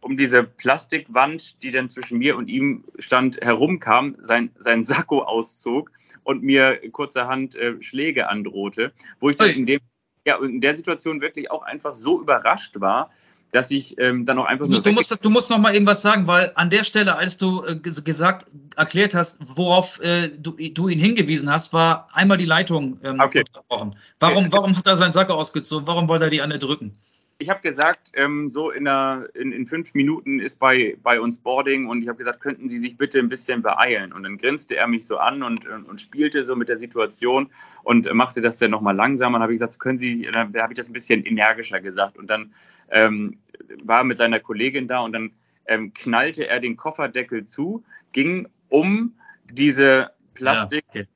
um 0.02 0.16
diese 0.16 0.44
Plastikwand, 0.44 1.62
die 1.64 1.72
dann 1.72 1.90
zwischen 1.90 2.20
mir 2.20 2.38
und 2.38 2.48
ihm 2.48 2.86
stand, 3.00 3.42
herumkam, 3.42 4.16
sein, 4.22 4.52
sein 4.58 4.84
Sakko 4.84 5.24
auszog 5.24 5.92
und 6.24 6.44
mir 6.44 6.80
kurzerhand 6.92 7.56
äh, 7.56 7.82
Schläge 7.82 8.30
androhte, 8.30 8.94
wo 9.20 9.30
ich 9.30 9.36
dann 9.36 9.50
in, 9.50 9.66
dem, 9.66 9.80
ja, 10.26 10.38
in 10.42 10.62
der 10.62 10.76
Situation 10.76 11.20
wirklich 11.20 11.52
auch 11.52 11.64
einfach 11.64 11.96
so 11.96 12.22
überrascht 12.22 12.80
war, 12.80 13.12
dass 13.52 13.72
ich 13.72 13.98
ähm, 14.00 14.26
dann 14.26 14.38
auch 14.40 14.46
einfach 14.46 14.68
nur. 14.68 14.82
Du, 14.82 14.92
musst, 14.92 15.24
du 15.24 15.30
musst 15.30 15.50
noch 15.50 15.58
mal 15.58 15.74
irgendwas 15.74 16.02
sagen, 16.02 16.28
weil 16.28 16.52
an 16.56 16.70
der 16.70 16.84
Stelle, 16.84 17.16
als 17.16 17.38
du 17.38 17.64
äh, 17.64 17.76
gesagt, 17.76 18.46
erklärt 18.76 19.16
hast, 19.16 19.40
worauf 19.42 20.02
äh, 20.02 20.30
du, 20.30 20.52
du, 20.52 20.88
ihn 20.88 21.00
hingewiesen 21.00 21.50
hast, 21.50 21.74
war 21.74 22.10
einmal 22.14 22.38
die 22.38 22.46
Leitung 22.46 23.00
ähm, 23.04 23.20
okay. 23.20 23.44
unterbrochen. 23.48 23.96
Warum, 24.20 24.46
okay. 24.46 24.52
warum 24.52 24.78
hat 24.78 24.86
er 24.86 24.96
seinen 24.96 25.12
Sack 25.12 25.30
ausgezogen? 25.30 25.88
Warum 25.88 26.10
wollte 26.10 26.26
er 26.26 26.30
die 26.30 26.42
eine 26.42 26.60
drücken? 26.60 26.98
Ich 27.39 27.50
habe 27.50 27.62
gesagt, 27.62 28.12
ähm, 28.15 28.50
so 28.50 28.71
in, 28.71 28.88
einer, 28.88 29.28
in, 29.36 29.52
in, 29.52 29.67
fünf 29.67 29.93
Minuten 29.93 30.39
ist 30.39 30.60
bei, 30.60 30.97
bei 31.04 31.21
uns 31.21 31.38
Boarding 31.38 31.88
und 31.88 32.02
ich 32.02 32.08
habe 32.08 32.17
gesagt, 32.17 32.41
könnten 32.41 32.67
Sie 32.67 32.80
sich 32.80 32.97
bitte 32.97 33.19
ein 33.19 33.30
bisschen 33.30 33.62
beeilen? 33.62 34.12
Und 34.12 34.23
dann 34.23 34.38
grinste 34.39 34.76
er 34.76 34.88
mich 34.88 35.06
so 35.06 35.17
an 35.17 35.43
und, 35.43 35.67
und, 35.67 35.84
und 35.84 36.02
spielte 36.02 36.43
so 36.43 36.56
mit 36.56 36.67
der 36.67 36.80
Situation 36.80 37.52
und 37.84 38.12
machte 38.12 38.41
das 38.41 38.58
dann 38.58 38.71
nochmal 38.71 38.95
langsamer. 38.95 39.38
Und 39.38 39.43
habe 39.43 39.54
ich 39.54 39.60
gesagt, 39.60 39.80
können 39.80 40.00
Sie, 40.00 40.23
dann 40.32 40.52
habe 40.56 40.73
ich 40.73 40.78
das 40.78 40.89
ein 40.89 40.93
bisschen 40.93 41.26
energischer 41.26 41.80
gesagt. 41.80 42.17
Und 42.17 42.28
dann 42.32 42.54
ähm, 42.89 43.38
war 43.84 44.04
mit 44.04 44.17
seiner 44.17 44.39
Kollegin 44.39 44.88
da 44.88 45.02
und 45.02 45.13
dann 45.13 45.32
ähm, 45.67 45.93
knallte 45.93 46.47
er 46.47 46.60
den 46.60 46.76
Kofferdeckel 46.76 47.45
zu, 47.45 47.84
ging 48.13 48.47
um 48.69 49.13
diese 49.50 50.12
Plastik, 50.34 50.84
ja, 50.93 51.02
okay. 51.02 51.08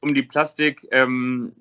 um 0.00 0.14
die 0.14 0.22
Plastik, 0.22 0.86
ähm, 0.90 1.52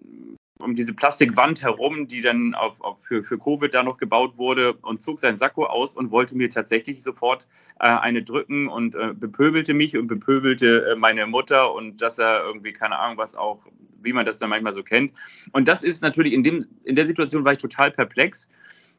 um 0.59 0.75
diese 0.75 0.93
Plastikwand 0.93 1.61
herum, 1.61 2.07
die 2.07 2.21
dann 2.21 2.55
auf, 2.55 2.79
auf 2.81 3.01
für, 3.03 3.23
für 3.23 3.37
Covid 3.37 3.73
da 3.73 3.83
noch 3.83 3.97
gebaut 3.97 4.37
wurde 4.37 4.73
und 4.73 5.01
zog 5.01 5.19
sein 5.19 5.37
Sakko 5.37 5.65
aus 5.65 5.95
und 5.95 6.11
wollte 6.11 6.35
mir 6.35 6.49
tatsächlich 6.49 7.03
sofort 7.03 7.47
äh, 7.79 7.87
eine 7.87 8.23
drücken 8.23 8.69
und 8.69 8.95
äh, 8.95 9.13
bepöbelte 9.13 9.73
mich 9.73 9.97
und 9.97 10.07
bepöbelte 10.07 10.91
äh, 10.91 10.95
meine 10.95 11.27
Mutter 11.27 11.73
und 11.73 12.01
dass 12.01 12.19
er 12.19 12.45
irgendwie, 12.45 12.71
keine 12.71 12.97
Ahnung, 12.97 13.17
was 13.17 13.35
auch, 13.35 13.67
wie 14.01 14.13
man 14.13 14.25
das 14.25 14.39
dann 14.39 14.49
manchmal 14.49 14.73
so 14.73 14.83
kennt. 14.83 15.11
Und 15.51 15.67
das 15.67 15.83
ist 15.83 16.01
natürlich, 16.01 16.31
in, 16.31 16.43
dem, 16.43 16.65
in 16.85 16.95
der 16.95 17.05
Situation 17.05 17.43
war 17.43 17.51
ich 17.51 17.59
total 17.59 17.91
perplex 17.91 18.49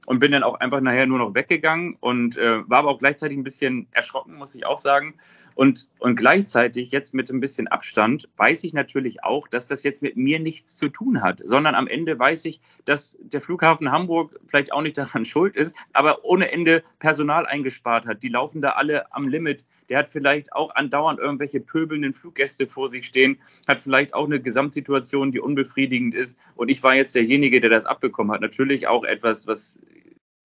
und 0.06 0.18
bin 0.18 0.32
dann 0.32 0.42
auch 0.42 0.60
einfach 0.60 0.80
nachher 0.80 1.06
nur 1.06 1.18
noch 1.18 1.34
weggegangen 1.34 1.96
und 2.00 2.36
äh, 2.36 2.68
war 2.68 2.80
aber 2.80 2.90
auch 2.90 2.98
gleichzeitig 2.98 3.38
ein 3.38 3.44
bisschen 3.44 3.86
erschrocken, 3.92 4.34
muss 4.34 4.54
ich 4.54 4.66
auch 4.66 4.78
sagen. 4.78 5.14
Und, 5.56 5.88
und 5.98 6.16
gleichzeitig 6.16 6.90
jetzt 6.90 7.14
mit 7.14 7.30
ein 7.30 7.40
bisschen 7.40 7.66
Abstand 7.66 8.28
weiß 8.36 8.62
ich 8.64 8.74
natürlich 8.74 9.24
auch, 9.24 9.48
dass 9.48 9.66
das 9.66 9.84
jetzt 9.84 10.02
mit 10.02 10.14
mir 10.14 10.38
nichts 10.38 10.76
zu 10.76 10.90
tun 10.90 11.22
hat, 11.22 11.40
sondern 11.42 11.74
am 11.74 11.88
Ende 11.88 12.18
weiß 12.18 12.44
ich, 12.44 12.60
dass 12.84 13.16
der 13.22 13.40
Flughafen 13.40 13.90
Hamburg 13.90 14.38
vielleicht 14.46 14.70
auch 14.70 14.82
nicht 14.82 14.98
daran 14.98 15.24
schuld 15.24 15.56
ist, 15.56 15.74
aber 15.94 16.26
ohne 16.26 16.52
Ende 16.52 16.84
Personal 16.98 17.46
eingespart 17.46 18.04
hat. 18.04 18.22
Die 18.22 18.28
laufen 18.28 18.60
da 18.60 18.72
alle 18.72 19.10
am 19.14 19.28
Limit. 19.28 19.64
Der 19.88 19.98
hat 19.98 20.10
vielleicht 20.10 20.52
auch 20.52 20.74
andauernd 20.74 21.20
irgendwelche 21.20 21.60
pöbelnden 21.60 22.12
Fluggäste 22.12 22.66
vor 22.66 22.90
sich 22.90 23.06
stehen, 23.06 23.38
hat 23.66 23.80
vielleicht 23.80 24.12
auch 24.12 24.26
eine 24.26 24.40
Gesamtsituation, 24.40 25.32
die 25.32 25.40
unbefriedigend 25.40 26.14
ist. 26.14 26.38
Und 26.54 26.68
ich 26.68 26.82
war 26.82 26.94
jetzt 26.94 27.14
derjenige, 27.14 27.60
der 27.60 27.70
das 27.70 27.86
abbekommen 27.86 28.30
hat. 28.30 28.42
Natürlich 28.42 28.88
auch 28.88 29.04
etwas, 29.04 29.46
was 29.46 29.80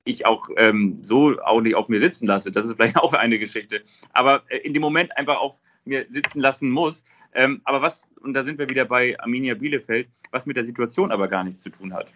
ich 0.04 0.26
auch 0.26 0.50
ähm, 0.58 1.00
so 1.02 1.40
auch 1.42 1.62
nicht 1.62 1.76
auf 1.76 1.88
mir 1.88 2.00
sitzen 2.00 2.28
lasse. 2.28 2.52
Das 2.52 2.66
ist 2.66 2.76
vielleicht 2.76 2.98
auch 2.98 3.14
eine 3.14 3.40
Geschichte. 3.40 3.82
Aber 4.14 4.44
äh, 4.50 4.58
in 4.58 4.74
dem 4.74 4.82
Moment 4.82 5.16
einfach 5.18 5.38
auf 5.38 5.62
mir 5.86 6.06
sitzen 6.10 6.40
lassen 6.40 6.70
muss. 6.70 7.04
Ähm, 7.34 7.62
aber 7.64 7.82
was, 7.82 8.08
und 8.22 8.34
da 8.34 8.44
sind 8.44 8.60
wir 8.60 8.70
wieder 8.70 8.86
bei 8.86 9.20
Arminia 9.20 9.56
Bielefeld, 9.56 10.08
was 10.32 10.46
mit 10.46 10.58
der 10.58 10.66
Situation 10.66 11.12
aber 11.12 11.28
gar 11.28 11.44
nichts 11.44 11.62
zu 11.62 11.70
tun 11.70 11.94
hat. 11.94 12.12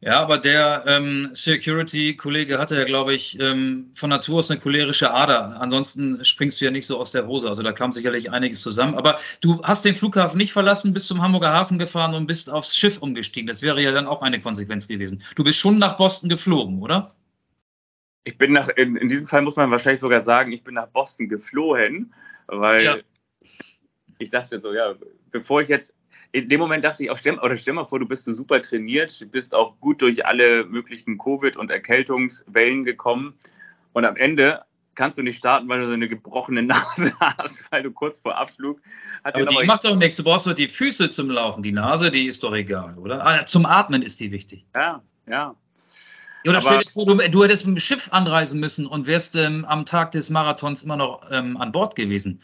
Ja, 0.00 0.20
aber 0.20 0.38
der 0.38 0.84
ähm, 0.86 1.30
Security-Kollege 1.32 2.60
hatte 2.60 2.76
ja, 2.76 2.84
glaube 2.84 3.14
ich, 3.14 3.40
ähm, 3.40 3.90
von 3.92 4.10
Natur 4.10 4.38
aus 4.38 4.50
eine 4.50 4.60
cholerische 4.60 5.10
Ader. 5.10 5.60
Ansonsten 5.60 6.24
springst 6.24 6.60
du 6.60 6.66
ja 6.66 6.70
nicht 6.70 6.86
so 6.86 7.00
aus 7.00 7.10
der 7.10 7.26
Hose. 7.26 7.48
Also 7.48 7.64
da 7.64 7.72
kam 7.72 7.90
sicherlich 7.90 8.30
einiges 8.30 8.60
zusammen. 8.62 8.94
Aber 8.94 9.18
du 9.40 9.60
hast 9.64 9.84
den 9.84 9.96
Flughafen 9.96 10.38
nicht 10.38 10.52
verlassen, 10.52 10.92
bist 10.92 11.08
zum 11.08 11.20
Hamburger 11.20 11.52
Hafen 11.52 11.80
gefahren 11.80 12.14
und 12.14 12.28
bist 12.28 12.48
aufs 12.48 12.76
Schiff 12.76 12.98
umgestiegen. 12.98 13.48
Das 13.48 13.62
wäre 13.62 13.82
ja 13.82 13.90
dann 13.90 14.06
auch 14.06 14.22
eine 14.22 14.38
Konsequenz 14.38 14.86
gewesen. 14.86 15.20
Du 15.34 15.42
bist 15.42 15.58
schon 15.58 15.78
nach 15.78 15.96
Boston 15.96 16.28
geflogen, 16.28 16.80
oder? 16.80 17.16
Ich 18.22 18.38
bin 18.38 18.52
nach, 18.52 18.68
in, 18.68 18.94
in 18.94 19.08
diesem 19.08 19.26
Fall 19.26 19.42
muss 19.42 19.56
man 19.56 19.70
wahrscheinlich 19.72 20.00
sogar 20.00 20.20
sagen, 20.20 20.52
ich 20.52 20.62
bin 20.62 20.74
nach 20.74 20.88
Boston 20.88 21.28
geflohen, 21.28 22.14
weil 22.46 22.84
ja. 22.84 22.94
ich 24.18 24.30
dachte 24.30 24.60
so, 24.60 24.72
ja, 24.72 24.94
bevor 25.32 25.60
ich 25.60 25.68
jetzt 25.68 25.92
in 26.32 26.48
dem 26.48 26.60
Moment 26.60 26.84
dachte 26.84 27.02
ich 27.02 27.10
auch, 27.10 27.16
stell, 27.16 27.38
oder 27.38 27.56
stell 27.56 27.74
mal 27.74 27.86
vor, 27.86 27.98
du 27.98 28.06
bist 28.06 28.24
so 28.24 28.32
super 28.32 28.60
trainiert, 28.60 29.26
bist 29.30 29.54
auch 29.54 29.78
gut 29.80 30.02
durch 30.02 30.26
alle 30.26 30.64
möglichen 30.64 31.18
Covid- 31.18 31.56
und 31.56 31.70
Erkältungswellen 31.70 32.84
gekommen 32.84 33.34
und 33.92 34.04
am 34.04 34.16
Ende 34.16 34.64
kannst 34.94 35.16
du 35.16 35.22
nicht 35.22 35.38
starten, 35.38 35.68
weil 35.68 35.80
du 35.80 35.86
so 35.86 35.92
eine 35.92 36.08
gebrochene 36.08 36.62
Nase 36.64 37.14
hast, 37.20 37.70
weil 37.70 37.82
du 37.82 37.92
kurz 37.92 38.18
vor 38.18 38.36
Abflug 38.36 38.80
Aber 39.22 39.46
die 39.46 39.64
macht 39.64 39.84
doch 39.84 39.96
nichts. 39.96 40.16
Du 40.16 40.24
brauchst 40.24 40.46
doch 40.46 40.54
die 40.54 40.68
Füße 40.68 41.08
zum 41.08 41.30
Laufen. 41.30 41.62
Die 41.62 41.72
Nase, 41.72 42.10
die 42.10 42.26
ist 42.26 42.42
doch 42.42 42.52
egal, 42.52 42.98
oder? 42.98 43.24
Ah, 43.24 43.46
zum 43.46 43.64
Atmen 43.64 44.02
ist 44.02 44.18
die 44.20 44.32
wichtig. 44.32 44.66
Ja, 44.74 45.02
ja. 45.28 45.54
Oder 46.46 46.60
stell 46.60 46.78
dir 46.78 46.90
vor, 46.90 47.06
du, 47.06 47.16
du, 47.28 47.44
hättest 47.44 47.66
mit 47.66 47.76
dem 47.76 47.80
Schiff 47.80 48.12
anreisen 48.12 48.60
müssen 48.60 48.86
und 48.86 49.06
wärst 49.06 49.36
ähm, 49.36 49.64
am 49.64 49.86
Tag 49.86 50.12
des 50.12 50.30
Marathons 50.30 50.82
immer 50.82 50.96
noch 50.96 51.30
ähm, 51.30 51.56
an 51.56 51.72
Bord 51.72 51.94
gewesen. 51.94 52.40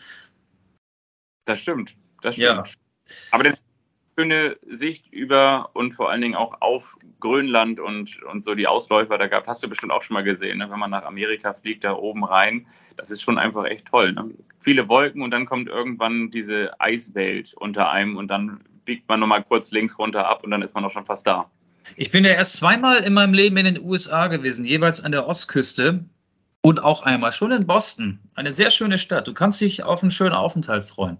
Das 1.44 1.61
stimmt, 1.61 1.97
das 2.23 2.35
stimmt. 2.35 2.49
Ja. 2.49 2.64
Aber 3.31 3.44
den 3.44 3.55
schöne 4.16 4.57
Sicht 4.68 5.12
über 5.12 5.70
und 5.72 5.92
vor 5.92 6.11
allen 6.11 6.20
Dingen 6.20 6.35
auch 6.35 6.61
auf 6.61 6.96
Grönland 7.20 7.81
und, 7.81 8.22
und 8.22 8.44
so 8.44 8.55
die 8.55 8.66
Ausläufer. 8.66 9.18
Da 9.18 9.27
gab, 9.27 9.46
hast 9.46 9.62
du 9.62 9.68
bestimmt 9.68 9.92
auch 9.92 10.03
schon 10.03 10.14
mal 10.14 10.24
gesehen, 10.24 10.59
ne? 10.59 10.70
wenn 10.70 10.79
man 10.79 10.90
nach 10.90 11.05
Amerika 11.05 11.53
fliegt, 11.53 11.85
da 11.85 11.94
oben 11.94 12.24
rein. 12.24 12.66
Das 12.96 13.11
ist 13.11 13.22
schon 13.22 13.38
einfach 13.38 13.64
echt 13.64 13.87
toll. 13.87 14.12
Ne? 14.12 14.31
Viele 14.61 14.88
Wolken 14.88 15.22
und 15.22 15.31
dann 15.31 15.46
kommt 15.46 15.68
irgendwann 15.68 16.31
diese 16.31 16.79
Eiswelt 16.81 17.55
unter 17.55 17.90
einem 17.90 18.16
und 18.16 18.29
dann 18.29 18.61
biegt 18.85 19.09
man 19.09 19.20
nochmal 19.20 19.42
kurz 19.42 19.70
links 19.70 19.98
runter 19.98 20.29
ab 20.29 20.44
und 20.44 20.50
dann 20.50 20.62
ist 20.62 20.74
man 20.74 20.85
auch 20.85 20.90
schon 20.90 21.07
fast 21.07 21.27
da. 21.27 21.50
Ich 21.96 22.11
bin 22.11 22.24
ja 22.24 22.31
erst 22.33 22.57
zweimal 22.57 22.98
in 22.98 23.14
meinem 23.14 23.35
Leben 23.35 23.57
in 23.57 23.64
den 23.64 23.83
USA 23.83 24.29
gewesen, 24.29 24.64
jeweils 24.64 25.03
an 25.03 25.12
der 25.12 25.27
Ostküste 25.27 26.05
und 26.62 26.83
auch 26.83 27.03
einmal 27.03 27.33
schon 27.33 27.53
in 27.53 27.66
Boston. 27.66 28.20
Eine 28.35 28.53
sehr 28.53 28.70
schöne 28.70 28.98
Stadt. 28.98 29.27
Du 29.27 29.35
kannst 29.35 29.61
dich 29.61 29.83
auf 29.83 30.03
einen 30.03 30.11
schönen 30.11 30.33
Aufenthalt 30.33 30.85
freuen. 30.85 31.18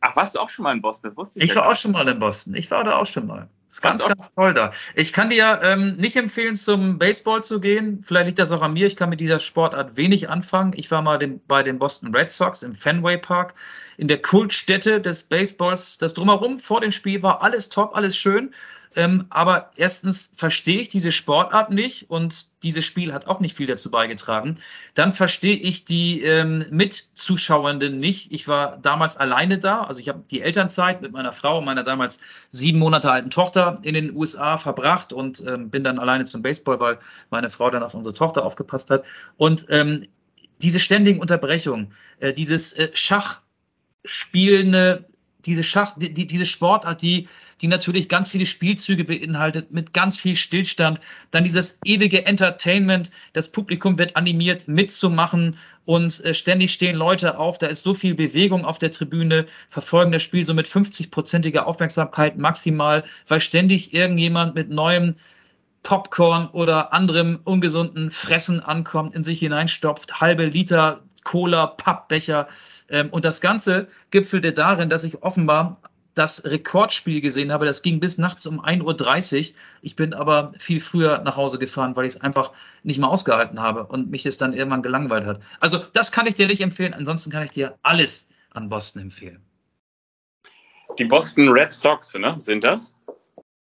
Ach, 0.00 0.16
warst 0.16 0.34
du 0.34 0.40
auch 0.40 0.48
schon 0.48 0.62
mal 0.64 0.74
in 0.74 0.82
Boston? 0.82 1.10
Das 1.10 1.16
wusste 1.16 1.38
ich. 1.38 1.44
Ich 1.44 1.50
ja 1.54 1.62
war 1.62 1.68
auch 1.70 1.76
schon 1.76 1.92
mal 1.92 2.08
in 2.08 2.18
Boston. 2.18 2.54
Ich 2.54 2.70
war 2.70 2.84
da 2.84 2.96
auch 2.96 3.06
schon 3.06 3.26
mal. 3.26 3.48
Das 3.70 3.76
ist 3.76 3.82
ganz, 3.82 4.04
ganz 4.04 4.30
toll 4.32 4.52
da. 4.52 4.72
Ich 4.96 5.12
kann 5.12 5.30
dir 5.30 5.60
ähm, 5.62 5.94
nicht 5.94 6.16
empfehlen, 6.16 6.56
zum 6.56 6.98
Baseball 6.98 7.44
zu 7.44 7.60
gehen. 7.60 8.02
Vielleicht 8.02 8.26
liegt 8.26 8.38
das 8.40 8.50
auch 8.50 8.62
an 8.62 8.72
mir. 8.72 8.88
Ich 8.88 8.96
kann 8.96 9.10
mit 9.10 9.20
dieser 9.20 9.38
Sportart 9.38 9.96
wenig 9.96 10.28
anfangen. 10.28 10.72
Ich 10.74 10.90
war 10.90 11.02
mal 11.02 11.20
den, 11.20 11.40
bei 11.46 11.62
den 11.62 11.78
Boston 11.78 12.12
Red 12.12 12.30
Sox 12.30 12.64
im 12.64 12.72
Fenway 12.72 13.16
Park, 13.16 13.54
in 13.96 14.08
der 14.08 14.20
Kultstätte 14.20 15.00
des 15.00 15.22
Baseballs. 15.22 15.98
Das 15.98 16.14
drumherum 16.14 16.58
vor 16.58 16.80
dem 16.80 16.90
Spiel 16.90 17.22
war 17.22 17.42
alles 17.42 17.68
top, 17.68 17.94
alles 17.94 18.16
schön. 18.16 18.50
Ähm, 18.96 19.26
aber 19.30 19.70
erstens 19.76 20.32
verstehe 20.34 20.80
ich 20.80 20.88
diese 20.88 21.12
Sportart 21.12 21.70
nicht 21.70 22.10
und 22.10 22.48
dieses 22.64 22.84
Spiel 22.84 23.12
hat 23.12 23.28
auch 23.28 23.38
nicht 23.38 23.56
viel 23.56 23.66
dazu 23.66 23.88
beigetragen. 23.88 24.58
Dann 24.94 25.12
verstehe 25.12 25.54
ich 25.54 25.84
die 25.84 26.22
ähm, 26.22 26.66
Mitzuschauenden 26.70 28.00
nicht. 28.00 28.32
Ich 28.32 28.48
war 28.48 28.78
damals 28.78 29.16
alleine 29.16 29.58
da. 29.58 29.82
Also 29.82 30.00
ich 30.00 30.08
habe 30.08 30.24
die 30.28 30.40
Elternzeit 30.40 31.02
mit 31.02 31.12
meiner 31.12 31.30
Frau 31.30 31.58
und 31.58 31.64
meiner 31.66 31.84
damals 31.84 32.18
sieben 32.48 32.80
Monate 32.80 33.10
alten 33.12 33.30
Tochter 33.30 33.59
in 33.82 33.94
den 33.94 34.14
USA 34.14 34.56
verbracht 34.56 35.12
und 35.12 35.42
ähm, 35.46 35.70
bin 35.70 35.84
dann 35.84 35.98
alleine 35.98 36.24
zum 36.24 36.42
Baseball, 36.42 36.80
weil 36.80 36.98
meine 37.30 37.50
Frau 37.50 37.70
dann 37.70 37.82
auf 37.82 37.94
unsere 37.94 38.14
Tochter 38.14 38.44
aufgepasst 38.44 38.90
hat. 38.90 39.06
Und 39.36 39.66
ähm, 39.68 40.06
diese 40.62 40.80
ständigen 40.80 41.20
Unterbrechungen, 41.20 41.92
äh, 42.18 42.32
dieses 42.32 42.72
äh, 42.74 42.90
Schachspielende 42.92 45.04
diese 45.46 45.62
Schach, 45.62 45.94
die, 45.96 46.26
diese 46.26 46.44
Sportart, 46.44 47.02
die, 47.02 47.28
die 47.60 47.68
natürlich 47.68 48.08
ganz 48.08 48.28
viele 48.28 48.46
Spielzüge 48.46 49.04
beinhaltet, 49.04 49.70
mit 49.72 49.92
ganz 49.92 50.18
viel 50.18 50.36
Stillstand, 50.36 51.00
dann 51.30 51.44
dieses 51.44 51.80
ewige 51.84 52.26
Entertainment, 52.26 53.10
das 53.32 53.50
Publikum 53.52 53.98
wird 53.98 54.16
animiert 54.16 54.68
mitzumachen 54.68 55.56
und 55.84 56.24
äh, 56.24 56.34
ständig 56.34 56.72
stehen 56.72 56.96
Leute 56.96 57.38
auf, 57.38 57.58
da 57.58 57.66
ist 57.66 57.82
so 57.82 57.94
viel 57.94 58.14
Bewegung 58.14 58.64
auf 58.64 58.78
der 58.78 58.90
Tribüne, 58.90 59.46
verfolgen 59.68 60.12
das 60.12 60.22
Spiel 60.22 60.44
so 60.44 60.54
mit 60.54 60.66
50-prozentiger 60.66 61.60
Aufmerksamkeit 61.60 62.38
maximal, 62.38 63.04
weil 63.28 63.40
ständig 63.40 63.94
irgendjemand 63.94 64.54
mit 64.54 64.70
neuem 64.70 65.16
Popcorn 65.82 66.48
oder 66.48 66.92
anderem 66.92 67.40
ungesunden 67.44 68.10
Fressen 68.10 68.60
ankommt, 68.60 69.14
in 69.14 69.24
sich 69.24 69.38
hineinstopft, 69.40 70.20
halbe 70.20 70.44
Liter 70.44 71.02
Cola, 71.24 71.66
Pappbecher. 71.66 72.48
Ähm, 72.88 73.10
und 73.10 73.24
das 73.24 73.40
Ganze 73.40 73.88
gipfelte 74.10 74.52
darin, 74.52 74.88
dass 74.88 75.04
ich 75.04 75.22
offenbar 75.22 75.80
das 76.14 76.44
Rekordspiel 76.44 77.20
gesehen 77.20 77.52
habe. 77.52 77.66
Das 77.66 77.82
ging 77.82 78.00
bis 78.00 78.18
nachts 78.18 78.46
um 78.46 78.60
1.30 78.60 79.50
Uhr. 79.50 79.56
Ich 79.82 79.96
bin 79.96 80.12
aber 80.12 80.52
viel 80.58 80.80
früher 80.80 81.18
nach 81.18 81.36
Hause 81.36 81.58
gefahren, 81.58 81.96
weil 81.96 82.04
ich 82.04 82.14
es 82.14 82.20
einfach 82.20 82.52
nicht 82.82 82.98
mehr 82.98 83.08
ausgehalten 83.08 83.60
habe 83.60 83.86
und 83.86 84.10
mich 84.10 84.24
das 84.24 84.38
dann 84.38 84.52
irgendwann 84.52 84.82
gelangweilt 84.82 85.24
hat. 85.24 85.40
Also 85.60 85.78
das 85.92 86.12
kann 86.12 86.26
ich 86.26 86.34
dir 86.34 86.46
nicht 86.46 86.60
empfehlen. 86.60 86.94
Ansonsten 86.94 87.30
kann 87.30 87.42
ich 87.42 87.50
dir 87.50 87.78
alles 87.82 88.28
an 88.50 88.68
Boston 88.68 89.02
empfehlen. 89.02 89.42
Die 90.98 91.04
Boston 91.04 91.48
Red 91.48 91.72
Sox, 91.72 92.14
ne? 92.14 92.38
Sind 92.38 92.64
das? 92.64 92.92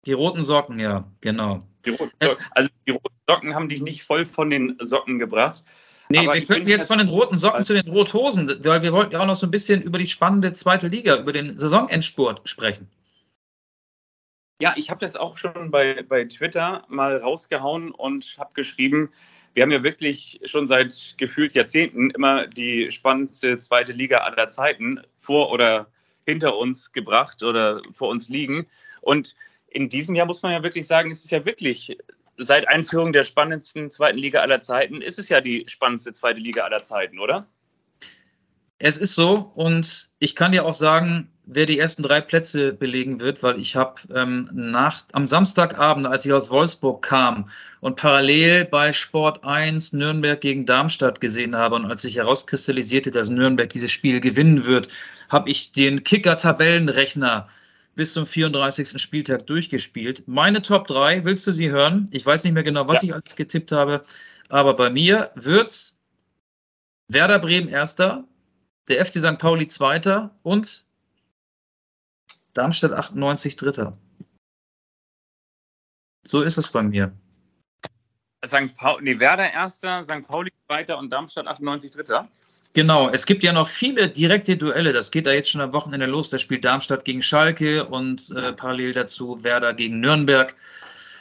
Die 0.07 0.13
roten 0.13 0.43
Socken, 0.43 0.81
ja, 0.81 1.05
genau. 1.21 1.61
Die 1.85 1.91
roten 1.91 2.17
Socken, 2.23 2.45
also 2.53 2.71
die 2.87 2.93
roten 2.93 3.17
Socken 3.29 3.55
haben 3.55 3.69
dich 3.69 3.83
nicht 3.83 4.05
voll 4.05 4.25
von 4.25 4.49
den 4.49 4.77
Socken 4.81 5.19
gebracht. 5.19 5.63
Nee, 6.11 6.21
Aber 6.21 6.35
wir 6.35 6.45
könnten 6.45 6.69
jetzt 6.69 6.87
von 6.87 6.99
den 6.99 7.09
roten 7.09 7.37
Socken 7.37 7.65
zu 7.65 7.75
den 7.75 7.91
Rothosen, 7.91 8.49
weil 8.65 8.83
wir 8.83 8.93
wollten 8.93 9.13
ja 9.13 9.21
auch 9.21 9.27
noch 9.27 9.35
so 9.35 9.47
ein 9.47 9.51
bisschen 9.51 9.83
über 9.83 9.99
die 9.99 10.07
spannende 10.07 10.53
zweite 10.53 10.89
Liga, 10.89 11.19
über 11.19 11.33
den 11.33 11.59
Saisonendspurt 11.59 12.49
sprechen. 12.49 12.89
Ja, 14.61 14.75
ich 14.77 14.91
habe 14.91 15.01
das 15.01 15.17
auch 15.17 15.37
schon 15.37 15.71
bei, 15.71 16.03
bei 16.03 16.25
Twitter 16.25 16.85
mal 16.89 17.19
rausgehauen 17.19 17.93
und 17.93 18.37
habe 18.39 18.51
geschrieben, 18.55 19.11
wir 19.55 19.63
haben 19.63 19.71
ja 19.71 19.85
wirklich 19.85 20.41
schon 20.45 20.67
seit 20.67 21.15
gefühlt 21.19 21.53
Jahrzehnten 21.53 22.11
immer 22.11 22.47
die 22.47 22.91
spannendste 22.91 23.59
zweite 23.59 23.93
Liga 23.93 24.19
aller 24.19 24.49
Zeiten 24.49 25.01
vor 25.19 25.51
oder 25.51 25.87
hinter 26.27 26.57
uns 26.57 26.93
gebracht 26.93 27.43
oder 27.43 27.83
vor 27.93 28.09
uns 28.09 28.29
liegen. 28.29 28.67
Und 29.01 29.35
in 29.69 29.89
diesem 29.89 30.15
Jahr 30.15 30.27
muss 30.27 30.43
man 30.43 30.53
ja 30.53 30.63
wirklich 30.63 30.87
sagen, 30.87 31.11
es 31.11 31.25
ist 31.25 31.31
ja 31.31 31.45
wirklich 31.45 31.97
seit 32.39 32.69
Einführung 32.69 33.13
der 33.13 33.25
spannendsten 33.25 33.91
zweiten 33.91 34.19
Liga 34.19 34.41
aller 34.41 34.61
Zeiten, 34.61 35.03
ist 35.03 35.19
es 35.19 35.29
ja 35.29 35.41
die 35.41 35.65
spannendste 35.69 36.13
zweite 36.13 36.41
Liga 36.41 36.65
aller 36.65 36.83
Zeiten, 36.83 37.19
oder? 37.19 37.47
Es 38.79 38.97
ist 38.97 39.17
so 39.17 39.51
und 39.57 40.11
ich 40.21 40.37
kann 40.37 40.53
dir 40.53 40.65
auch 40.65 40.75
sagen, 40.75 41.33
wer 41.45 41.67
die 41.67 41.79
ersten 41.79 42.05
drei 42.05 42.21
Plätze 42.21 42.73
belegen 42.73 43.21
wird, 43.21 43.43
weil 43.43 43.59
ich 43.59 43.75
habe 43.75 43.95
ähm, 44.15 44.77
am 45.13 45.27
Samstagabend, 45.27 46.07
als 46.07 46.25
ich 46.25 46.33
aus 46.33 46.51
Wolfsburg 46.51 47.03
kam 47.03 47.49
und 47.81 47.97
parallel 47.97 48.67
bei 48.67 48.93
Sport 48.93 49.45
1 49.45 49.95
Nürnberg 49.95 50.41
gegen 50.41 50.65
Darmstadt 50.65 51.21
gesehen 51.21 51.57
habe 51.57 51.75
und 51.75 51.87
als 51.87 52.03
sich 52.03 52.17
herauskristallisierte, 52.17 53.11
dass 53.11 53.31
Nürnberg 53.31 53.69
dieses 53.71 53.91
Spiel 53.91 54.21
gewinnen 54.21 54.67
wird, 54.67 54.89
habe 55.29 55.51
ich 55.51 55.73
den 55.73 56.05
Kicker-Tabellenrechner 56.05 57.49
bis 57.99 58.13
zum 58.13 58.27
34. 58.27 59.03
Spieltag 59.03 59.49
durchgespielt. 59.49 60.29
Meine 60.29 60.63
Top 60.63 60.87
3, 60.87 61.25
willst 61.25 61.45
du 61.49 61.51
sie 61.51 61.73
hören? 61.73 62.07
Ich 62.13 62.25
weiß 62.25 62.45
nicht 62.45 62.53
mehr 62.53 62.63
genau, 62.63 62.87
was 62.87 63.03
ja. 63.03 63.09
ich 63.09 63.15
alles 63.15 63.35
getippt 63.35 63.73
habe, 63.73 64.05
aber 64.49 64.75
bei 64.75 64.89
mir 64.89 65.33
wird 65.35 65.97
Werder 67.09 67.41
Bremen 67.41 67.67
erster, 67.69 68.23
der 68.87 69.05
FC 69.05 69.15
St. 69.15 69.39
Pauli 69.39 69.67
zweiter 69.67 70.31
und 70.45 70.87
Darmstadt 72.53 72.93
98 72.93 73.57
dritter. 73.57 73.99
So 76.25 76.43
ist 76.43 76.57
es 76.57 76.69
bei 76.69 76.85
mir. 76.85 77.11
St. 78.47 78.77
Pauli, 78.77 79.03
nee, 79.03 79.19
Werder 79.19 79.51
erster, 79.51 80.05
St. 80.05 80.25
Pauli 80.25 80.53
zweiter 80.69 80.99
und 80.99 81.11
Darmstadt 81.11 81.49
98 81.49 81.91
dritter. 81.91 82.29
Genau, 82.79 83.09
es 83.09 83.27
gibt 83.27 83.43
ja 83.43 83.53
noch 83.53 83.67
viele 83.67 84.09
direkte 84.09 84.57
Duelle. 84.57 84.93
Das 84.93 85.11
geht 85.11 85.27
da 85.27 85.33
jetzt 85.33 85.51
schon 85.51 85.61
am 85.61 85.73
Wochenende 85.73 86.07
los. 86.07 86.31
Da 86.31 86.39
spielt 86.39 86.65
Darmstadt 86.65 87.05
gegen 87.05 87.23
Schalke 87.23 87.85
und 87.85 88.31
äh, 88.31 88.53
parallel 88.53 88.93
dazu 88.93 89.43
Werder 89.43 89.75
gegen 89.75 89.99
Nürnberg. 89.99 90.55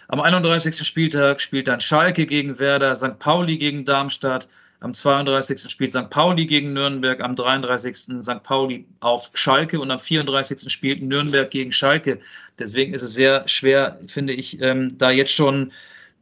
Am 0.07 0.21
31. 0.21 0.85
Spieltag 0.87 1.41
spielt 1.41 1.67
dann 1.67 1.81
Schalke 1.81 2.27
gegen 2.27 2.59
Werder, 2.59 2.95
St. 2.95 3.17
Pauli 3.17 3.57
gegen 3.57 3.85
Darmstadt. 3.85 4.47
Am 4.81 4.93
32. 4.93 5.67
spielt 5.67 5.93
St. 5.93 6.11
Pauli 6.11 6.45
gegen 6.45 6.73
Nürnberg, 6.73 7.23
am 7.23 7.35
33. 7.35 8.21
St. 8.21 8.43
Pauli 8.43 8.85
auf 8.99 9.31
Schalke 9.33 9.79
und 9.79 9.89
am 9.89 9.99
34. 9.99 10.71
spielt 10.71 11.01
Nürnberg 11.01 11.49
gegen 11.49 11.71
Schalke. 11.71 12.19
Deswegen 12.59 12.93
ist 12.93 13.01
es 13.01 13.15
sehr 13.15 13.47
schwer, 13.47 13.99
finde 14.05 14.33
ich, 14.33 14.61
ähm, 14.61 14.95
da 14.99 15.09
jetzt 15.09 15.33
schon 15.33 15.71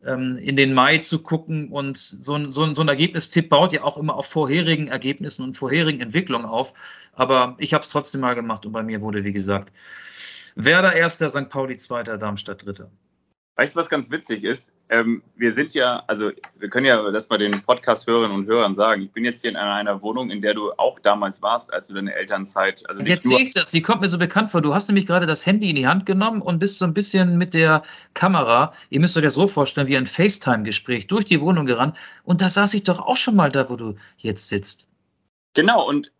ähm, 0.06 0.38
in 0.38 0.56
den 0.56 0.74
Mai 0.74 1.00
zu 1.00 1.20
gucken. 1.20 1.70
Und 1.70 1.98
so 1.98 2.36
ein, 2.36 2.52
so, 2.52 2.64
ein, 2.64 2.76
so 2.76 2.82
ein 2.82 2.88
Ergebnistipp 2.88 3.50
baut 3.50 3.74
ja 3.74 3.84
auch 3.84 3.98
immer 3.98 4.16
auf 4.16 4.28
vorherigen 4.28 4.88
Ergebnissen 4.88 5.44
und 5.44 5.54
vorherigen 5.54 6.02
Entwicklungen 6.02 6.46
auf. 6.46 6.74
Aber 7.14 7.56
ich 7.60 7.74
habe 7.74 7.84
es 7.84 7.90
trotzdem 7.90 8.22
mal 8.22 8.36
gemacht 8.36 8.66
und 8.66 8.72
bei 8.72 8.84
mir 8.84 9.02
wurde, 9.02 9.24
wie 9.24 9.34
gesagt, 9.34 9.72
Werder 10.56 10.94
erster, 10.94 11.28
St. 11.30 11.50
Pauli 11.50 11.78
zweiter, 11.78 12.18
Darmstadt 12.18 12.66
dritter. 12.66 12.90
Weißt 13.58 13.74
du, 13.74 13.80
was 13.80 13.90
ganz 13.90 14.12
witzig 14.12 14.44
ist? 14.44 14.74
Ähm, 14.90 15.24
wir 15.38 15.54
sind 15.54 15.74
ja, 15.74 16.04
also 16.08 16.32
wir 16.60 16.70
können 16.70 16.86
ja 16.86 17.10
das 17.12 17.28
bei 17.28 17.38
den 17.38 17.62
Podcast-Hörerinnen 17.62 18.36
und 18.36 18.48
Hörern 18.48 18.76
sagen. 18.76 19.04
Ich 19.04 19.12
bin 19.12 19.24
jetzt 19.24 19.42
hier 19.42 19.50
in 19.50 19.56
einer, 19.56 19.74
einer, 19.74 20.02
Wohnung, 20.02 20.30
in 20.30 20.42
der 20.42 20.54
du 20.54 20.74
auch 20.74 21.00
damals 21.00 21.42
warst, 21.42 21.72
als 21.72 21.88
du 21.88 21.94
deine 21.94 22.14
Elternzeit. 22.14 22.84
Also 22.90 23.00
jetzt 23.02 23.24
sehe 23.24 23.42
ich 23.42 23.52
das, 23.52 23.72
die 23.72 23.82
kommt 23.82 24.02
mir 24.02 24.10
so 24.10 24.18
bekannt 24.18 24.52
vor. 24.52 24.62
Du 24.62 24.74
hast 24.74 24.90
nämlich 24.90 25.06
gerade 25.06 25.26
das 25.26 25.46
Handy 25.46 25.70
in 25.70 25.78
die 25.78 25.88
Hand 25.88 26.06
genommen 26.06 26.42
und 26.42 26.60
bist 26.60 26.80
so 26.80 26.86
ein 26.86 26.94
bisschen 26.94 27.38
mit 27.38 27.54
der 27.54 27.84
Kamera, 28.14 28.74
ihr 28.90 29.00
müsst 29.00 29.16
euch 29.16 29.24
das 29.24 29.36
so 29.36 29.48
vorstellen, 29.48 29.88
wie 29.88 29.96
ein 29.96 30.06
FaceTime-Gespräch 30.06 31.08
durch 31.08 31.24
die 31.24 31.40
Wohnung 31.40 31.66
gerannt. 31.66 31.98
Und 32.26 32.42
da 32.42 32.50
saß 32.50 32.74
ich 32.74 32.84
doch 32.84 33.00
auch 33.00 33.18
schon 33.18 33.38
mal 33.38 33.52
da, 33.52 33.70
wo 33.70 33.78
du 33.78 33.96
jetzt 34.18 34.50
sitzt. 34.50 34.90
Genau, 35.54 35.88
und 35.88 36.12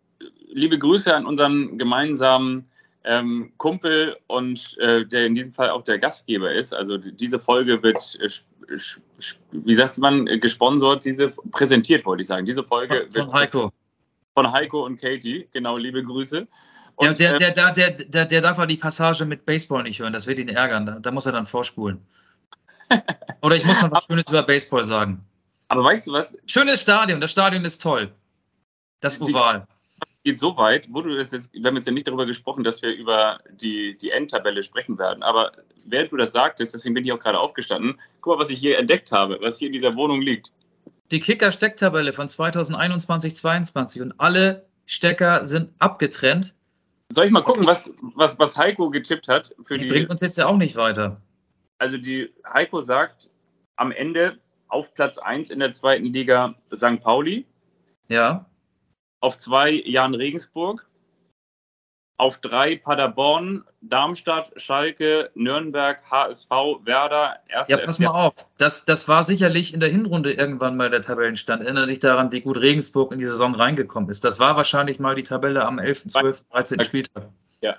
liebe 0.48 0.78
Grüße 0.78 1.14
an 1.14 1.26
unseren 1.26 1.76
gemeinsamen 1.76 2.64
ähm, 3.06 3.52
Kumpel 3.56 4.16
und 4.26 4.76
äh, 4.78 5.06
der 5.06 5.26
in 5.26 5.34
diesem 5.34 5.52
Fall 5.52 5.70
auch 5.70 5.82
der 5.82 5.98
Gastgeber 5.98 6.52
ist. 6.52 6.74
Also 6.74 6.98
diese 6.98 7.38
Folge 7.38 7.82
wird, 7.82 8.18
äh, 8.20 8.28
wie 9.52 9.74
sagt 9.74 9.96
man, 9.98 10.26
gesponsert, 10.40 11.04
diese 11.04 11.28
präsentiert, 11.28 12.04
wollte 12.04 12.22
ich 12.22 12.26
sagen. 12.26 12.44
Diese 12.44 12.64
Folge 12.64 13.06
von, 13.10 13.28
von 13.28 13.32
Heiko. 13.32 13.72
Von 14.34 14.52
Heiko 14.52 14.84
und 14.84 15.00
Katie, 15.00 15.48
genau, 15.52 15.76
liebe 15.76 16.02
Grüße. 16.02 16.46
Und, 16.96 17.20
der, 17.20 17.36
der, 17.36 17.52
der, 17.52 17.72
der, 17.72 17.90
der, 17.90 18.24
der 18.26 18.40
darf 18.40 18.58
aber 18.58 18.66
die 18.66 18.76
Passage 18.76 19.24
mit 19.24 19.46
Baseball 19.46 19.82
nicht 19.82 20.00
hören, 20.00 20.12
das 20.12 20.26
wird 20.26 20.38
ihn 20.38 20.48
ärgern. 20.48 20.86
Da, 20.86 20.98
da 20.98 21.10
muss 21.12 21.26
er 21.26 21.32
dann 21.32 21.46
vorspulen. 21.46 22.00
Oder 23.42 23.56
ich 23.56 23.64
muss 23.64 23.80
noch 23.82 23.90
was 23.92 24.06
Schönes 24.06 24.28
über 24.28 24.42
Baseball 24.42 24.84
sagen. 24.84 25.24
Aber 25.68 25.84
weißt 25.84 26.06
du 26.06 26.12
was? 26.12 26.36
Schönes 26.46 26.82
Stadion, 26.82 27.20
das 27.20 27.30
Stadion 27.30 27.64
ist 27.64 27.82
toll. 27.82 28.12
Das 29.00 29.20
Oval 29.20 29.66
geht 30.26 30.40
so 30.40 30.56
weit, 30.56 30.88
wo 30.90 31.02
du 31.02 31.16
das 31.16 31.30
jetzt, 31.30 31.54
wir 31.54 31.62
haben 31.68 31.76
jetzt 31.76 31.86
ja 31.86 31.92
nicht 31.92 32.08
darüber 32.08 32.26
gesprochen, 32.26 32.64
dass 32.64 32.82
wir 32.82 32.92
über 32.92 33.38
die, 33.60 33.96
die 33.96 34.10
Endtabelle 34.10 34.64
sprechen 34.64 34.98
werden, 34.98 35.22
aber 35.22 35.52
während 35.84 36.10
du 36.10 36.16
das 36.16 36.32
sagtest, 36.32 36.74
deswegen 36.74 36.94
bin 36.94 37.04
ich 37.04 37.12
auch 37.12 37.20
gerade 37.20 37.38
aufgestanden, 37.38 38.00
guck 38.20 38.34
mal, 38.34 38.42
was 38.42 38.50
ich 38.50 38.58
hier 38.58 38.76
entdeckt 38.76 39.12
habe, 39.12 39.38
was 39.40 39.60
hier 39.60 39.68
in 39.68 39.72
dieser 39.72 39.94
Wohnung 39.94 40.20
liegt. 40.20 40.50
Die 41.12 41.20
Kicker-Stecktabelle 41.20 42.12
von 42.12 42.26
2021-22 42.26 44.02
und 44.02 44.14
alle 44.18 44.66
Stecker 44.84 45.44
sind 45.44 45.70
abgetrennt. 45.78 46.56
Soll 47.08 47.26
ich 47.26 47.30
mal 47.30 47.44
gucken, 47.44 47.64
was, 47.64 47.88
was, 48.16 48.36
was 48.40 48.56
Heiko 48.56 48.90
getippt 48.90 49.28
hat? 49.28 49.54
Für 49.64 49.78
die, 49.78 49.84
die 49.84 49.92
bringt 49.92 50.10
uns 50.10 50.22
jetzt 50.22 50.36
ja 50.36 50.46
auch 50.46 50.56
nicht 50.56 50.74
weiter. 50.74 51.20
Also 51.78 51.98
die 51.98 52.32
Heiko 52.52 52.80
sagt 52.80 53.30
am 53.76 53.92
Ende 53.92 54.38
auf 54.66 54.92
Platz 54.92 55.18
1 55.18 55.50
in 55.50 55.60
der 55.60 55.70
zweiten 55.70 56.06
Liga 56.06 56.56
St. 56.74 57.00
Pauli. 57.00 57.46
Ja. 58.08 58.46
Auf 59.20 59.38
zwei 59.38 59.70
Jan 59.70 60.14
Regensburg. 60.14 60.86
Auf 62.18 62.38
drei 62.38 62.76
Paderborn, 62.76 63.64
Darmstadt, 63.82 64.50
Schalke, 64.56 65.30
Nürnberg, 65.34 66.02
HSV, 66.10 66.50
Werder. 66.84 67.40
Erste 67.46 67.72
ja, 67.72 67.78
pass 67.78 67.98
mal 67.98 68.08
auf. 68.08 68.46
Das, 68.56 68.86
das 68.86 69.06
war 69.06 69.22
sicherlich 69.22 69.74
in 69.74 69.80
der 69.80 69.90
Hinrunde 69.90 70.32
irgendwann 70.32 70.78
mal 70.78 70.88
der 70.88 71.02
Tabellenstand. 71.02 71.62
Erinnere 71.62 71.86
dich 71.86 71.98
daran, 71.98 72.32
wie 72.32 72.40
gut 72.40 72.58
Regensburg 72.58 73.12
in 73.12 73.18
die 73.18 73.26
Saison 73.26 73.54
reingekommen 73.54 74.08
ist. 74.08 74.24
Das 74.24 74.40
war 74.40 74.56
wahrscheinlich 74.56 74.98
mal 74.98 75.14
die 75.14 75.24
Tabelle 75.24 75.66
am 75.66 75.78
11., 75.78 76.06
12., 76.06 76.44
13. 76.50 76.82
Spieltag. 76.84 77.28
Ja. 77.60 77.76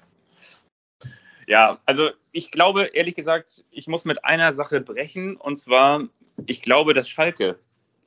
Ja, 1.48 1.80
also 1.86 2.12
ich 2.32 2.52
glaube, 2.52 2.84
ehrlich 2.94 3.16
gesagt, 3.16 3.64
ich 3.72 3.88
muss 3.88 4.06
mit 4.06 4.24
einer 4.24 4.54
Sache 4.54 4.82
brechen. 4.82 5.36
Und 5.36 5.56
zwar, 5.56 6.04
ich 6.46 6.62
glaube, 6.62 6.94
dass 6.94 7.10
Schalke, 7.10 7.58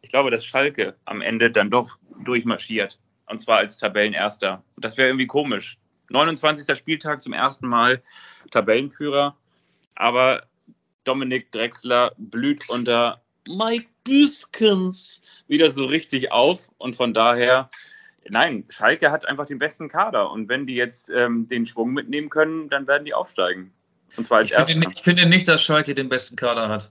ich 0.01 0.11
glaube, 0.11 0.31
dass 0.31 0.45
Schalke 0.45 0.95
am 1.07 1.23
Ende 1.23 1.51
dann 1.51 1.71
doch 1.71 1.99
durchmarschiert 2.23 3.01
und 3.31 3.41
zwar 3.41 3.59
als 3.59 3.79
Tabellenerster. 3.79 4.63
Das 4.77 4.97
wäre 4.97 5.09
irgendwie 5.09 5.27
komisch. 5.27 5.79
29. 6.11 6.77
Spieltag 6.77 7.23
zum 7.23 7.33
ersten 7.33 7.69
Mal 7.69 8.03
Tabellenführer, 8.51 9.37
aber 9.95 10.47
Dominik 11.05 11.53
Drexler 11.53 12.13
blüht 12.19 12.69
unter 12.69 13.23
Mike 13.49 13.87
Büskens 14.05 15.23
wieder 15.47 15.71
so 15.71 15.85
richtig 15.85 16.33
auf 16.33 16.69
und 16.79 16.97
von 16.97 17.15
daher, 17.15 17.71
nein, 18.29 18.65
Schalke 18.69 19.11
hat 19.11 19.27
einfach 19.27 19.47
den 19.47 19.59
besten 19.59 19.89
Kader 19.89 20.31
und 20.31 20.49
wenn 20.49 20.67
die 20.67 20.75
jetzt 20.75 21.11
ähm, 21.11 21.47
den 21.47 21.65
Schwung 21.65 21.93
mitnehmen 21.93 22.29
können, 22.29 22.69
dann 22.69 22.87
werden 22.89 23.05
die 23.05 23.15
aufsteigen. 23.15 23.73
Und 24.17 24.25
zwar 24.25 24.39
als 24.39 24.51
ich 24.51 24.65
finde, 24.65 24.89
ich 24.93 25.01
finde 25.01 25.27
nicht, 25.27 25.47
dass 25.47 25.63
Schalke 25.63 25.95
den 25.95 26.09
besten 26.09 26.35
Kader 26.35 26.69
hat. 26.69 26.91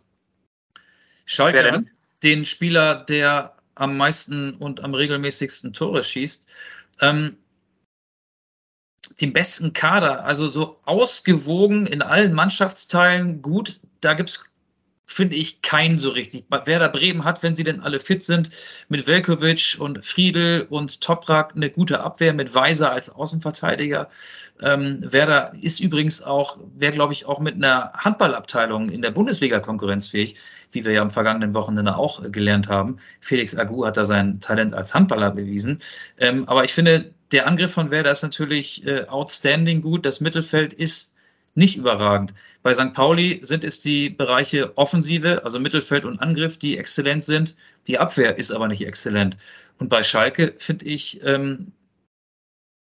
Schalke 1.26 1.72
hat 1.72 1.84
den 2.24 2.46
Spieler, 2.46 2.96
der 2.96 3.59
am 3.80 3.98
meisten 3.98 4.54
und 4.56 4.84
am 4.84 4.94
regelmäßigsten 4.94 5.74
Tore 5.74 6.04
schießt. 6.04 6.46
Ähm, 7.02 7.38
den 9.22 9.34
besten 9.34 9.74
Kader, 9.74 10.26
also 10.26 10.48
so 10.48 10.80
ausgewogen 10.86 11.86
in 11.86 12.02
allen 12.02 12.34
Mannschaftsteilen 12.34 13.42
gut, 13.42 13.80
da 14.02 14.14
gibt 14.14 14.30
es 14.30 14.49
finde 15.10 15.36
ich, 15.36 15.64
kein 15.64 15.96
so 15.96 16.12
richtig. 16.12 16.46
Werder 16.50 16.88
Bremen 16.88 17.24
hat, 17.26 17.42
wenn 17.42 17.56
sie 17.56 17.64
denn 17.64 17.82
alle 17.82 18.00
fit 18.00 18.24
sind, 18.24 18.52
mit 18.90 19.08
Velkovic 19.08 19.78
und 19.80 20.06
Friedel 20.06 20.68
und 20.70 21.02
Toprak 21.02 21.56
eine 21.56 21.72
gute 21.72 22.02
Abwehr 22.02 22.34
mit 22.34 22.54
Weiser 22.54 22.92
als 22.92 23.10
Außenverteidiger. 23.10 24.10
Ähm, 24.62 25.00
Werder 25.02 25.54
ist 25.60 25.80
übrigens 25.80 26.22
auch, 26.22 26.60
wäre 26.78 26.94
glaube 26.94 27.14
ich 27.14 27.26
auch 27.26 27.40
mit 27.40 27.56
einer 27.56 27.92
Handballabteilung 27.94 28.90
in 28.90 29.02
der 29.02 29.10
Bundesliga 29.10 29.60
konkurrenzfähig, 29.60 30.36
wie 30.72 30.86
wir 30.86 30.92
ja 30.92 31.02
am 31.02 31.10
vergangenen 31.10 31.56
Wochenende 31.56 31.98
auch 31.98 32.22
gelernt 32.32 32.68
haben. 32.68 32.98
Felix 33.20 33.58
Agu 33.58 33.88
hat 33.88 33.98
da 33.98 34.06
sein 34.06 34.40
Talent 34.42 34.76
als 34.76 34.94
Handballer 34.94 35.32
bewiesen. 35.32 35.80
Ähm, 36.20 36.48
aber 36.48 36.66
ich 36.66 36.74
finde, 36.74 37.12
der 37.32 37.48
Angriff 37.48 37.72
von 37.72 37.90
Werder 37.90 38.12
ist 38.12 38.22
natürlich 38.22 38.86
äh, 38.86 39.06
outstanding 39.08 39.82
gut. 39.82 40.06
Das 40.06 40.22
Mittelfeld 40.22 40.72
ist 40.72 41.14
nicht 41.60 41.78
überragend. 41.78 42.34
Bei 42.64 42.74
St. 42.74 42.94
Pauli 42.94 43.40
sind 43.44 43.64
es 43.64 43.82
die 43.82 44.10
Bereiche 44.10 44.76
Offensive, 44.78 45.44
also 45.44 45.60
Mittelfeld 45.60 46.06
und 46.06 46.20
Angriff, 46.20 46.58
die 46.58 46.78
exzellent 46.78 47.24
sind. 47.24 47.56
Die 47.88 48.00
Abwehr 48.00 48.38
ist 48.38 48.52
aber 48.52 48.68
nicht 48.68 48.86
exzellent. 48.86 49.38
Und 49.78 49.90
bei 49.90 50.02
Schalke 50.02 50.56
finde 50.58 50.86
ich 50.86 51.24
ähm, 51.24 51.72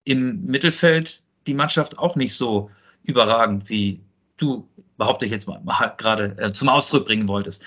im 0.04 0.46
Mittelfeld 0.46 1.22
die 1.46 1.54
Mannschaft 1.54 1.98
auch 1.98 2.16
nicht 2.16 2.34
so 2.34 2.70
überragend, 3.04 3.70
wie 3.70 4.00
du, 4.38 4.68
behaupte 4.96 5.26
ich 5.26 5.32
jetzt 5.32 5.46
mal, 5.46 5.60
gerade 5.96 6.36
äh, 6.38 6.52
zum 6.52 6.68
Ausdruck 6.68 7.06
bringen 7.06 7.28
wolltest. 7.28 7.64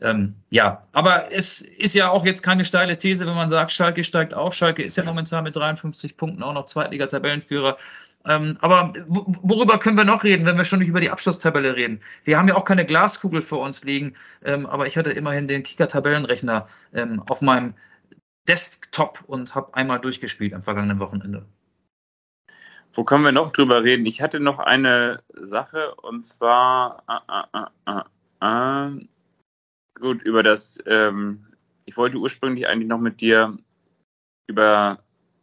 Ähm, 0.00 0.36
ja, 0.50 0.82
aber 0.92 1.32
es 1.32 1.60
ist 1.60 1.94
ja 1.94 2.10
auch 2.10 2.24
jetzt 2.24 2.42
keine 2.42 2.64
steile 2.64 2.96
These, 2.96 3.26
wenn 3.26 3.34
man 3.34 3.50
sagt, 3.50 3.72
Schalke 3.72 4.04
steigt 4.04 4.32
auf. 4.32 4.54
Schalke 4.54 4.82
ist 4.82 4.96
ja 4.96 5.04
momentan 5.04 5.44
mit 5.44 5.56
53 5.56 6.16
Punkten 6.16 6.42
auch 6.42 6.52
noch 6.52 6.66
Zweitliga-Tabellenführer. 6.66 7.76
Ähm, 8.28 8.58
aber 8.60 8.92
worüber 9.06 9.78
können 9.78 9.96
wir 9.96 10.04
noch 10.04 10.22
reden, 10.22 10.44
wenn 10.44 10.58
wir 10.58 10.64
schon 10.66 10.80
nicht 10.80 10.88
über 10.88 11.00
die 11.00 11.10
Abschlusstabelle 11.10 11.74
reden? 11.74 12.00
Wir 12.24 12.38
haben 12.38 12.46
ja 12.46 12.56
auch 12.56 12.64
keine 12.64 12.84
Glaskugel 12.84 13.40
vor 13.40 13.60
uns 13.60 13.84
liegen, 13.84 14.14
ähm, 14.44 14.66
aber 14.66 14.86
ich 14.86 14.98
hatte 14.98 15.10
immerhin 15.10 15.46
den 15.46 15.62
Kicker-Tabellenrechner 15.62 16.68
ähm, 16.92 17.22
auf 17.26 17.40
meinem 17.40 17.74
Desktop 18.46 19.24
und 19.26 19.54
habe 19.54 19.74
einmal 19.74 19.98
durchgespielt 19.98 20.52
am 20.52 20.62
vergangenen 20.62 21.00
Wochenende. 21.00 21.46
Wo 22.92 23.04
können 23.04 23.24
wir 23.24 23.32
noch 23.32 23.52
drüber 23.52 23.82
reden? 23.82 24.04
Ich 24.06 24.20
hatte 24.20 24.40
noch 24.40 24.58
eine 24.58 25.22
Sache 25.32 25.94
und 25.94 26.22
zwar 26.22 27.04
äh, 27.08 27.90
äh, 27.90 28.02
äh, 28.40 29.06
gut 29.98 30.22
über 30.22 30.42
das. 30.42 30.78
Ähm, 30.84 31.46
ich 31.86 31.96
wollte 31.96 32.18
ursprünglich 32.18 32.68
eigentlich 32.68 32.88
noch 32.88 33.00
mit 33.00 33.22
dir 33.22 33.56
über 34.46 34.98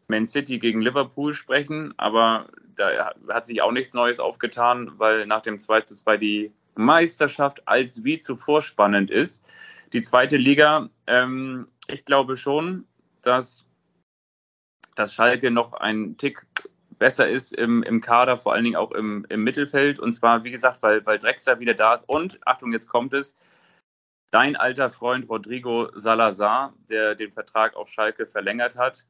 Man 0.07 0.25
City 0.25 0.59
gegen 0.59 0.81
Liverpool 0.81 1.33
sprechen, 1.33 1.93
aber 1.97 2.47
da 2.75 3.13
hat 3.29 3.45
sich 3.45 3.61
auch 3.61 3.71
nichts 3.71 3.93
Neues 3.93 4.19
aufgetan, 4.19 4.91
weil 4.97 5.25
nach 5.25 5.41
dem 5.41 5.55
2-2 5.55 6.17
die 6.17 6.51
Meisterschaft 6.75 7.67
als 7.67 8.03
wie 8.03 8.19
zuvor 8.19 8.61
spannend 8.61 9.09
ist. 9.09 9.43
Die 9.93 10.01
zweite 10.01 10.37
Liga, 10.37 10.89
ähm, 11.07 11.67
ich 11.87 12.05
glaube 12.05 12.37
schon, 12.37 12.85
dass, 13.21 13.65
dass 14.95 15.13
Schalke 15.13 15.51
noch 15.51 15.73
ein 15.73 16.17
Tick 16.17 16.45
besser 16.99 17.29
ist 17.29 17.53
im, 17.53 17.83
im 17.83 18.01
Kader, 18.01 18.37
vor 18.37 18.53
allen 18.53 18.63
Dingen 18.63 18.75
auch 18.75 18.91
im, 18.91 19.25
im 19.29 19.43
Mittelfeld. 19.43 19.99
Und 19.99 20.13
zwar, 20.13 20.43
wie 20.43 20.51
gesagt, 20.51 20.81
weil, 20.83 21.05
weil 21.05 21.19
Drexler 21.19 21.59
wieder 21.59 21.73
da 21.73 21.93
ist. 21.93 22.07
Und, 22.07 22.39
Achtung, 22.45 22.71
jetzt 22.73 22.87
kommt 22.87 23.13
es, 23.13 23.35
dein 24.31 24.55
alter 24.55 24.89
Freund 24.89 25.29
Rodrigo 25.29 25.89
Salazar, 25.95 26.73
der 26.89 27.15
den 27.15 27.31
Vertrag 27.31 27.75
auf 27.75 27.89
Schalke 27.89 28.25
verlängert 28.25 28.75
hat, 28.75 29.05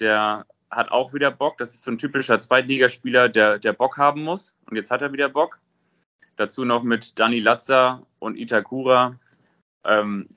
der 0.00 0.46
hat 0.70 0.90
auch 0.90 1.14
wieder 1.14 1.30
Bock. 1.30 1.58
Das 1.58 1.74
ist 1.74 1.82
so 1.82 1.90
ein 1.90 1.98
typischer 1.98 2.38
Zweitligaspieler, 2.38 3.28
der, 3.28 3.58
der 3.58 3.72
Bock 3.72 3.96
haben 3.96 4.22
muss. 4.22 4.54
Und 4.68 4.76
jetzt 4.76 4.90
hat 4.90 5.02
er 5.02 5.12
wieder 5.12 5.28
Bock. 5.28 5.58
Dazu 6.36 6.64
noch 6.64 6.82
mit 6.82 7.18
Dani 7.18 7.40
Latza 7.40 8.02
und 8.18 8.36
Itakura. 8.36 9.18
Ähm, 9.84 10.28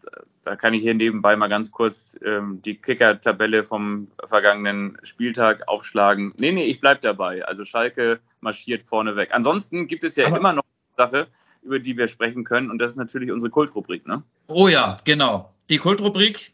da 0.43 0.55
kann 0.55 0.73
ich 0.73 0.81
hier 0.81 0.93
nebenbei 0.93 1.35
mal 1.35 1.47
ganz 1.47 1.71
kurz 1.71 2.17
ähm, 2.23 2.61
die 2.61 2.75
Kicker-Tabelle 2.75 3.63
vom 3.63 4.09
vergangenen 4.25 4.97
Spieltag 5.03 5.67
aufschlagen. 5.67 6.33
Nee, 6.37 6.51
nee, 6.51 6.65
ich 6.65 6.79
bleibe 6.79 7.01
dabei. 7.01 7.43
Also 7.45 7.65
Schalke 7.65 8.19
marschiert 8.39 8.83
vorne 8.83 9.15
weg. 9.15 9.29
Ansonsten 9.33 9.87
gibt 9.87 10.03
es 10.03 10.15
ja 10.15 10.27
Aber 10.27 10.37
immer 10.37 10.53
noch 10.53 10.63
eine 10.97 11.09
Sache, 11.09 11.27
über 11.61 11.79
die 11.79 11.97
wir 11.97 12.07
sprechen 12.07 12.45
können. 12.45 12.71
Und 12.71 12.79
das 12.79 12.91
ist 12.91 12.97
natürlich 12.97 13.31
unsere 13.31 13.49
Kultrubrik, 13.49 14.07
ne? 14.07 14.23
Oh 14.47 14.67
ja, 14.67 14.97
genau. 15.03 15.53
Die 15.69 15.77
Kultrubrik, 15.77 16.53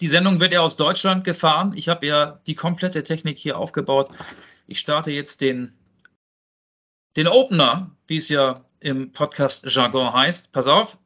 die 0.00 0.08
Sendung 0.08 0.40
wird 0.40 0.52
ja 0.52 0.60
aus 0.60 0.76
Deutschland 0.76 1.24
gefahren. 1.24 1.72
Ich 1.76 1.88
habe 1.88 2.06
ja 2.06 2.40
die 2.46 2.54
komplette 2.54 3.02
Technik 3.02 3.38
hier 3.38 3.58
aufgebaut. 3.58 4.10
Ich 4.66 4.78
starte 4.78 5.10
jetzt 5.10 5.40
den, 5.40 5.72
den 7.16 7.28
Opener, 7.28 7.90
wie 8.06 8.16
es 8.16 8.28
ja 8.28 8.64
im 8.80 9.12
Podcast-Jargon 9.12 10.12
heißt. 10.12 10.52
Pass 10.52 10.66
auf. 10.66 10.98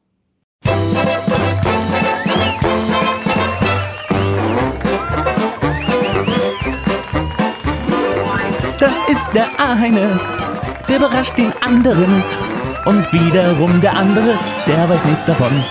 Das 8.79 9.09
ist 9.09 9.29
der 9.35 9.49
eine, 9.59 10.21
der 10.89 10.97
überrascht 10.97 11.37
den 11.37 11.53
anderen. 11.63 12.23
Und 12.85 13.13
wiederum 13.13 13.81
der 13.81 13.97
andere, 13.97 14.39
der 14.67 14.89
weiß 14.89 15.07
nichts 15.07 15.25
davon. 15.25 15.65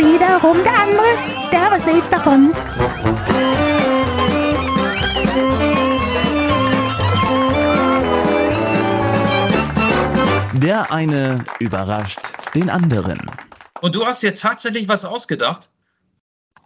Wiederum 0.00 0.62
der 0.64 0.74
andere, 0.78 1.04
der 1.52 1.70
weiß 1.70 1.86
nichts 1.86 2.08
davon. 2.08 2.52
Der 10.54 10.90
eine 10.92 11.44
überrascht 11.58 12.20
den 12.54 12.70
anderen. 12.70 13.18
Und 13.80 13.94
du 13.94 14.06
hast 14.06 14.22
dir 14.22 14.34
tatsächlich 14.34 14.88
was 14.88 15.04
ausgedacht? 15.04 15.70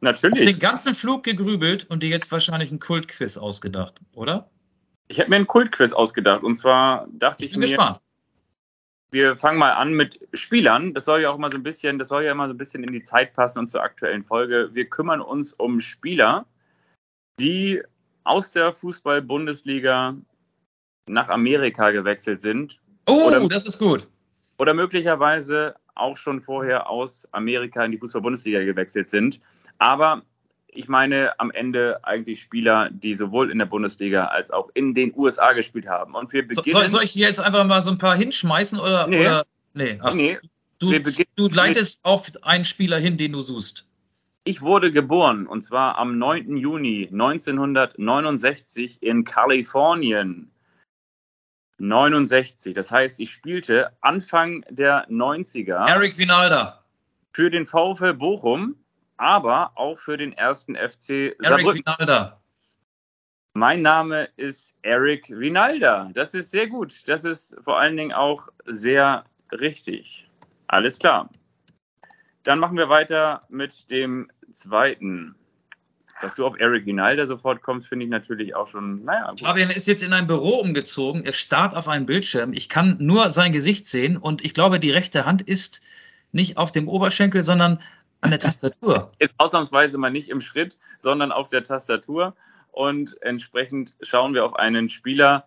Natürlich. 0.00 0.40
Du 0.40 0.46
hast 0.46 0.54
den 0.54 0.60
ganzen 0.60 0.94
Flug 0.94 1.24
gegrübelt 1.24 1.86
und 1.90 2.02
dir 2.02 2.10
jetzt 2.10 2.30
wahrscheinlich 2.30 2.70
ein 2.70 2.80
Kultquiz 2.80 3.36
ausgedacht, 3.36 3.94
oder? 4.12 4.50
Ich 5.08 5.18
habe 5.20 5.30
mir 5.30 5.36
ein 5.36 5.46
Kultquiz 5.46 5.92
ausgedacht. 5.92 6.42
Und 6.42 6.54
zwar 6.54 7.08
dachte 7.12 7.42
ich, 7.42 7.48
ich 7.48 7.52
bin 7.52 7.60
mir, 7.60 7.66
gespannt 7.66 8.00
wir 9.14 9.36
fangen 9.36 9.58
mal 9.58 9.72
an 9.72 9.94
mit 9.94 10.20
Spielern. 10.34 10.92
Das 10.92 11.06
soll 11.06 11.22
ja 11.22 11.30
auch 11.30 11.36
immer 11.36 11.50
so 11.50 11.56
ein 11.56 11.62
bisschen, 11.62 11.98
das 11.98 12.08
soll 12.08 12.24
ja 12.24 12.32
immer 12.32 12.48
so 12.48 12.52
ein 12.52 12.58
bisschen 12.58 12.84
in 12.84 12.92
die 12.92 13.02
Zeit 13.02 13.32
passen 13.32 13.60
und 13.60 13.68
zur 13.68 13.82
aktuellen 13.82 14.24
Folge. 14.24 14.70
Wir 14.74 14.90
kümmern 14.90 15.22
uns 15.22 15.54
um 15.54 15.80
Spieler, 15.80 16.44
die 17.40 17.80
aus 18.24 18.52
der 18.52 18.72
Fußball-Bundesliga 18.72 20.16
nach 21.08 21.28
Amerika 21.28 21.90
gewechselt 21.90 22.40
sind. 22.40 22.80
Oh, 23.08 23.28
oder, 23.28 23.46
das 23.48 23.66
ist 23.66 23.78
gut. 23.78 24.08
Oder 24.58 24.74
möglicherweise 24.74 25.76
auch 25.94 26.16
schon 26.16 26.42
vorher 26.42 26.90
aus 26.90 27.28
Amerika 27.32 27.84
in 27.84 27.92
die 27.92 27.98
Fußball-Bundesliga 27.98 28.64
gewechselt 28.64 29.08
sind. 29.10 29.40
Aber 29.78 30.22
ich 30.74 30.88
meine 30.88 31.38
am 31.38 31.50
Ende 31.50 32.04
eigentlich 32.04 32.40
Spieler, 32.40 32.90
die 32.90 33.14
sowohl 33.14 33.50
in 33.50 33.58
der 33.58 33.66
Bundesliga 33.66 34.26
als 34.26 34.50
auch 34.50 34.70
in 34.74 34.94
den 34.94 35.12
USA 35.16 35.52
gespielt 35.52 35.86
haben. 35.86 36.14
Und 36.14 36.32
wir 36.32 36.46
beginnen. 36.46 36.72
Soll, 36.72 36.88
soll 36.88 37.04
ich 37.04 37.14
jetzt 37.14 37.40
einfach 37.40 37.64
mal 37.64 37.82
so 37.82 37.90
ein 37.90 37.98
paar 37.98 38.16
hinschmeißen 38.16 38.78
oder? 38.78 39.06
Nee. 39.06 39.20
Oder, 39.20 39.46
nee. 39.72 39.98
Ach, 40.02 40.14
nee. 40.14 40.38
Du, 40.78 40.92
du 41.36 41.48
leitest 41.48 42.04
auf 42.04 42.30
einen 42.42 42.64
Spieler 42.64 42.98
hin, 42.98 43.16
den 43.16 43.32
du 43.32 43.40
suchst. 43.40 43.86
Ich 44.44 44.60
wurde 44.60 44.90
geboren 44.90 45.46
und 45.46 45.62
zwar 45.62 45.96
am 45.96 46.18
9. 46.18 46.58
Juni 46.58 47.08
1969 47.10 49.02
in 49.02 49.24
Kalifornien. 49.24 50.50
69. 51.78 52.74
Das 52.74 52.90
heißt, 52.90 53.20
ich 53.20 53.32
spielte 53.32 53.92
Anfang 54.00 54.64
der 54.68 55.08
90er. 55.08 55.88
Eric 55.88 56.18
Vinalda. 56.18 56.84
Für 57.32 57.50
den 57.50 57.66
VfL 57.66 58.14
Bochum 58.14 58.76
aber 59.16 59.72
auch 59.74 59.98
für 59.98 60.16
den 60.16 60.32
ersten 60.32 60.76
FC 60.76 61.36
Saarbrücken. 61.38 61.82
Eric 61.86 61.98
Vinalda. 61.98 62.40
Mein 63.56 63.82
Name 63.82 64.28
ist 64.36 64.76
Eric 64.82 65.28
Vinalda. 65.28 66.10
Das 66.12 66.34
ist 66.34 66.50
sehr 66.50 66.66
gut. 66.66 67.08
Das 67.08 67.24
ist 67.24 67.56
vor 67.62 67.78
allen 67.78 67.96
Dingen 67.96 68.12
auch 68.12 68.48
sehr 68.66 69.24
richtig. 69.52 70.28
Alles 70.66 70.98
klar. 70.98 71.30
Dann 72.42 72.58
machen 72.58 72.76
wir 72.76 72.88
weiter 72.88 73.40
mit 73.48 73.90
dem 73.90 74.30
zweiten. 74.50 75.36
Dass 76.20 76.34
du 76.36 76.46
auf 76.46 76.58
Eric 76.58 76.86
Vinalda 76.86 77.26
sofort 77.26 77.62
kommst, 77.62 77.88
finde 77.88 78.04
ich 78.06 78.10
natürlich 78.10 78.54
auch 78.54 78.66
schon, 78.66 79.04
naja. 79.04 79.30
Gut. 79.30 79.40
Fabian 79.40 79.70
ist 79.70 79.86
jetzt 79.86 80.02
in 80.02 80.12
ein 80.12 80.26
Büro 80.26 80.60
umgezogen. 80.60 81.24
Er 81.24 81.32
starrt 81.32 81.76
auf 81.76 81.88
einen 81.88 82.06
Bildschirm. 82.06 82.52
Ich 82.52 82.68
kann 82.68 82.96
nur 82.98 83.30
sein 83.30 83.52
Gesicht 83.52 83.86
sehen 83.86 84.16
und 84.16 84.44
ich 84.44 84.54
glaube, 84.54 84.80
die 84.80 84.90
rechte 84.90 85.26
Hand 85.26 85.42
ist 85.42 85.82
nicht 86.32 86.56
auf 86.56 86.72
dem 86.72 86.88
Oberschenkel, 86.88 87.42
sondern 87.42 87.80
an 88.24 88.30
der 88.30 88.38
Tastatur. 88.38 89.12
Ist 89.18 89.34
ausnahmsweise 89.36 89.98
mal 89.98 90.10
nicht 90.10 90.30
im 90.30 90.40
Schritt, 90.40 90.78
sondern 90.98 91.30
auf 91.30 91.48
der 91.48 91.62
Tastatur. 91.62 92.34
Und 92.72 93.20
entsprechend 93.22 93.94
schauen 94.00 94.32
wir 94.32 94.44
auf 94.46 94.56
einen 94.56 94.88
Spieler, 94.88 95.46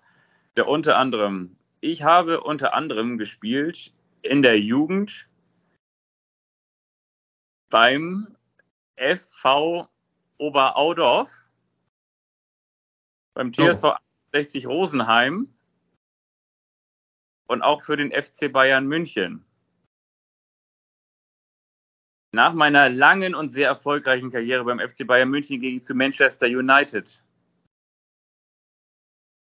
der 0.56 0.68
unter 0.68 0.98
anderem, 0.98 1.58
ich 1.82 2.04
habe 2.04 2.42
unter 2.42 2.74
anderem 2.76 3.18
gespielt 3.18 3.94
in 4.22 4.44
der 4.44 4.60
Jugend 4.60 5.28
beim 7.70 8.36
FV 8.96 9.88
Oberaudorf, 10.38 11.42
beim 13.34 13.52
TSV 13.52 13.84
oh. 13.84 13.96
60 14.34 14.68
Rosenheim 14.68 15.52
und 17.48 17.64
auch 17.64 17.82
für 17.82 17.98
den 17.98 18.12
FC 18.12 18.52
Bayern 18.52 18.86
München. 18.86 19.47
Nach 22.34 22.54
meiner 22.54 22.90
langen 22.90 23.34
und 23.36 23.50
sehr 23.50 23.68
erfolgreichen 23.68 24.32
Karriere 24.32 24.64
beim 24.66 24.80
FC 24.80 25.08
Bayern 25.08 25.30
München 25.30 25.62
ging 25.62 25.78
ich 25.78 25.86
zu 25.86 25.96
Manchester 25.96 26.48
United. 26.48 27.22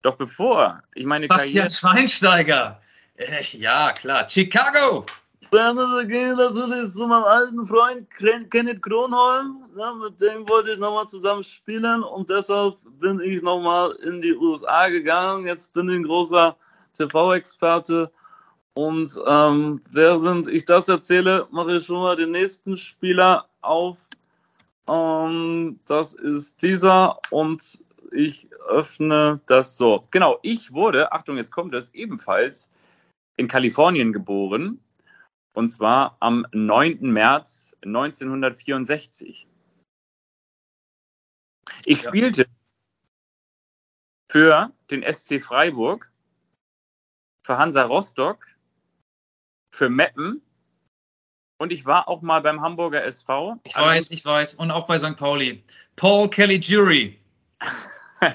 Doch 0.02 0.16
bevor 0.16 0.82
ich 0.94 1.04
meine 1.06 1.26
Bastian 1.28 1.68
Karriere. 1.68 1.78
Schweinsteiger. 1.94 2.80
Äh, 3.16 3.42
ja, 3.56 3.92
klar. 3.92 4.28
Chicago. 4.28 5.04
Dann 5.50 5.76
geht 6.08 6.36
natürlich 6.36 6.92
zu 6.92 7.06
meinem 7.06 7.24
alten 7.24 7.64
Freund 7.66 8.08
Ken- 8.10 8.48
Kenneth 8.50 8.82
Kronholm. 8.82 9.64
Ja, 9.76 9.94
mit 9.94 10.20
dem 10.20 10.46
wollte 10.48 10.72
ich 10.72 10.78
nochmal 10.78 11.08
zusammen 11.08 11.42
spielen 11.42 12.02
und 12.02 12.28
deshalb 12.28 12.76
bin 13.00 13.18
ich 13.20 13.40
nochmal 13.42 13.92
in 14.02 14.20
die 14.20 14.34
USA 14.34 14.88
gegangen. 14.88 15.46
Jetzt 15.46 15.72
bin 15.72 15.88
ich 15.88 15.96
ein 15.96 16.04
großer 16.04 16.54
TV-Experte 16.92 18.12
und 18.74 19.18
ähm, 19.26 19.82
während 19.90 20.46
ich 20.48 20.64
das 20.64 20.88
erzähle, 20.88 21.48
mache 21.50 21.76
ich 21.76 21.86
schon 21.86 22.00
mal 22.00 22.16
den 22.16 22.30
nächsten 22.30 22.76
Spieler 22.76 23.48
auf. 23.60 24.08
Ähm, 24.88 25.80
das 25.86 26.14
ist 26.14 26.62
dieser 26.62 27.20
und 27.30 27.82
ich 28.12 28.52
öffne 28.68 29.40
das 29.46 29.76
so. 29.76 30.06
Genau, 30.10 30.38
ich 30.42 30.72
wurde, 30.72 31.12
Achtung, 31.12 31.36
jetzt 31.36 31.50
kommt 31.50 31.74
es, 31.74 31.92
ebenfalls 31.94 32.70
in 33.36 33.48
Kalifornien 33.48 34.12
geboren. 34.12 34.80
Und 35.54 35.68
zwar 35.68 36.16
am 36.20 36.46
9. 36.52 37.00
März 37.00 37.76
1964. 37.84 39.48
Ich 41.84 42.02
Ja. 42.02 42.10
spielte 42.10 42.46
für 44.30 44.72
den 44.90 45.02
SC 45.02 45.40
Freiburg, 45.42 46.12
für 47.44 47.58
Hansa 47.58 47.82
Rostock, 47.82 48.46
für 49.78 49.88
Meppen 49.88 50.42
und 51.58 51.72
ich 51.72 51.86
war 51.86 52.08
auch 52.08 52.22
mal 52.22 52.40
beim 52.40 52.60
Hamburger 52.60 53.02
SV. 53.04 53.58
Ich 53.64 53.76
weiß, 53.76 54.10
ich 54.12 54.24
weiß. 54.24 54.54
Und 54.54 54.70
auch 54.70 54.86
bei 54.86 54.98
St. 54.98 55.16
Pauli. 55.16 55.62
Paul 55.96 56.28
Kelly 56.28 56.56
Jury. 56.56 57.18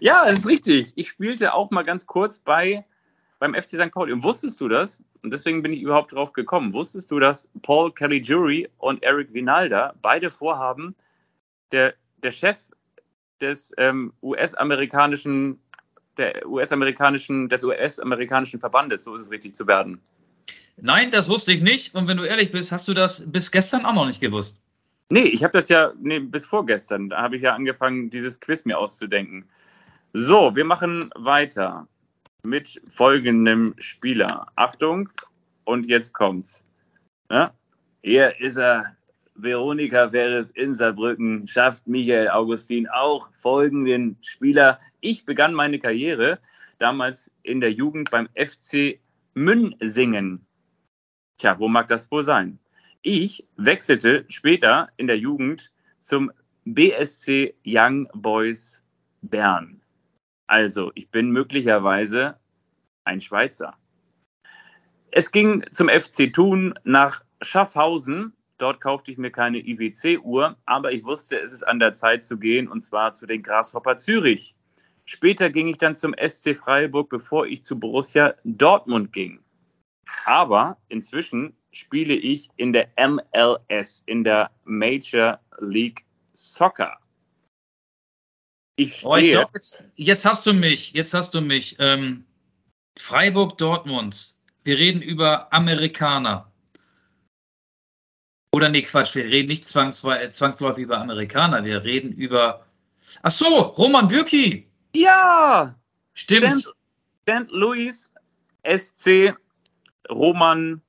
Ja, 0.00 0.26
das 0.26 0.40
ist 0.40 0.46
richtig. 0.46 0.92
Ich 0.96 1.08
spielte 1.08 1.54
auch 1.54 1.70
mal 1.70 1.82
ganz 1.82 2.06
kurz 2.06 2.38
bei, 2.38 2.84
beim 3.38 3.54
FC 3.54 3.68
St. 3.68 3.92
Pauli. 3.92 4.12
Und 4.12 4.24
wusstest 4.24 4.60
du 4.60 4.68
das? 4.68 5.02
Und 5.22 5.32
deswegen 5.32 5.62
bin 5.62 5.72
ich 5.72 5.80
überhaupt 5.80 6.12
drauf 6.12 6.32
gekommen. 6.32 6.72
Wusstest 6.72 7.10
du, 7.10 7.18
dass 7.18 7.48
Paul 7.62 7.92
Kelly 7.92 8.20
Jury 8.20 8.68
und 8.76 9.02
Eric 9.02 9.32
Vinalda 9.32 9.94
beide 10.02 10.28
vorhaben, 10.28 10.94
der, 11.72 11.94
der 12.18 12.30
Chef 12.30 12.58
des 13.40 13.72
ähm, 13.78 14.12
US-amerikanischen, 14.20 15.60
der 16.18 16.46
US-amerikanischen, 16.46 17.48
des 17.48 17.64
US-amerikanischen 17.64 18.60
Verbandes, 18.60 19.04
so 19.04 19.14
ist 19.14 19.22
es 19.22 19.30
richtig 19.30 19.54
zu 19.54 19.66
werden. 19.66 20.02
Nein, 20.76 21.10
das 21.10 21.28
wusste 21.28 21.52
ich 21.52 21.62
nicht. 21.62 21.94
Und 21.94 22.06
wenn 22.08 22.16
du 22.16 22.24
ehrlich 22.24 22.52
bist, 22.52 22.72
hast 22.72 22.86
du 22.88 22.94
das 22.94 23.24
bis 23.26 23.50
gestern 23.50 23.84
auch 23.84 23.94
noch 23.94 24.06
nicht 24.06 24.20
gewusst. 24.20 24.58
Nee, 25.08 25.24
ich 25.24 25.44
habe 25.44 25.52
das 25.52 25.68
ja 25.68 25.92
nee, 26.00 26.18
bis 26.18 26.44
vorgestern. 26.44 27.08
Da 27.10 27.22
habe 27.22 27.36
ich 27.36 27.42
ja 27.42 27.54
angefangen, 27.54 28.10
dieses 28.10 28.40
Quiz 28.40 28.64
mir 28.64 28.78
auszudenken. 28.78 29.48
So, 30.12 30.54
wir 30.54 30.64
machen 30.64 31.10
weiter 31.14 31.86
mit 32.42 32.80
folgendem 32.88 33.74
Spieler. 33.78 34.46
Achtung, 34.56 35.08
und 35.64 35.86
jetzt 35.86 36.12
kommt's. 36.12 36.64
Ja? 37.30 37.52
Hier 38.02 38.40
ist 38.40 38.56
er. 38.56 38.96
Veronika 39.38 40.08
Ferres 40.08 40.50
in 40.50 40.72
Saarbrücken 40.72 41.46
schafft 41.46 41.86
Michael 41.86 42.30
Augustin 42.30 42.88
auch 42.88 43.28
folgenden 43.36 44.16
Spieler. 44.22 44.80
Ich 45.00 45.26
begann 45.26 45.52
meine 45.52 45.78
Karriere 45.78 46.38
damals 46.78 47.30
in 47.42 47.60
der 47.60 47.70
Jugend 47.70 48.10
beim 48.10 48.30
FC 48.34 48.98
Münsingen. 49.34 50.45
Tja, 51.36 51.58
wo 51.58 51.68
mag 51.68 51.86
das 51.88 52.10
wohl 52.10 52.22
sein? 52.22 52.58
Ich 53.02 53.46
wechselte 53.56 54.24
später 54.28 54.88
in 54.96 55.06
der 55.06 55.18
Jugend 55.18 55.72
zum 55.98 56.32
BSC 56.64 57.54
Young 57.64 58.08
Boys 58.14 58.82
Bern. 59.22 59.80
Also, 60.46 60.92
ich 60.94 61.10
bin 61.10 61.30
möglicherweise 61.30 62.38
ein 63.04 63.20
Schweizer. 63.20 63.76
Es 65.10 65.30
ging 65.30 65.64
zum 65.70 65.88
FC 65.88 66.32
Thun 66.32 66.74
nach 66.84 67.22
Schaffhausen. 67.42 68.32
Dort 68.58 68.80
kaufte 68.80 69.12
ich 69.12 69.18
mir 69.18 69.30
keine 69.30 69.58
IWC-Uhr, 69.58 70.56
aber 70.64 70.92
ich 70.92 71.04
wusste, 71.04 71.38
es 71.38 71.52
ist 71.52 71.62
an 71.62 71.78
der 71.78 71.94
Zeit 71.94 72.24
zu 72.24 72.38
gehen 72.38 72.68
und 72.68 72.80
zwar 72.80 73.12
zu 73.12 73.26
den 73.26 73.42
Grasshopper 73.42 73.98
Zürich. 73.98 74.56
Später 75.04 75.50
ging 75.50 75.68
ich 75.68 75.78
dann 75.78 75.94
zum 75.94 76.14
SC 76.14 76.56
Freiburg, 76.56 77.10
bevor 77.10 77.46
ich 77.46 77.62
zu 77.62 77.78
Borussia 77.78 78.34
Dortmund 78.44 79.12
ging. 79.12 79.40
Aber 80.26 80.76
inzwischen 80.88 81.56
spiele 81.70 82.14
ich 82.14 82.48
in 82.56 82.72
der 82.72 82.88
MLS, 82.98 84.02
in 84.06 84.24
der 84.24 84.50
Major 84.64 85.38
League 85.60 86.04
Soccer. 86.32 86.98
Ich 88.74 89.06
Oh, 89.06 89.14
ich 89.14 89.22
stehe, 89.22 89.32
glaub, 89.34 89.54
jetzt, 89.54 89.84
jetzt 89.94 90.24
hast 90.24 90.44
du 90.46 90.52
mich. 90.52 90.92
Jetzt 90.92 91.14
hast 91.14 91.32
du 91.32 91.40
mich. 91.40 91.76
Ähm, 91.78 92.26
Freiburg, 92.98 93.56
Dortmund. 93.56 94.34
Wir 94.64 94.76
reden 94.78 95.00
über 95.00 95.52
Amerikaner. 95.52 96.50
Oder 98.52 98.68
nee, 98.68 98.82
Quatsch, 98.82 99.14
wir 99.14 99.26
reden 99.26 99.48
nicht 99.48 99.62
äh, 99.62 100.28
zwangsläufig 100.30 100.82
über 100.82 100.98
Amerikaner. 100.98 101.64
Wir 101.64 101.84
reden 101.84 102.10
über. 102.12 102.66
Ach 103.22 103.30
so, 103.30 103.60
Roman 103.60 104.08
Bürki. 104.08 104.68
ja, 104.92 105.78
Stimmt. 106.14 106.56
St. 106.56 106.72
St. 107.28 107.50
Louis 107.52 108.10
SC 108.64 109.36
Roman 110.10 110.82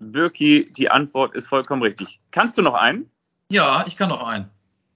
Birki, 0.00 0.72
die 0.72 0.90
Antwort 0.90 1.34
ist 1.34 1.46
vollkommen 1.46 1.82
richtig. 1.82 2.20
Kannst 2.30 2.58
du 2.58 2.62
noch 2.62 2.74
einen? 2.74 3.10
Ja, 3.50 3.84
ich 3.86 3.96
kann 3.96 4.08
noch 4.08 4.26
einen. 4.26 4.50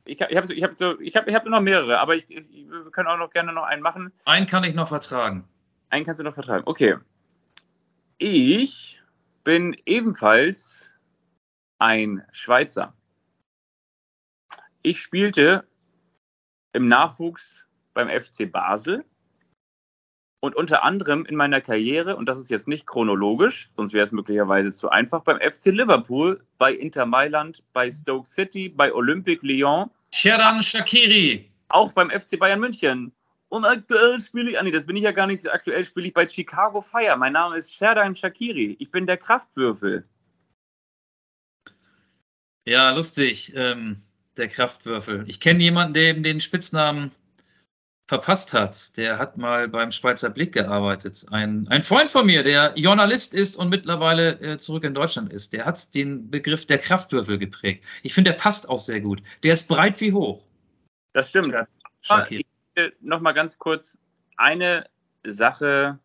Ich 0.05 0.23
habe 0.23 0.55
ich 0.55 0.63
hab, 0.63 0.79
so, 0.79 0.99
ich 1.01 1.15
hab, 1.17 1.29
ich 1.29 1.35
hab 1.35 1.45
noch 1.45 1.61
mehrere, 1.61 2.01
aber 2.01 2.17
ich, 2.17 2.31
ich, 2.31 2.71
wir 2.71 2.91
können 2.91 3.09
auch 3.09 3.19
noch 3.19 3.31
gerne 3.31 3.53
noch 3.53 3.65
einen 3.65 3.83
machen. 3.83 4.11
Einen 4.25 4.47
kann 4.47 4.65
ich 4.65 4.75
noch 4.75 4.89
vertragen. 4.89 5.47
Einen 5.91 6.05
kannst 6.05 6.19
du 6.19 6.25
noch 6.25 6.35
vertreiben. 6.35 6.63
Okay. 6.67 6.97
Ich 8.17 9.01
bin 9.45 9.77
ebenfalls 9.87 10.93
ein 11.79 12.25
Schweizer. 12.33 12.95
Ich 14.83 15.01
spielte 15.01 15.67
im 16.73 16.89
Nachwuchs 16.89 17.67
beim 17.95 18.09
FC 18.09 18.51
Basel 18.51 19.05
und 20.41 20.55
unter 20.55 20.85
anderem 20.85 21.25
in 21.25 21.37
meiner 21.37 21.61
Karriere, 21.61 22.17
und 22.17 22.29
das 22.29 22.39
ist 22.39 22.51
jetzt 22.51 22.69
nicht 22.69 22.87
chronologisch, 22.87 23.69
sonst 23.73 23.93
wäre 23.93 24.05
es 24.05 24.13
möglicherweise 24.13 24.73
zu 24.73 24.89
einfach, 24.89 25.23
beim 25.23 25.39
FC 25.39 25.67
Liverpool, 25.67 26.45
bei 26.59 26.73
Inter 26.73 27.07
Mailand, 27.07 27.63
bei 27.73 27.91
Stoke 27.91 28.29
City, 28.29 28.69
bei 28.69 28.93
Olympique 28.93 29.45
Lyon, 29.47 29.91
Sherdan 30.13 30.63
Shakiri. 30.63 31.51
auch 31.69 31.93
beim 31.93 32.11
FC 32.11 32.39
Bayern 32.39 32.61
München. 32.61 33.13
Und 33.51 33.65
aktuell 33.65 34.21
spiele 34.21 34.51
ich, 34.51 34.59
ah 34.59 34.63
nee, 34.63 34.71
das 34.71 34.85
bin 34.85 34.97
ich 34.97 35.03
ja 35.03 35.13
gar 35.13 35.27
nicht, 35.27 35.49
aktuell 35.51 35.83
spiele 35.83 36.09
ich 36.09 36.15
bei 36.15 36.29
Chicago 36.29 36.83
Fire. 36.83 37.17
Mein 37.17 37.33
Name 37.33 37.57
ist 37.57 37.75
Sherdan 37.75 38.15
Shakiri. 38.15 38.77
Ich 38.79 38.91
bin 38.91 39.07
der 39.07 39.17
Kraftwürfel. 39.17 40.05
Ja, 42.67 42.91
lustig. 42.95 43.53
Ähm, 43.57 44.03
der 44.37 44.49
Kraftwürfel. 44.49 45.25
Ich 45.27 45.41
kenne 45.41 45.63
jemanden, 45.63 45.95
der 45.95 46.11
eben 46.11 46.23
den 46.23 46.41
Spitznamen 46.41 47.11
verpasst 48.09 48.55
hat. 48.55 48.97
Der 48.97 49.19
hat 49.19 49.37
mal 49.37 49.69
beim 49.69 49.93
Schweizer 49.93 50.31
Blick 50.31 50.53
gearbeitet. 50.53 51.27
Ein, 51.31 51.69
ein 51.69 51.83
Freund 51.83 52.11
von 52.11 52.25
mir, 52.25 52.43
der 52.43 52.73
Journalist 52.75 53.35
ist 53.35 53.57
und 53.57 53.69
mittlerweile 53.69 54.41
äh, 54.41 54.59
zurück 54.59 54.85
in 54.85 54.95
Deutschland 54.95 55.31
ist, 55.33 55.53
der 55.53 55.67
hat 55.67 55.95
den 55.95 56.31
Begriff 56.31 56.65
der 56.65 56.79
Kraftwürfel 56.79 57.39
geprägt. 57.39 57.85
Ich 58.03 58.15
finde, 58.15 58.31
der 58.31 58.39
passt 58.39 58.69
auch 58.69 58.79
sehr 58.79 59.01
gut. 59.01 59.23
Der 59.43 59.53
ist 59.53 59.69
breit 59.69 60.01
wie 60.01 60.13
hoch. 60.13 60.43
Das 61.13 61.29
stimmt. 61.29 61.55
Shakiri. 62.01 62.47
Noch 63.01 63.21
mal 63.21 63.33
ganz 63.33 63.59
kurz 63.59 63.99
eine 64.37 64.89
Sache 65.25 65.99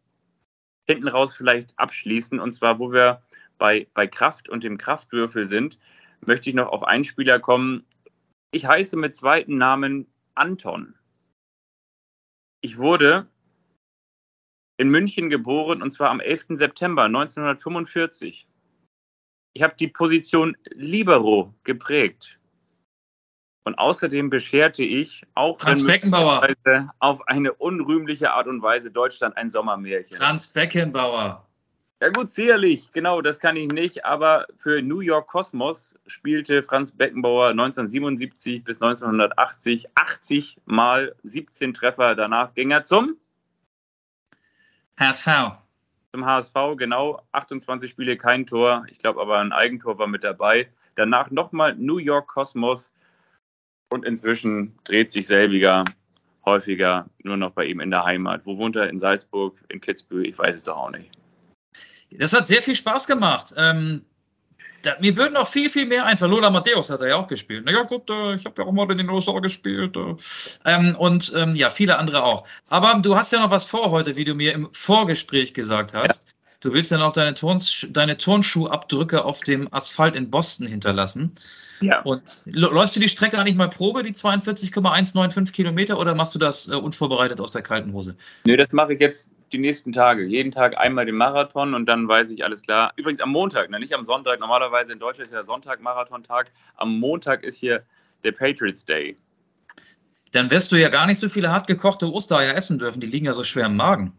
hinten 0.85 1.07
raus 1.07 1.33
vielleicht 1.33 1.79
abschließen. 1.79 2.39
Und 2.39 2.51
zwar, 2.51 2.79
wo 2.79 2.91
wir 2.91 3.21
bei, 3.57 3.87
bei 3.93 4.07
Kraft 4.07 4.49
und 4.49 4.65
dem 4.65 4.77
Kraftwürfel 4.77 5.45
sind, 5.45 5.77
möchte 6.25 6.49
ich 6.49 6.55
noch 6.55 6.67
auf 6.67 6.83
einen 6.83 7.05
Spieler 7.05 7.39
kommen. 7.39 7.85
Ich 8.51 8.65
heiße 8.65 8.97
mit 8.97 9.15
zweiten 9.15 9.57
Namen 9.57 10.07
Anton. 10.35 10.95
Ich 12.63 12.77
wurde 12.77 13.27
in 14.77 14.87
München 14.87 15.29
geboren 15.29 15.81
und 15.81 15.91
zwar 15.91 16.09
am 16.09 16.21
11. 16.21 16.45
September 16.51 17.03
1945. 17.03 18.47
Ich 19.53 19.61
habe 19.61 19.75
die 19.77 19.89
Position 19.89 20.55
Libero 20.71 21.53
geprägt. 21.63 22.39
Und 23.65 23.77
außerdem 23.77 24.29
bescherte 24.29 24.85
ich 24.85 25.25
auch 25.35 25.59
Franz 25.59 25.85
Beckenbauer. 25.85 26.47
auf 26.99 27.27
eine 27.27 27.53
unrühmliche 27.53 28.31
Art 28.31 28.47
und 28.47 28.61
Weise 28.61 28.91
Deutschland 28.91 29.35
ein 29.35 29.49
Sommermärchen. 29.49 30.17
Franz 30.17 30.47
Beckenbauer. 30.47 31.45
Ja 32.03 32.09
gut, 32.09 32.27
sicherlich, 32.27 32.91
genau, 32.91 33.21
das 33.21 33.39
kann 33.39 33.55
ich 33.55 33.69
nicht, 33.69 34.03
aber 34.03 34.45
für 34.57 34.81
New 34.81 34.99
York 34.99 35.29
Cosmos 35.29 35.97
spielte 36.05 36.61
Franz 36.61 36.91
Beckenbauer 36.91 37.51
1977 37.51 38.61
bis 38.61 38.81
1980 38.81 39.87
80 39.95 40.59
mal 40.65 41.15
17 41.23 41.73
Treffer, 41.73 42.15
danach 42.15 42.53
ging 42.55 42.71
er 42.71 42.83
zum 42.83 43.15
HSV. 44.99 45.27
Zum 46.11 46.25
HSV, 46.25 46.53
genau, 46.75 47.21
28 47.31 47.91
Spiele, 47.91 48.17
kein 48.17 48.45
Tor. 48.47 48.85
Ich 48.91 48.97
glaube 48.97 49.21
aber 49.21 49.39
ein 49.39 49.53
Eigentor 49.53 49.97
war 49.97 50.07
mit 50.07 50.25
dabei. 50.25 50.67
Danach 50.95 51.31
nochmal 51.31 51.73
New 51.73 51.99
York 51.99 52.27
Cosmos 52.27 52.93
und 53.89 54.03
inzwischen 54.03 54.77
dreht 54.83 55.09
sich 55.09 55.25
selbiger 55.25 55.85
häufiger 56.43 57.05
nur 57.19 57.37
noch 57.37 57.51
bei 57.51 57.63
ihm 57.63 57.79
in 57.79 57.91
der 57.91 58.03
Heimat. 58.03 58.45
Wo 58.45 58.57
wohnt 58.57 58.75
er? 58.75 58.89
In 58.89 58.99
Salzburg, 58.99 59.57
in 59.69 59.79
Kitzbühel? 59.79 60.25
Ich 60.25 60.37
weiß 60.37 60.57
es 60.57 60.65
doch 60.65 60.75
auch 60.75 60.91
nicht. 60.91 61.22
Das 62.17 62.33
hat 62.33 62.47
sehr 62.47 62.61
viel 62.61 62.75
Spaß 62.75 63.07
gemacht. 63.07 63.53
Ähm, 63.57 64.03
da, 64.83 64.97
mir 64.99 65.15
würden 65.15 65.33
noch 65.33 65.47
viel, 65.47 65.69
viel 65.69 65.85
mehr 65.85 66.05
einfallen. 66.05 66.31
Lola 66.31 66.49
Matthäus 66.49 66.89
hat 66.89 67.01
er 67.01 67.07
ja 67.07 67.15
auch 67.15 67.27
gespielt. 67.27 67.65
Naja, 67.65 67.83
gut, 67.83 68.09
äh, 68.09 68.35
ich 68.35 68.45
habe 68.45 68.61
ja 68.61 68.67
auch 68.67 68.71
mal 68.71 68.89
in 68.91 68.97
den 68.97 69.09
USA 69.09 69.39
gespielt. 69.39 69.95
Äh. 69.95 70.15
Ähm, 70.65 70.95
und 70.97 71.31
ähm, 71.35 71.55
ja, 71.55 71.69
viele 71.69 71.97
andere 71.97 72.23
auch. 72.23 72.45
Aber 72.67 72.99
du 73.01 73.15
hast 73.15 73.31
ja 73.31 73.39
noch 73.39 73.51
was 73.51 73.65
vor 73.65 73.91
heute, 73.91 74.17
wie 74.17 74.25
du 74.25 74.35
mir 74.35 74.53
im 74.53 74.67
Vorgespräch 74.71 75.53
gesagt 75.53 75.93
hast. 75.93 76.32
Du 76.63 76.71
willst 76.71 76.91
ja 76.91 76.97
noch 76.97 77.11
deine, 77.11 77.33
Turns 77.33 77.85
deine 77.89 78.15
Turnschuhabdrücke 78.15 79.25
auf 79.25 79.41
dem 79.41 79.67
Asphalt 79.73 80.15
in 80.15 80.29
Boston 80.29 80.65
hinterlassen. 80.65 81.33
Ja. 81.81 82.01
Und 82.03 82.43
läufst 82.45 82.95
du 82.95 83.01
die 83.01 83.09
Strecke 83.09 83.37
eigentlich 83.37 83.57
mal 83.57 83.67
Probe, 83.67 84.01
die 84.01 84.13
42,195 84.13 85.53
Kilometer, 85.53 85.99
oder 85.99 86.15
machst 86.15 86.35
du 86.35 86.39
das 86.39 86.69
äh, 86.69 86.75
unvorbereitet 86.75 87.41
aus 87.41 87.51
der 87.51 87.63
kalten 87.63 87.91
Hose? 87.91 88.15
Nö, 88.45 88.55
das 88.55 88.71
mache 88.71 88.93
ich 88.93 89.01
jetzt 89.01 89.29
die 89.51 89.57
nächsten 89.57 89.91
Tage. 89.91 90.23
Jeden 90.23 90.53
Tag 90.53 90.77
einmal 90.77 91.05
den 91.05 91.17
Marathon 91.17 91.73
und 91.73 91.85
dann 91.85 92.07
weiß 92.07 92.29
ich 92.29 92.45
alles 92.45 92.61
klar. 92.61 92.93
Übrigens 92.95 93.19
am 93.19 93.31
Montag, 93.31 93.69
ne, 93.69 93.77
nicht 93.77 93.93
am 93.93 94.05
Sonntag. 94.05 94.39
Normalerweise 94.39 94.93
in 94.93 94.99
Deutschland 94.99 95.27
ist 95.27 95.33
ja 95.33 95.43
Sonntag 95.43 95.81
Marathontag. 95.81 96.49
Am 96.75 96.97
Montag 96.97 97.43
ist 97.43 97.57
hier 97.57 97.83
der 98.23 98.31
Patriots 98.31 98.85
Day. 98.85 99.17
Dann 100.31 100.49
wirst 100.49 100.71
du 100.71 100.77
ja 100.77 100.87
gar 100.87 101.07
nicht 101.07 101.19
so 101.19 101.27
viele 101.27 101.51
hart 101.51 101.67
gekochte 101.67 102.09
Ostereier 102.09 102.55
essen 102.55 102.79
dürfen. 102.79 103.01
Die 103.01 103.07
liegen 103.07 103.25
ja 103.25 103.33
so 103.33 103.43
schwer 103.43 103.65
im 103.65 103.75
Magen. 103.75 104.13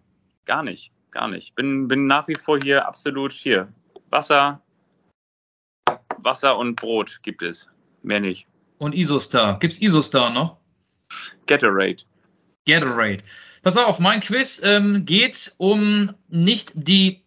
Gar 0.45 0.63
nicht, 0.63 0.93
gar 1.15 1.29
nicht. 1.29 1.55
Bin, 1.55 1.89
bin 1.89 2.07
nach 2.07 2.29
wie 2.29 2.35
vor 2.35 2.61
hier 2.61 2.87
absolut 2.87 3.33
hier. 3.33 3.73
Wasser, 4.11 4.61
Wasser 6.19 6.59
und 6.59 6.77
Brot 6.77 7.21
gibt 7.23 7.43
es. 7.43 7.71
Mehr 8.03 8.21
nicht. 8.21 8.47
Und 8.79 8.95
Isostar. 8.95 9.59
Gibt 9.59 9.75
es 9.75 9.81
Isostar 9.81 10.31
noch? 10.31 10.59
Gatorade. 11.47 12.05
Gatorade. 12.67 13.25
Pass 13.63 13.77
auf, 13.77 13.99
mein 13.99 14.21
Quiz 14.21 14.61
ähm, 14.63 15.07
geht 15.07 15.55
um 15.57 16.13
nicht 16.29 16.73
die 16.75 17.23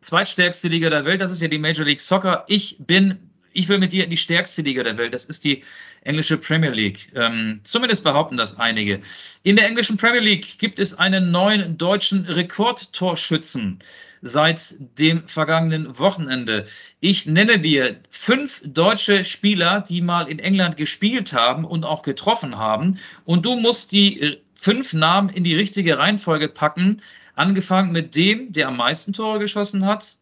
zweitstärkste 0.00 0.68
Liga 0.68 0.88
der 0.90 1.04
Welt, 1.04 1.20
das 1.20 1.30
ist 1.30 1.42
ja 1.42 1.48
die 1.48 1.58
Major 1.58 1.84
League 1.84 2.00
Soccer. 2.00 2.44
Ich 2.48 2.76
bin 2.78 3.30
ich 3.52 3.68
will 3.68 3.78
mit 3.78 3.92
dir 3.92 4.04
in 4.04 4.10
die 4.10 4.16
stärkste 4.16 4.62
Liga 4.62 4.82
der 4.82 4.98
Welt. 4.98 5.14
Das 5.14 5.24
ist 5.24 5.44
die 5.44 5.62
englische 6.02 6.38
Premier 6.38 6.70
League. 6.70 7.12
Ähm, 7.14 7.60
zumindest 7.62 8.04
behaupten 8.04 8.36
das 8.36 8.58
einige. 8.58 9.00
In 9.42 9.56
der 9.56 9.66
englischen 9.66 9.96
Premier 9.96 10.20
League 10.20 10.58
gibt 10.58 10.78
es 10.78 10.98
einen 10.98 11.30
neuen 11.30 11.78
deutschen 11.78 12.24
Rekordtorschützen 12.24 13.78
seit 14.22 14.76
dem 14.98 15.26
vergangenen 15.26 15.98
Wochenende. 15.98 16.64
Ich 17.00 17.26
nenne 17.26 17.58
dir 17.58 18.00
fünf 18.08 18.62
deutsche 18.64 19.24
Spieler, 19.24 19.80
die 19.80 20.00
mal 20.00 20.28
in 20.28 20.38
England 20.38 20.76
gespielt 20.76 21.32
haben 21.32 21.64
und 21.64 21.84
auch 21.84 22.02
getroffen 22.02 22.56
haben. 22.56 22.98
Und 23.24 23.44
du 23.44 23.56
musst 23.56 23.92
die 23.92 24.20
äh, 24.20 24.40
fünf 24.54 24.92
Namen 24.92 25.28
in 25.28 25.44
die 25.44 25.56
richtige 25.56 25.98
Reihenfolge 25.98 26.48
packen. 26.48 26.98
Angefangen 27.34 27.92
mit 27.92 28.14
dem, 28.14 28.52
der 28.52 28.68
am 28.68 28.76
meisten 28.76 29.12
Tore 29.12 29.38
geschossen 29.38 29.86
hat, 29.86 30.18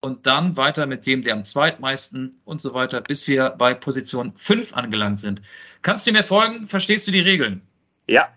und 0.00 0.26
dann 0.26 0.56
weiter 0.56 0.86
mit 0.86 1.06
dem, 1.06 1.22
der 1.22 1.34
am 1.34 1.44
zweitmeisten 1.44 2.40
und 2.44 2.60
so 2.60 2.74
weiter, 2.74 3.00
bis 3.00 3.28
wir 3.28 3.50
bei 3.50 3.74
Position 3.74 4.32
5 4.34 4.74
angelangt 4.74 5.18
sind. 5.18 5.42
Kannst 5.82 6.06
du 6.06 6.12
mir 6.12 6.22
folgen? 6.22 6.66
Verstehst 6.66 7.06
du 7.06 7.12
die 7.12 7.20
Regeln? 7.20 7.62
Ja. 8.06 8.28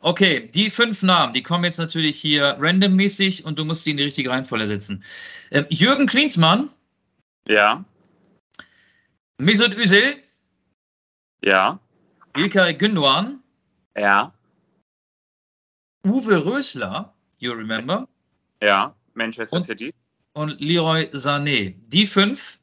Okay, 0.00 0.48
die 0.48 0.70
fünf 0.70 1.02
Namen, 1.02 1.32
die 1.32 1.42
kommen 1.42 1.64
jetzt 1.64 1.78
natürlich 1.78 2.18
hier 2.18 2.56
randommäßig 2.58 3.44
und 3.44 3.58
du 3.58 3.64
musst 3.64 3.84
sie 3.84 3.90
in 3.90 3.96
die 3.96 4.04
richtige 4.04 4.30
Reihenfolge 4.30 4.66
setzen. 4.66 5.04
Ähm, 5.50 5.66
Jürgen 5.68 6.06
Klinsmann. 6.06 6.70
Ja. 7.48 7.84
Mesut 9.38 9.74
Özil. 9.74 10.16
Ja. 11.42 11.80
İlkay 12.36 12.76
Gündoğan. 12.78 13.40
Ja. 13.96 14.32
Uwe 16.04 16.44
Rösler, 16.44 17.12
you 17.38 17.52
remember? 17.52 18.08
Ja, 18.62 18.94
Manchester 19.14 19.58
und, 19.58 19.64
City 19.64 19.92
und 20.32 20.60
Leroy 20.60 21.10
Sané. 21.12 21.74
Die 21.88 22.06
fünf 22.06 22.60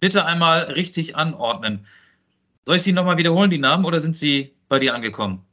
bitte 0.00 0.24
einmal 0.24 0.64
richtig 0.72 1.16
anordnen. 1.16 1.86
Soll 2.64 2.76
ich 2.76 2.82
sie 2.82 2.92
nochmal 2.92 3.16
wiederholen, 3.18 3.50
die 3.50 3.58
Namen, 3.58 3.84
oder 3.84 4.00
sind 4.00 4.16
sie 4.16 4.54
bei 4.68 4.78
dir 4.78 4.94
angekommen? 4.94 5.44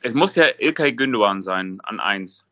Es 0.00 0.14
muss 0.14 0.36
ja 0.36 0.46
Ilkay 0.58 0.90
Gündoğan 0.92 1.42
sein, 1.42 1.80
an 1.82 1.98
1. 1.98 2.46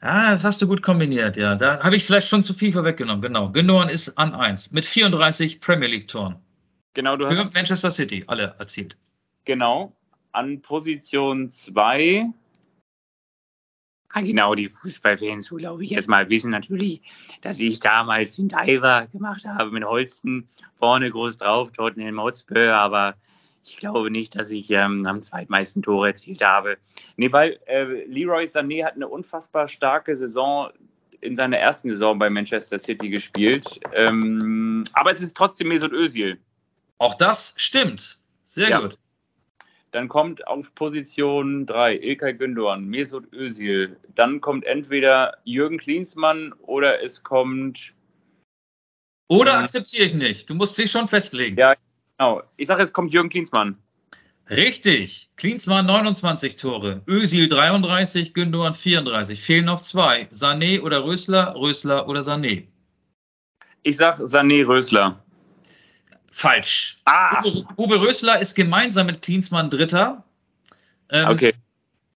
Ah, 0.00 0.30
das 0.30 0.42
hast 0.42 0.60
du 0.60 0.66
gut 0.66 0.82
kombiniert, 0.82 1.36
ja. 1.36 1.54
Da 1.54 1.82
habe 1.84 1.96
ich 1.96 2.04
vielleicht 2.04 2.28
schon 2.28 2.42
zu 2.42 2.54
viel 2.54 2.72
vorweggenommen. 2.72 3.22
Genau. 3.22 3.50
Gündoğan 3.50 3.88
ist 3.88 4.18
an 4.18 4.34
1 4.34 4.72
mit 4.72 4.84
34 4.84 5.60
Premier 5.60 5.88
League-Toren. 5.88 6.36
Genau, 6.94 7.16
du 7.16 7.26
Für 7.26 7.38
hast. 7.38 7.54
Manchester 7.54 7.90
City, 7.90 8.24
alle 8.26 8.54
erzielt. 8.58 8.96
Genau. 9.44 9.94
An 10.32 10.62
Position 10.62 11.50
2 11.50 12.26
Ah, 12.26 12.41
genau, 14.20 14.54
die 14.54 14.68
Fußballfans, 14.68 15.46
so 15.46 15.56
glaube 15.56 15.84
ich, 15.84 15.92
erstmal 15.92 16.28
wissen 16.28 16.50
natürlich, 16.50 17.02
dass 17.40 17.60
ich 17.60 17.80
damals 17.80 18.36
den 18.36 18.48
Diver 18.48 19.06
gemacht 19.12 19.44
habe 19.46 19.70
mit 19.70 19.84
Holsten, 19.84 20.48
vorne 20.74 21.10
groß 21.10 21.38
drauf, 21.38 21.72
Tottenham 21.72 22.20
Hotspur, 22.20 22.74
aber 22.74 23.14
ich 23.64 23.76
glaube 23.76 24.10
nicht, 24.10 24.36
dass 24.36 24.50
ich 24.50 24.70
ähm, 24.70 25.06
am 25.06 25.22
zweitmeisten 25.22 25.82
Tore 25.82 26.08
erzielt 26.08 26.42
habe. 26.42 26.78
Nee, 27.16 27.32
weil 27.32 27.60
äh, 27.66 28.04
Leroy 28.06 28.44
Sané 28.44 28.84
hat 28.84 28.96
eine 28.96 29.08
unfassbar 29.08 29.68
starke 29.68 30.16
Saison 30.16 30.70
in 31.20 31.36
seiner 31.36 31.58
ersten 31.58 31.90
Saison 31.90 32.18
bei 32.18 32.28
Manchester 32.28 32.78
City 32.78 33.08
gespielt. 33.08 33.80
Ähm, 33.94 34.82
aber 34.94 35.12
es 35.12 35.20
ist 35.20 35.36
trotzdem 35.36 35.68
Mesut 35.68 35.92
Özil. 35.92 36.38
Auch 36.98 37.14
das 37.14 37.54
stimmt. 37.56 38.18
Sehr 38.44 38.70
ja. 38.70 38.80
gut. 38.80 38.98
Dann 39.92 40.08
kommt 40.08 40.46
auf 40.46 40.74
Position 40.74 41.66
3 41.66 41.96
Ilkay 41.96 42.32
Gündoğan, 42.32 42.84
Mesut 42.84 43.30
Özil. 43.32 43.96
Dann 44.14 44.40
kommt 44.40 44.64
entweder 44.64 45.36
Jürgen 45.44 45.76
Klinsmann 45.78 46.54
oder 46.62 47.02
es 47.02 47.22
kommt. 47.22 47.92
Oder 49.28 49.58
akzeptiere 49.58 50.04
ich 50.04 50.14
nicht. 50.14 50.48
Du 50.48 50.54
musst 50.54 50.78
dich 50.78 50.90
schon 50.90 51.08
festlegen. 51.08 51.58
Ja, 51.58 51.74
genau. 52.16 52.42
Ich 52.56 52.68
sage, 52.68 52.82
es 52.82 52.92
kommt 52.94 53.12
Jürgen 53.12 53.28
Klinsmann. 53.28 53.76
Richtig. 54.50 55.28
Klinsmann 55.36 55.86
29 55.86 56.56
Tore, 56.56 57.02
Özil 57.06 57.48
33, 57.48 58.32
Gündoğan 58.32 58.72
34. 58.72 59.40
Fehlen 59.40 59.66
noch 59.66 59.80
zwei. 59.82 60.26
Sané 60.30 60.80
oder 60.80 61.04
Rösler, 61.04 61.54
Rösler 61.54 62.08
oder 62.08 62.20
Sané. 62.20 62.64
Ich 63.82 63.98
sage 63.98 64.24
Sané 64.24 64.66
Rösler. 64.66 65.22
Falsch. 66.32 66.98
Ah. 67.04 67.44
Uwe, 67.44 67.66
Uwe, 67.76 68.00
Rösler 68.00 68.40
ist 68.40 68.54
gemeinsam 68.54 69.06
mit 69.06 69.22
Klinsmann 69.22 69.68
Dritter. 69.68 70.24
Ähm, 71.10 71.28
okay. 71.28 71.54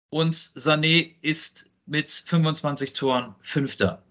Und 0.08 0.34
Sané 0.34 1.14
ist 1.20 1.68
mit 1.84 2.10
25 2.10 2.94
Toren 2.94 3.34
Fünfter. 3.40 4.02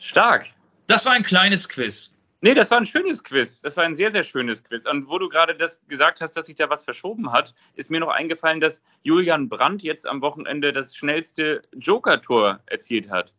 Stark. 0.00 0.52
Das 0.88 1.06
war 1.06 1.12
ein 1.12 1.22
kleines 1.22 1.68
Quiz. 1.68 2.14
Nee, 2.40 2.54
das 2.54 2.70
war 2.70 2.78
ein 2.78 2.86
schönes 2.86 3.22
Quiz. 3.22 3.60
Das 3.60 3.76
war 3.76 3.84
ein 3.84 3.94
sehr, 3.94 4.10
sehr 4.10 4.24
schönes 4.24 4.64
Quiz. 4.64 4.84
Und 4.84 5.08
wo 5.08 5.18
du 5.18 5.28
gerade 5.28 5.54
das 5.54 5.80
gesagt 5.86 6.20
hast, 6.20 6.36
dass 6.36 6.46
sich 6.46 6.56
da 6.56 6.70
was 6.70 6.84
verschoben 6.84 7.30
hat, 7.32 7.54
ist 7.74 7.90
mir 7.90 8.00
noch 8.00 8.08
eingefallen, 8.08 8.60
dass 8.60 8.82
Julian 9.02 9.48
Brandt 9.48 9.82
jetzt 9.82 10.06
am 10.06 10.22
Wochenende 10.22 10.72
das 10.72 10.96
schnellste 10.96 11.62
Joker-Tor 11.72 12.60
erzielt 12.66 13.10
hat. 13.10 13.32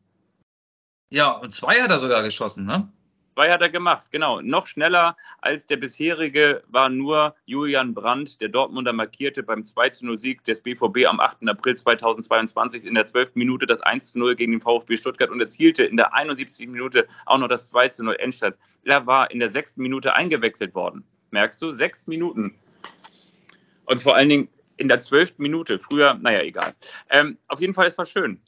Ja, 1.09 1.31
und 1.31 1.51
zwei 1.51 1.81
hat 1.81 1.89
er 1.89 1.97
sogar 1.97 2.23
geschossen, 2.23 2.65
ne? 2.65 2.89
Zwei 3.35 3.51
hat 3.51 3.61
er 3.61 3.69
gemacht, 3.69 4.07
genau. 4.11 4.41
Noch 4.41 4.67
schneller 4.67 5.15
als 5.39 5.65
der 5.65 5.77
bisherige 5.77 6.63
war 6.67 6.89
nur 6.89 7.35
Julian 7.45 7.93
Brandt, 7.93 8.41
der 8.41 8.49
Dortmunder 8.49 8.91
markierte 8.91 9.43
beim 9.43 9.61
2-0-Sieg 9.61 10.43
des 10.43 10.61
BVB 10.61 11.05
am 11.07 11.19
8. 11.19 11.47
April 11.47 11.75
2022 11.75 12.85
in 12.85 12.95
der 12.95 13.05
12. 13.05 13.35
Minute 13.35 13.65
das 13.65 13.81
1-0 13.81 14.35
gegen 14.35 14.51
den 14.51 14.61
VfB 14.61 14.97
Stuttgart 14.97 15.29
und 15.29 15.39
erzielte 15.39 15.85
in 15.85 15.95
der 15.95 16.13
71. 16.13 16.67
Minute 16.67 17.07
auch 17.25 17.37
noch 17.37 17.47
das 17.47 17.73
2-0 17.73 18.11
Endstand. 18.13 18.57
Er 18.83 19.05
war 19.07 19.31
in 19.31 19.39
der 19.39 19.49
6. 19.49 19.77
Minute 19.77 20.13
eingewechselt 20.15 20.75
worden. 20.75 21.03
Merkst 21.31 21.61
du? 21.61 21.71
Sechs 21.71 22.07
Minuten. 22.07 22.55
Und 23.85 24.01
vor 24.01 24.15
allen 24.15 24.29
Dingen 24.29 24.49
in 24.77 24.87
der 24.87 24.99
12. 24.99 25.37
Minute. 25.37 25.79
Früher, 25.79 26.15
naja, 26.15 26.41
egal. 26.41 26.73
Ähm, 27.09 27.37
auf 27.47 27.61
jeden 27.61 27.73
Fall, 27.73 27.87
es 27.87 27.97
war 27.97 28.05
schön. 28.05 28.41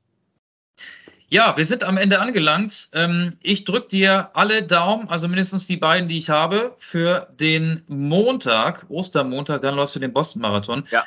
Ja, 1.31 1.55
wir 1.55 1.63
sind 1.63 1.85
am 1.85 1.95
Ende 1.95 2.19
angelangt. 2.19 2.89
Ähm, 2.91 3.37
ich 3.41 3.63
drücke 3.63 3.87
dir 3.87 4.31
alle 4.33 4.63
Daumen, 4.63 5.07
also 5.07 5.29
mindestens 5.29 5.65
die 5.65 5.77
beiden, 5.77 6.09
die 6.09 6.17
ich 6.17 6.29
habe, 6.29 6.73
für 6.77 7.29
den 7.39 7.83
Montag, 7.87 8.85
Ostermontag, 8.89 9.61
dann 9.61 9.75
läufst 9.75 9.95
du 9.95 10.01
den 10.01 10.11
Boston-Marathon. 10.11 10.83
Ja. 10.91 11.05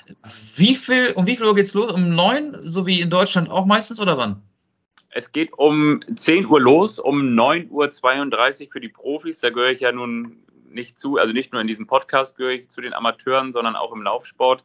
Wie 0.57 0.75
viel, 0.75 1.13
um 1.15 1.27
wie 1.27 1.37
viel 1.37 1.45
Uhr 1.45 1.55
geht's 1.55 1.75
los? 1.75 1.93
Um 1.93 2.15
neun, 2.15 2.57
so 2.65 2.87
wie 2.87 3.03
in 3.03 3.11
Deutschland 3.11 3.51
auch 3.51 3.67
meistens, 3.67 4.01
oder 4.01 4.17
wann? 4.17 4.41
Es 5.11 5.31
geht 5.31 5.53
um 5.53 6.01
10 6.17 6.47
Uhr 6.47 6.59
los, 6.59 6.99
um 6.99 7.39
9.32 7.39 8.65
Uhr 8.69 8.73
für 8.73 8.81
die 8.81 8.89
Profis. 8.89 9.41
Da 9.41 9.51
gehöre 9.51 9.73
ich 9.73 9.81
ja 9.81 9.93
nun 9.93 10.39
nicht 10.71 10.99
zu, 10.99 11.19
also 11.19 11.35
nicht 11.35 11.53
nur 11.53 11.61
in 11.61 11.67
diesem 11.67 11.87
Podcast 11.87 12.39
gehöre 12.39 12.55
ich 12.55 12.71
zu 12.71 12.81
den 12.81 12.95
Amateuren, 12.95 13.53
sondern 13.53 13.77
auch 13.77 13.93
im 13.93 14.01
Laufsport. 14.01 14.65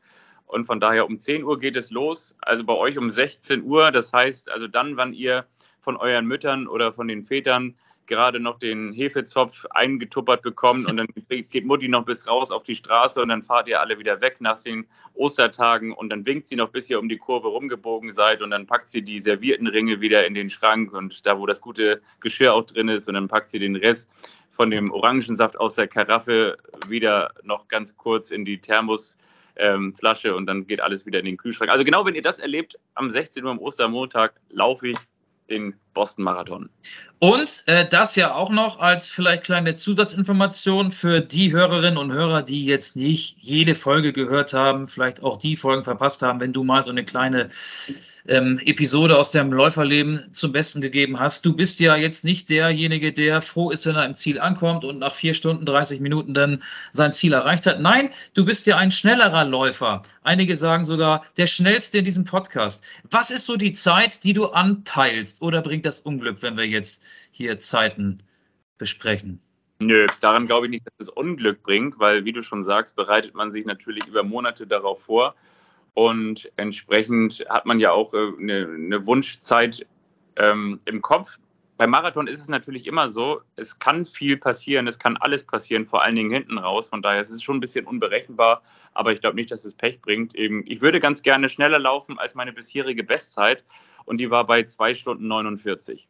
Und 0.50 0.66
von 0.66 0.80
daher 0.80 1.06
um 1.06 1.20
10 1.20 1.44
Uhr 1.44 1.60
geht 1.60 1.76
es 1.76 1.92
los, 1.92 2.36
also 2.42 2.64
bei 2.64 2.74
euch 2.74 2.98
um 2.98 3.12
16 3.12 3.64
Uhr. 3.64 3.92
Das 3.92 4.12
heißt, 4.12 4.50
also 4.50 4.68
dann, 4.68 4.98
wann 4.98 5.14
ihr 5.14 5.46
von 5.80 5.96
euren 5.96 6.26
Müttern 6.26 6.68
oder 6.68 6.92
von 6.92 7.08
den 7.08 7.24
Vätern 7.24 7.76
gerade 8.08 8.40
noch 8.40 8.58
den 8.58 8.92
Hefezopf 8.92 9.68
eingetuppert 9.70 10.42
bekommt 10.42 10.88
und 10.88 10.98
dann 10.98 11.08
geht 11.30 11.66
Mutti 11.66 11.88
noch 11.88 12.04
bis 12.04 12.28
raus 12.28 12.50
auf 12.50 12.64
die 12.64 12.74
Straße 12.74 13.22
und 13.22 13.30
dann 13.30 13.44
fahrt 13.44 13.68
ihr 13.68 13.80
alle 13.80 14.00
wieder 14.00 14.22
weg 14.22 14.38
nach 14.40 14.60
den 14.60 14.88
Ostertagen 15.14 15.94
und 15.94 16.10
dann 16.10 16.26
winkt 16.26 16.48
sie 16.48 16.56
noch, 16.56 16.70
bis 16.70 16.90
ihr 16.90 16.98
um 16.98 17.10
die 17.10 17.18
Kurve 17.18 17.50
rumgebogen 17.50 18.12
seid 18.12 18.42
und 18.42 18.50
dann 18.50 18.66
packt 18.66 18.90
sie 18.90 19.04
die 19.04 19.20
servierten 19.20 19.68
Ringe 19.68 20.02
wieder 20.02 20.26
in 20.26 20.34
den 20.34 20.50
Schrank 20.50 20.94
und 20.94 21.28
da, 21.28 21.38
wo 21.38 21.46
das 21.46 21.62
gute 21.62 22.02
Geschirr 22.22 22.56
auch 22.56 22.66
drin 22.66 22.90
ist 22.90 23.08
und 23.08 23.14
dann 23.14 23.28
packt 23.28 23.50
sie 23.50 23.60
den 23.60 23.76
Rest 23.76 24.10
von 24.50 24.72
dem 24.72 24.92
Orangensaft 24.92 25.60
aus 25.60 25.76
der 25.76 25.88
Karaffe 25.88 26.58
wieder 26.88 27.36
noch 27.44 27.68
ganz 27.68 27.96
kurz 27.96 28.32
in 28.32 28.46
die 28.46 28.58
Thermos 28.58 29.16
ähm, 29.60 29.94
Flasche 29.94 30.36
und 30.36 30.48
dann 30.48 30.66
geht 30.66 30.82
alles 30.82 31.06
wieder 31.06 31.20
in 31.20 31.26
den 31.26 31.38
Kühlschrank. 31.38 31.70
Also 31.70 31.84
genau, 31.84 32.06
wenn 32.06 32.16
ihr 32.16 32.22
das 32.22 32.40
erlebt, 32.40 32.80
am 32.96 33.12
16 33.12 33.44
Uhr 33.44 33.52
am 33.52 33.60
Ostermontag 33.60 34.34
laufe 34.50 34.88
ich 34.88 34.98
den 35.50 35.76
Boston 35.94 36.24
Marathon. 36.24 36.70
Und 37.18 37.64
äh, 37.66 37.88
das 37.88 38.16
ja 38.16 38.34
auch 38.34 38.52
noch 38.52 38.80
als 38.80 39.10
vielleicht 39.10 39.44
kleine 39.44 39.74
Zusatzinformation 39.74 40.92
für 40.92 41.22
die 41.22 41.52
Hörerinnen 41.52 41.98
und 41.98 42.14
Hörer, 42.14 42.44
die 42.44 42.66
jetzt 42.66 42.96
nicht 42.96 43.36
jede 43.40 43.76
Folge 43.76 44.14
gehört 44.14 44.54
haben, 44.54 44.88
vielleicht 44.88 45.24
auch 45.24 45.38
die 45.38 45.56
Folgen 45.56 45.84
verpasst 45.84 46.22
haben, 46.22 46.40
wenn 46.40 46.54
du 46.54 46.64
mal 46.64 46.84
so 46.84 46.92
eine 46.92 47.04
kleine 47.04 47.50
ähm, 48.28 48.60
Episode 48.66 49.18
aus 49.18 49.32
deinem 49.32 49.54
Läuferleben 49.54 50.32
zum 50.32 50.52
Besten 50.52 50.82
gegeben 50.82 51.20
hast. 51.20 51.46
Du 51.46 51.56
bist 51.56 51.80
ja 51.80 51.96
jetzt 51.96 52.26
nicht 52.26 52.50
derjenige, 52.50 53.14
der 53.14 53.42
froh 53.42 53.72
ist, 53.72 53.86
wenn 53.86 53.96
er 53.96 54.06
im 54.06 54.14
Ziel 54.14 54.40
ankommt 54.40 54.86
und 54.86 55.00
nach 55.00 55.14
vier 55.14 55.34
Stunden 55.34 55.66
30 55.66 56.00
Minuten 56.00 56.34
dann 56.34 56.64
sein 56.92 57.14
Ziel 57.14 57.34
erreicht 57.34 57.66
hat. 57.66 57.80
Nein, 57.80 58.10
du 58.34 58.46
bist 58.46 58.68
ja 58.68 58.78
ein 58.78 58.92
schnellerer 58.92 59.46
Läufer. 59.46 60.04
Einige 60.22 60.56
sagen 60.56 60.86
sogar 60.86 61.26
der 61.38 61.48
schnellste 61.48 62.00
in 62.00 62.06
diesem 62.06 62.26
Podcast. 62.26 62.84
Was 63.10 63.32
ist 63.32 63.46
so 63.46 63.56
die 63.56 63.72
Zeit, 63.72 64.24
die 64.24 64.34
du 64.34 64.48
anpeilst 64.48 65.42
oder 65.42 65.62
bringt 65.62 65.86
das 65.86 66.00
Unglück, 66.00 66.42
wenn 66.42 66.58
wir 66.58 66.68
jetzt 66.68 67.04
hier 67.32 67.58
Zeiten 67.58 68.24
besprechen? 68.78 69.42
Nö, 69.82 70.08
daran 70.20 70.46
glaube 70.46 70.66
ich 70.66 70.72
nicht, 70.72 70.86
dass 70.86 71.08
es 71.08 71.10
Unglück 71.10 71.64
bringt, 71.64 72.00
weil, 72.00 72.26
wie 72.26 72.34
du 72.34 72.44
schon 72.44 72.66
sagst, 72.66 72.98
bereitet 72.98 73.34
man 73.34 73.54
sich 73.54 73.66
natürlich 73.66 74.06
über 74.08 74.24
Monate 74.24 74.68
darauf 74.68 75.04
vor. 75.04 75.36
Und 76.00 76.50
entsprechend 76.56 77.46
hat 77.50 77.66
man 77.66 77.82
ja 77.82 77.92
auch 77.92 78.14
äh, 78.14 78.32
eine, 78.40 78.70
eine 78.74 79.06
Wunschzeit 79.06 79.86
ähm, 80.38 80.80
im 80.86 81.02
Kopf. 81.02 81.38
Beim 81.76 81.90
Marathon 81.90 82.26
ist 82.28 82.40
es 82.40 82.48
natürlich 82.48 82.88
immer 82.88 83.10
so, 83.10 83.42
es 83.58 83.80
kann 83.80 84.06
viel 84.06 84.38
passieren, 84.38 84.88
es 84.88 84.98
kann 84.98 85.18
alles 85.18 85.44
passieren, 85.44 85.86
vor 85.86 86.02
allen 86.02 86.16
Dingen 86.16 86.32
hinten 86.32 86.58
raus. 86.58 86.88
Von 86.88 87.02
daher 87.02 87.20
ist 87.20 87.32
es 87.32 87.44
schon 87.44 87.58
ein 87.58 87.60
bisschen 87.60 87.86
unberechenbar, 87.86 88.62
aber 88.94 89.12
ich 89.12 89.20
glaube 89.20 89.36
nicht, 89.36 89.52
dass 89.52 89.66
es 89.66 89.74
Pech 89.74 90.00
bringt. 90.00 90.36
Eben, 90.36 90.64
ich 90.68 90.80
würde 90.80 91.02
ganz 91.02 91.22
gerne 91.22 91.50
schneller 91.50 91.80
laufen 91.80 92.18
als 92.18 92.34
meine 92.34 92.54
bisherige 92.54 93.04
Bestzeit 93.04 93.66
und 94.06 94.22
die 94.22 94.32
war 94.32 94.46
bei 94.46 94.64
2 94.64 94.96
Stunden 94.96 95.28
49. 95.28 96.08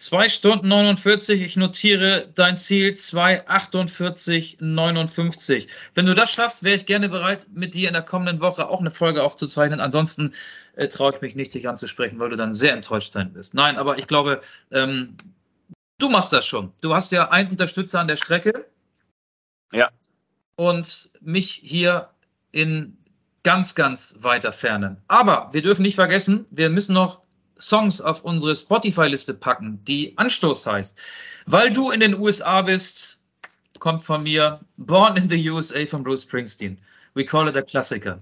2 0.00 0.28
Stunden 0.30 0.68
49, 0.68 1.42
ich 1.42 1.58
notiere 1.58 2.26
dein 2.34 2.56
Ziel 2.56 2.92
2,48,59. 2.92 5.68
Wenn 5.94 6.06
du 6.06 6.14
das 6.14 6.32
schaffst, 6.32 6.62
wäre 6.62 6.74
ich 6.74 6.86
gerne 6.86 7.10
bereit, 7.10 7.44
mit 7.52 7.74
dir 7.74 7.88
in 7.88 7.92
der 7.92 8.02
kommenden 8.02 8.40
Woche 8.40 8.70
auch 8.70 8.80
eine 8.80 8.90
Folge 8.90 9.22
aufzuzeichnen. 9.22 9.78
Ansonsten 9.78 10.32
äh, 10.74 10.88
traue 10.88 11.12
ich 11.14 11.20
mich 11.20 11.34
nicht, 11.34 11.52
dich 11.52 11.68
anzusprechen, 11.68 12.18
weil 12.18 12.30
du 12.30 12.36
dann 12.36 12.54
sehr 12.54 12.72
enttäuscht 12.72 13.12
sein 13.12 13.34
wirst. 13.34 13.52
Nein, 13.52 13.76
aber 13.76 13.98
ich 13.98 14.06
glaube, 14.06 14.40
ähm, 14.72 15.18
du 15.98 16.08
machst 16.08 16.32
das 16.32 16.46
schon. 16.46 16.72
Du 16.80 16.94
hast 16.94 17.12
ja 17.12 17.30
einen 17.30 17.50
Unterstützer 17.50 18.00
an 18.00 18.08
der 18.08 18.16
Strecke. 18.16 18.64
Ja. 19.70 19.90
Und 20.56 21.10
mich 21.20 21.60
hier 21.62 22.08
in 22.52 22.96
ganz, 23.42 23.74
ganz 23.74 24.16
weiter 24.20 24.52
Ferne. 24.52 24.96
Aber 25.08 25.50
wir 25.52 25.60
dürfen 25.60 25.82
nicht 25.82 25.96
vergessen, 25.96 26.46
wir 26.50 26.70
müssen 26.70 26.94
noch 26.94 27.20
Songs 27.60 28.00
auf 28.00 28.24
unsere 28.24 28.54
Spotify-Liste 28.54 29.34
packen, 29.34 29.84
die 29.84 30.16
Anstoß 30.16 30.66
heißt. 30.66 31.00
Weil 31.46 31.70
du 31.72 31.90
in 31.90 32.00
den 32.00 32.18
USA 32.18 32.62
bist, 32.62 33.20
kommt 33.78 34.02
von 34.02 34.22
mir 34.22 34.60
Born 34.76 35.16
in 35.16 35.28
the 35.28 35.50
USA 35.50 35.86
von 35.86 36.02
Bruce 36.02 36.22
Springsteen. 36.22 36.78
We 37.14 37.24
call 37.24 37.48
it 37.48 37.56
a 37.56 37.62
Klassiker. 37.62 38.20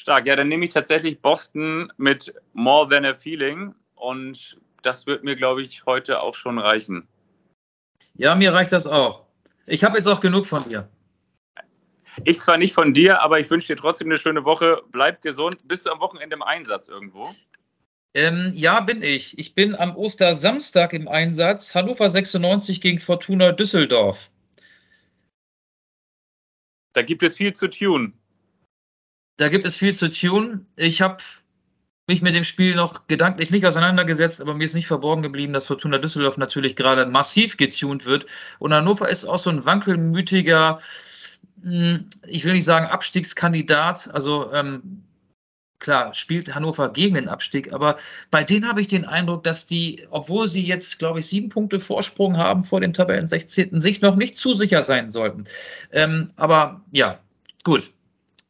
Stark, 0.00 0.26
ja, 0.26 0.36
dann 0.36 0.48
nehme 0.48 0.64
ich 0.64 0.72
tatsächlich 0.72 1.20
Boston 1.20 1.92
mit 1.96 2.32
More 2.52 2.88
Than 2.88 3.04
a 3.04 3.14
Feeling 3.14 3.74
und 3.96 4.58
das 4.82 5.06
wird 5.06 5.24
mir, 5.24 5.34
glaube 5.34 5.62
ich, 5.62 5.84
heute 5.84 6.20
auch 6.20 6.34
schon 6.34 6.58
reichen. 6.58 7.08
Ja, 8.14 8.34
mir 8.34 8.52
reicht 8.52 8.72
das 8.72 8.86
auch. 8.86 9.24
Ich 9.66 9.82
habe 9.82 9.96
jetzt 9.96 10.06
auch 10.06 10.20
genug 10.20 10.46
von 10.46 10.68
dir. 10.68 10.88
Ich 12.24 12.40
zwar 12.40 12.56
nicht 12.56 12.72
von 12.72 12.94
dir, 12.94 13.20
aber 13.20 13.40
ich 13.40 13.50
wünsche 13.50 13.74
dir 13.74 13.80
trotzdem 13.80 14.08
eine 14.08 14.18
schöne 14.18 14.44
Woche. 14.44 14.82
Bleib 14.90 15.20
gesund. 15.22 15.58
Bist 15.64 15.86
du 15.86 15.90
am 15.90 16.00
Wochenende 16.00 16.36
im 16.36 16.42
Einsatz 16.42 16.88
irgendwo? 16.88 17.24
Ähm, 18.16 18.52
ja, 18.54 18.80
bin 18.80 19.02
ich. 19.02 19.38
Ich 19.38 19.54
bin 19.54 19.74
am 19.74 19.94
Ostersamstag 19.94 20.94
im 20.94 21.06
Einsatz. 21.06 21.74
Hannover 21.74 22.08
96 22.08 22.80
gegen 22.80 22.98
Fortuna 22.98 23.52
Düsseldorf. 23.52 24.30
Da 26.94 27.02
gibt 27.02 27.22
es 27.22 27.36
viel 27.36 27.52
zu 27.52 27.68
tun. 27.68 28.14
Da 29.36 29.50
gibt 29.50 29.66
es 29.66 29.76
viel 29.76 29.92
zu 29.92 30.08
tun. 30.08 30.66
Ich 30.76 31.02
habe 31.02 31.22
mich 32.08 32.22
mit 32.22 32.32
dem 32.32 32.44
Spiel 32.44 32.74
noch 32.74 33.06
gedanklich 33.06 33.50
nicht 33.50 33.66
auseinandergesetzt, 33.66 34.40
aber 34.40 34.54
mir 34.54 34.64
ist 34.64 34.72
nicht 34.72 34.86
verborgen 34.86 35.22
geblieben, 35.22 35.52
dass 35.52 35.66
Fortuna 35.66 35.98
Düsseldorf 35.98 36.38
natürlich 36.38 36.74
gerade 36.74 37.04
massiv 37.04 37.58
getunt 37.58 38.06
wird. 38.06 38.24
Und 38.58 38.72
Hannover 38.72 39.10
ist 39.10 39.26
auch 39.26 39.36
so 39.36 39.50
ein 39.50 39.66
wankelmütiger, 39.66 40.78
hm, 41.62 42.08
ich 42.26 42.46
will 42.46 42.54
nicht 42.54 42.64
sagen 42.64 42.86
Abstiegskandidat. 42.86 44.08
Also 44.14 44.50
ähm, 44.54 45.02
klar, 45.78 46.14
spielt 46.14 46.54
Hannover 46.54 46.92
gegen 46.92 47.14
den 47.14 47.28
Abstieg, 47.28 47.72
aber 47.72 47.96
bei 48.30 48.44
denen 48.44 48.68
habe 48.68 48.80
ich 48.80 48.88
den 48.88 49.04
Eindruck, 49.04 49.44
dass 49.44 49.66
die, 49.66 50.06
obwohl 50.10 50.48
sie 50.48 50.66
jetzt, 50.66 50.98
glaube 50.98 51.20
ich, 51.20 51.26
sieben 51.26 51.48
Punkte 51.48 51.80
Vorsprung 51.80 52.36
haben 52.36 52.62
vor 52.62 52.80
dem 52.80 52.92
Tabellen 52.92 53.26
16., 53.26 53.80
sich 53.80 54.00
noch 54.00 54.16
nicht 54.16 54.36
zu 54.36 54.54
sicher 54.54 54.82
sein 54.82 55.10
sollten. 55.10 55.44
Ähm, 55.92 56.32
aber 56.36 56.82
ja, 56.90 57.20
gut. 57.64 57.92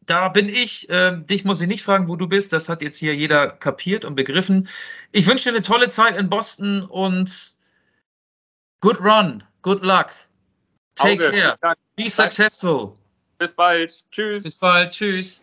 Da 0.07 0.29
bin 0.29 0.49
ich. 0.49 0.89
Äh, 0.89 1.17
dich 1.19 1.45
muss 1.45 1.61
ich 1.61 1.67
nicht 1.67 1.83
fragen, 1.83 2.09
wo 2.09 2.15
du 2.15 2.29
bist. 2.29 2.53
Das 2.53 2.69
hat 2.69 2.81
jetzt 2.81 2.97
hier 2.97 3.17
jeder 3.17 3.49
kapiert 3.49 4.05
und 4.05 4.15
begriffen. 4.15 4.69
Ich 5.11 5.27
wünsche 5.27 5.51
dir 5.51 5.57
eine 5.57 5.63
tolle 5.63 5.89
Zeit 5.89 6.17
in 6.17 6.29
Boston 6.29 6.83
und 6.83 7.57
good 8.81 9.01
run, 9.01 9.43
good 9.63 9.83
luck. 9.83 10.11
Take 10.95 11.27
Auge. 11.27 11.31
care. 11.37 11.77
Be 11.97 12.09
successful. 12.09 12.97
Bis 13.39 13.53
bald. 13.53 14.05
Tschüss. 14.11 14.45
Bis 14.45 14.57
bald. 14.57 14.93
Tschüss. 14.93 15.43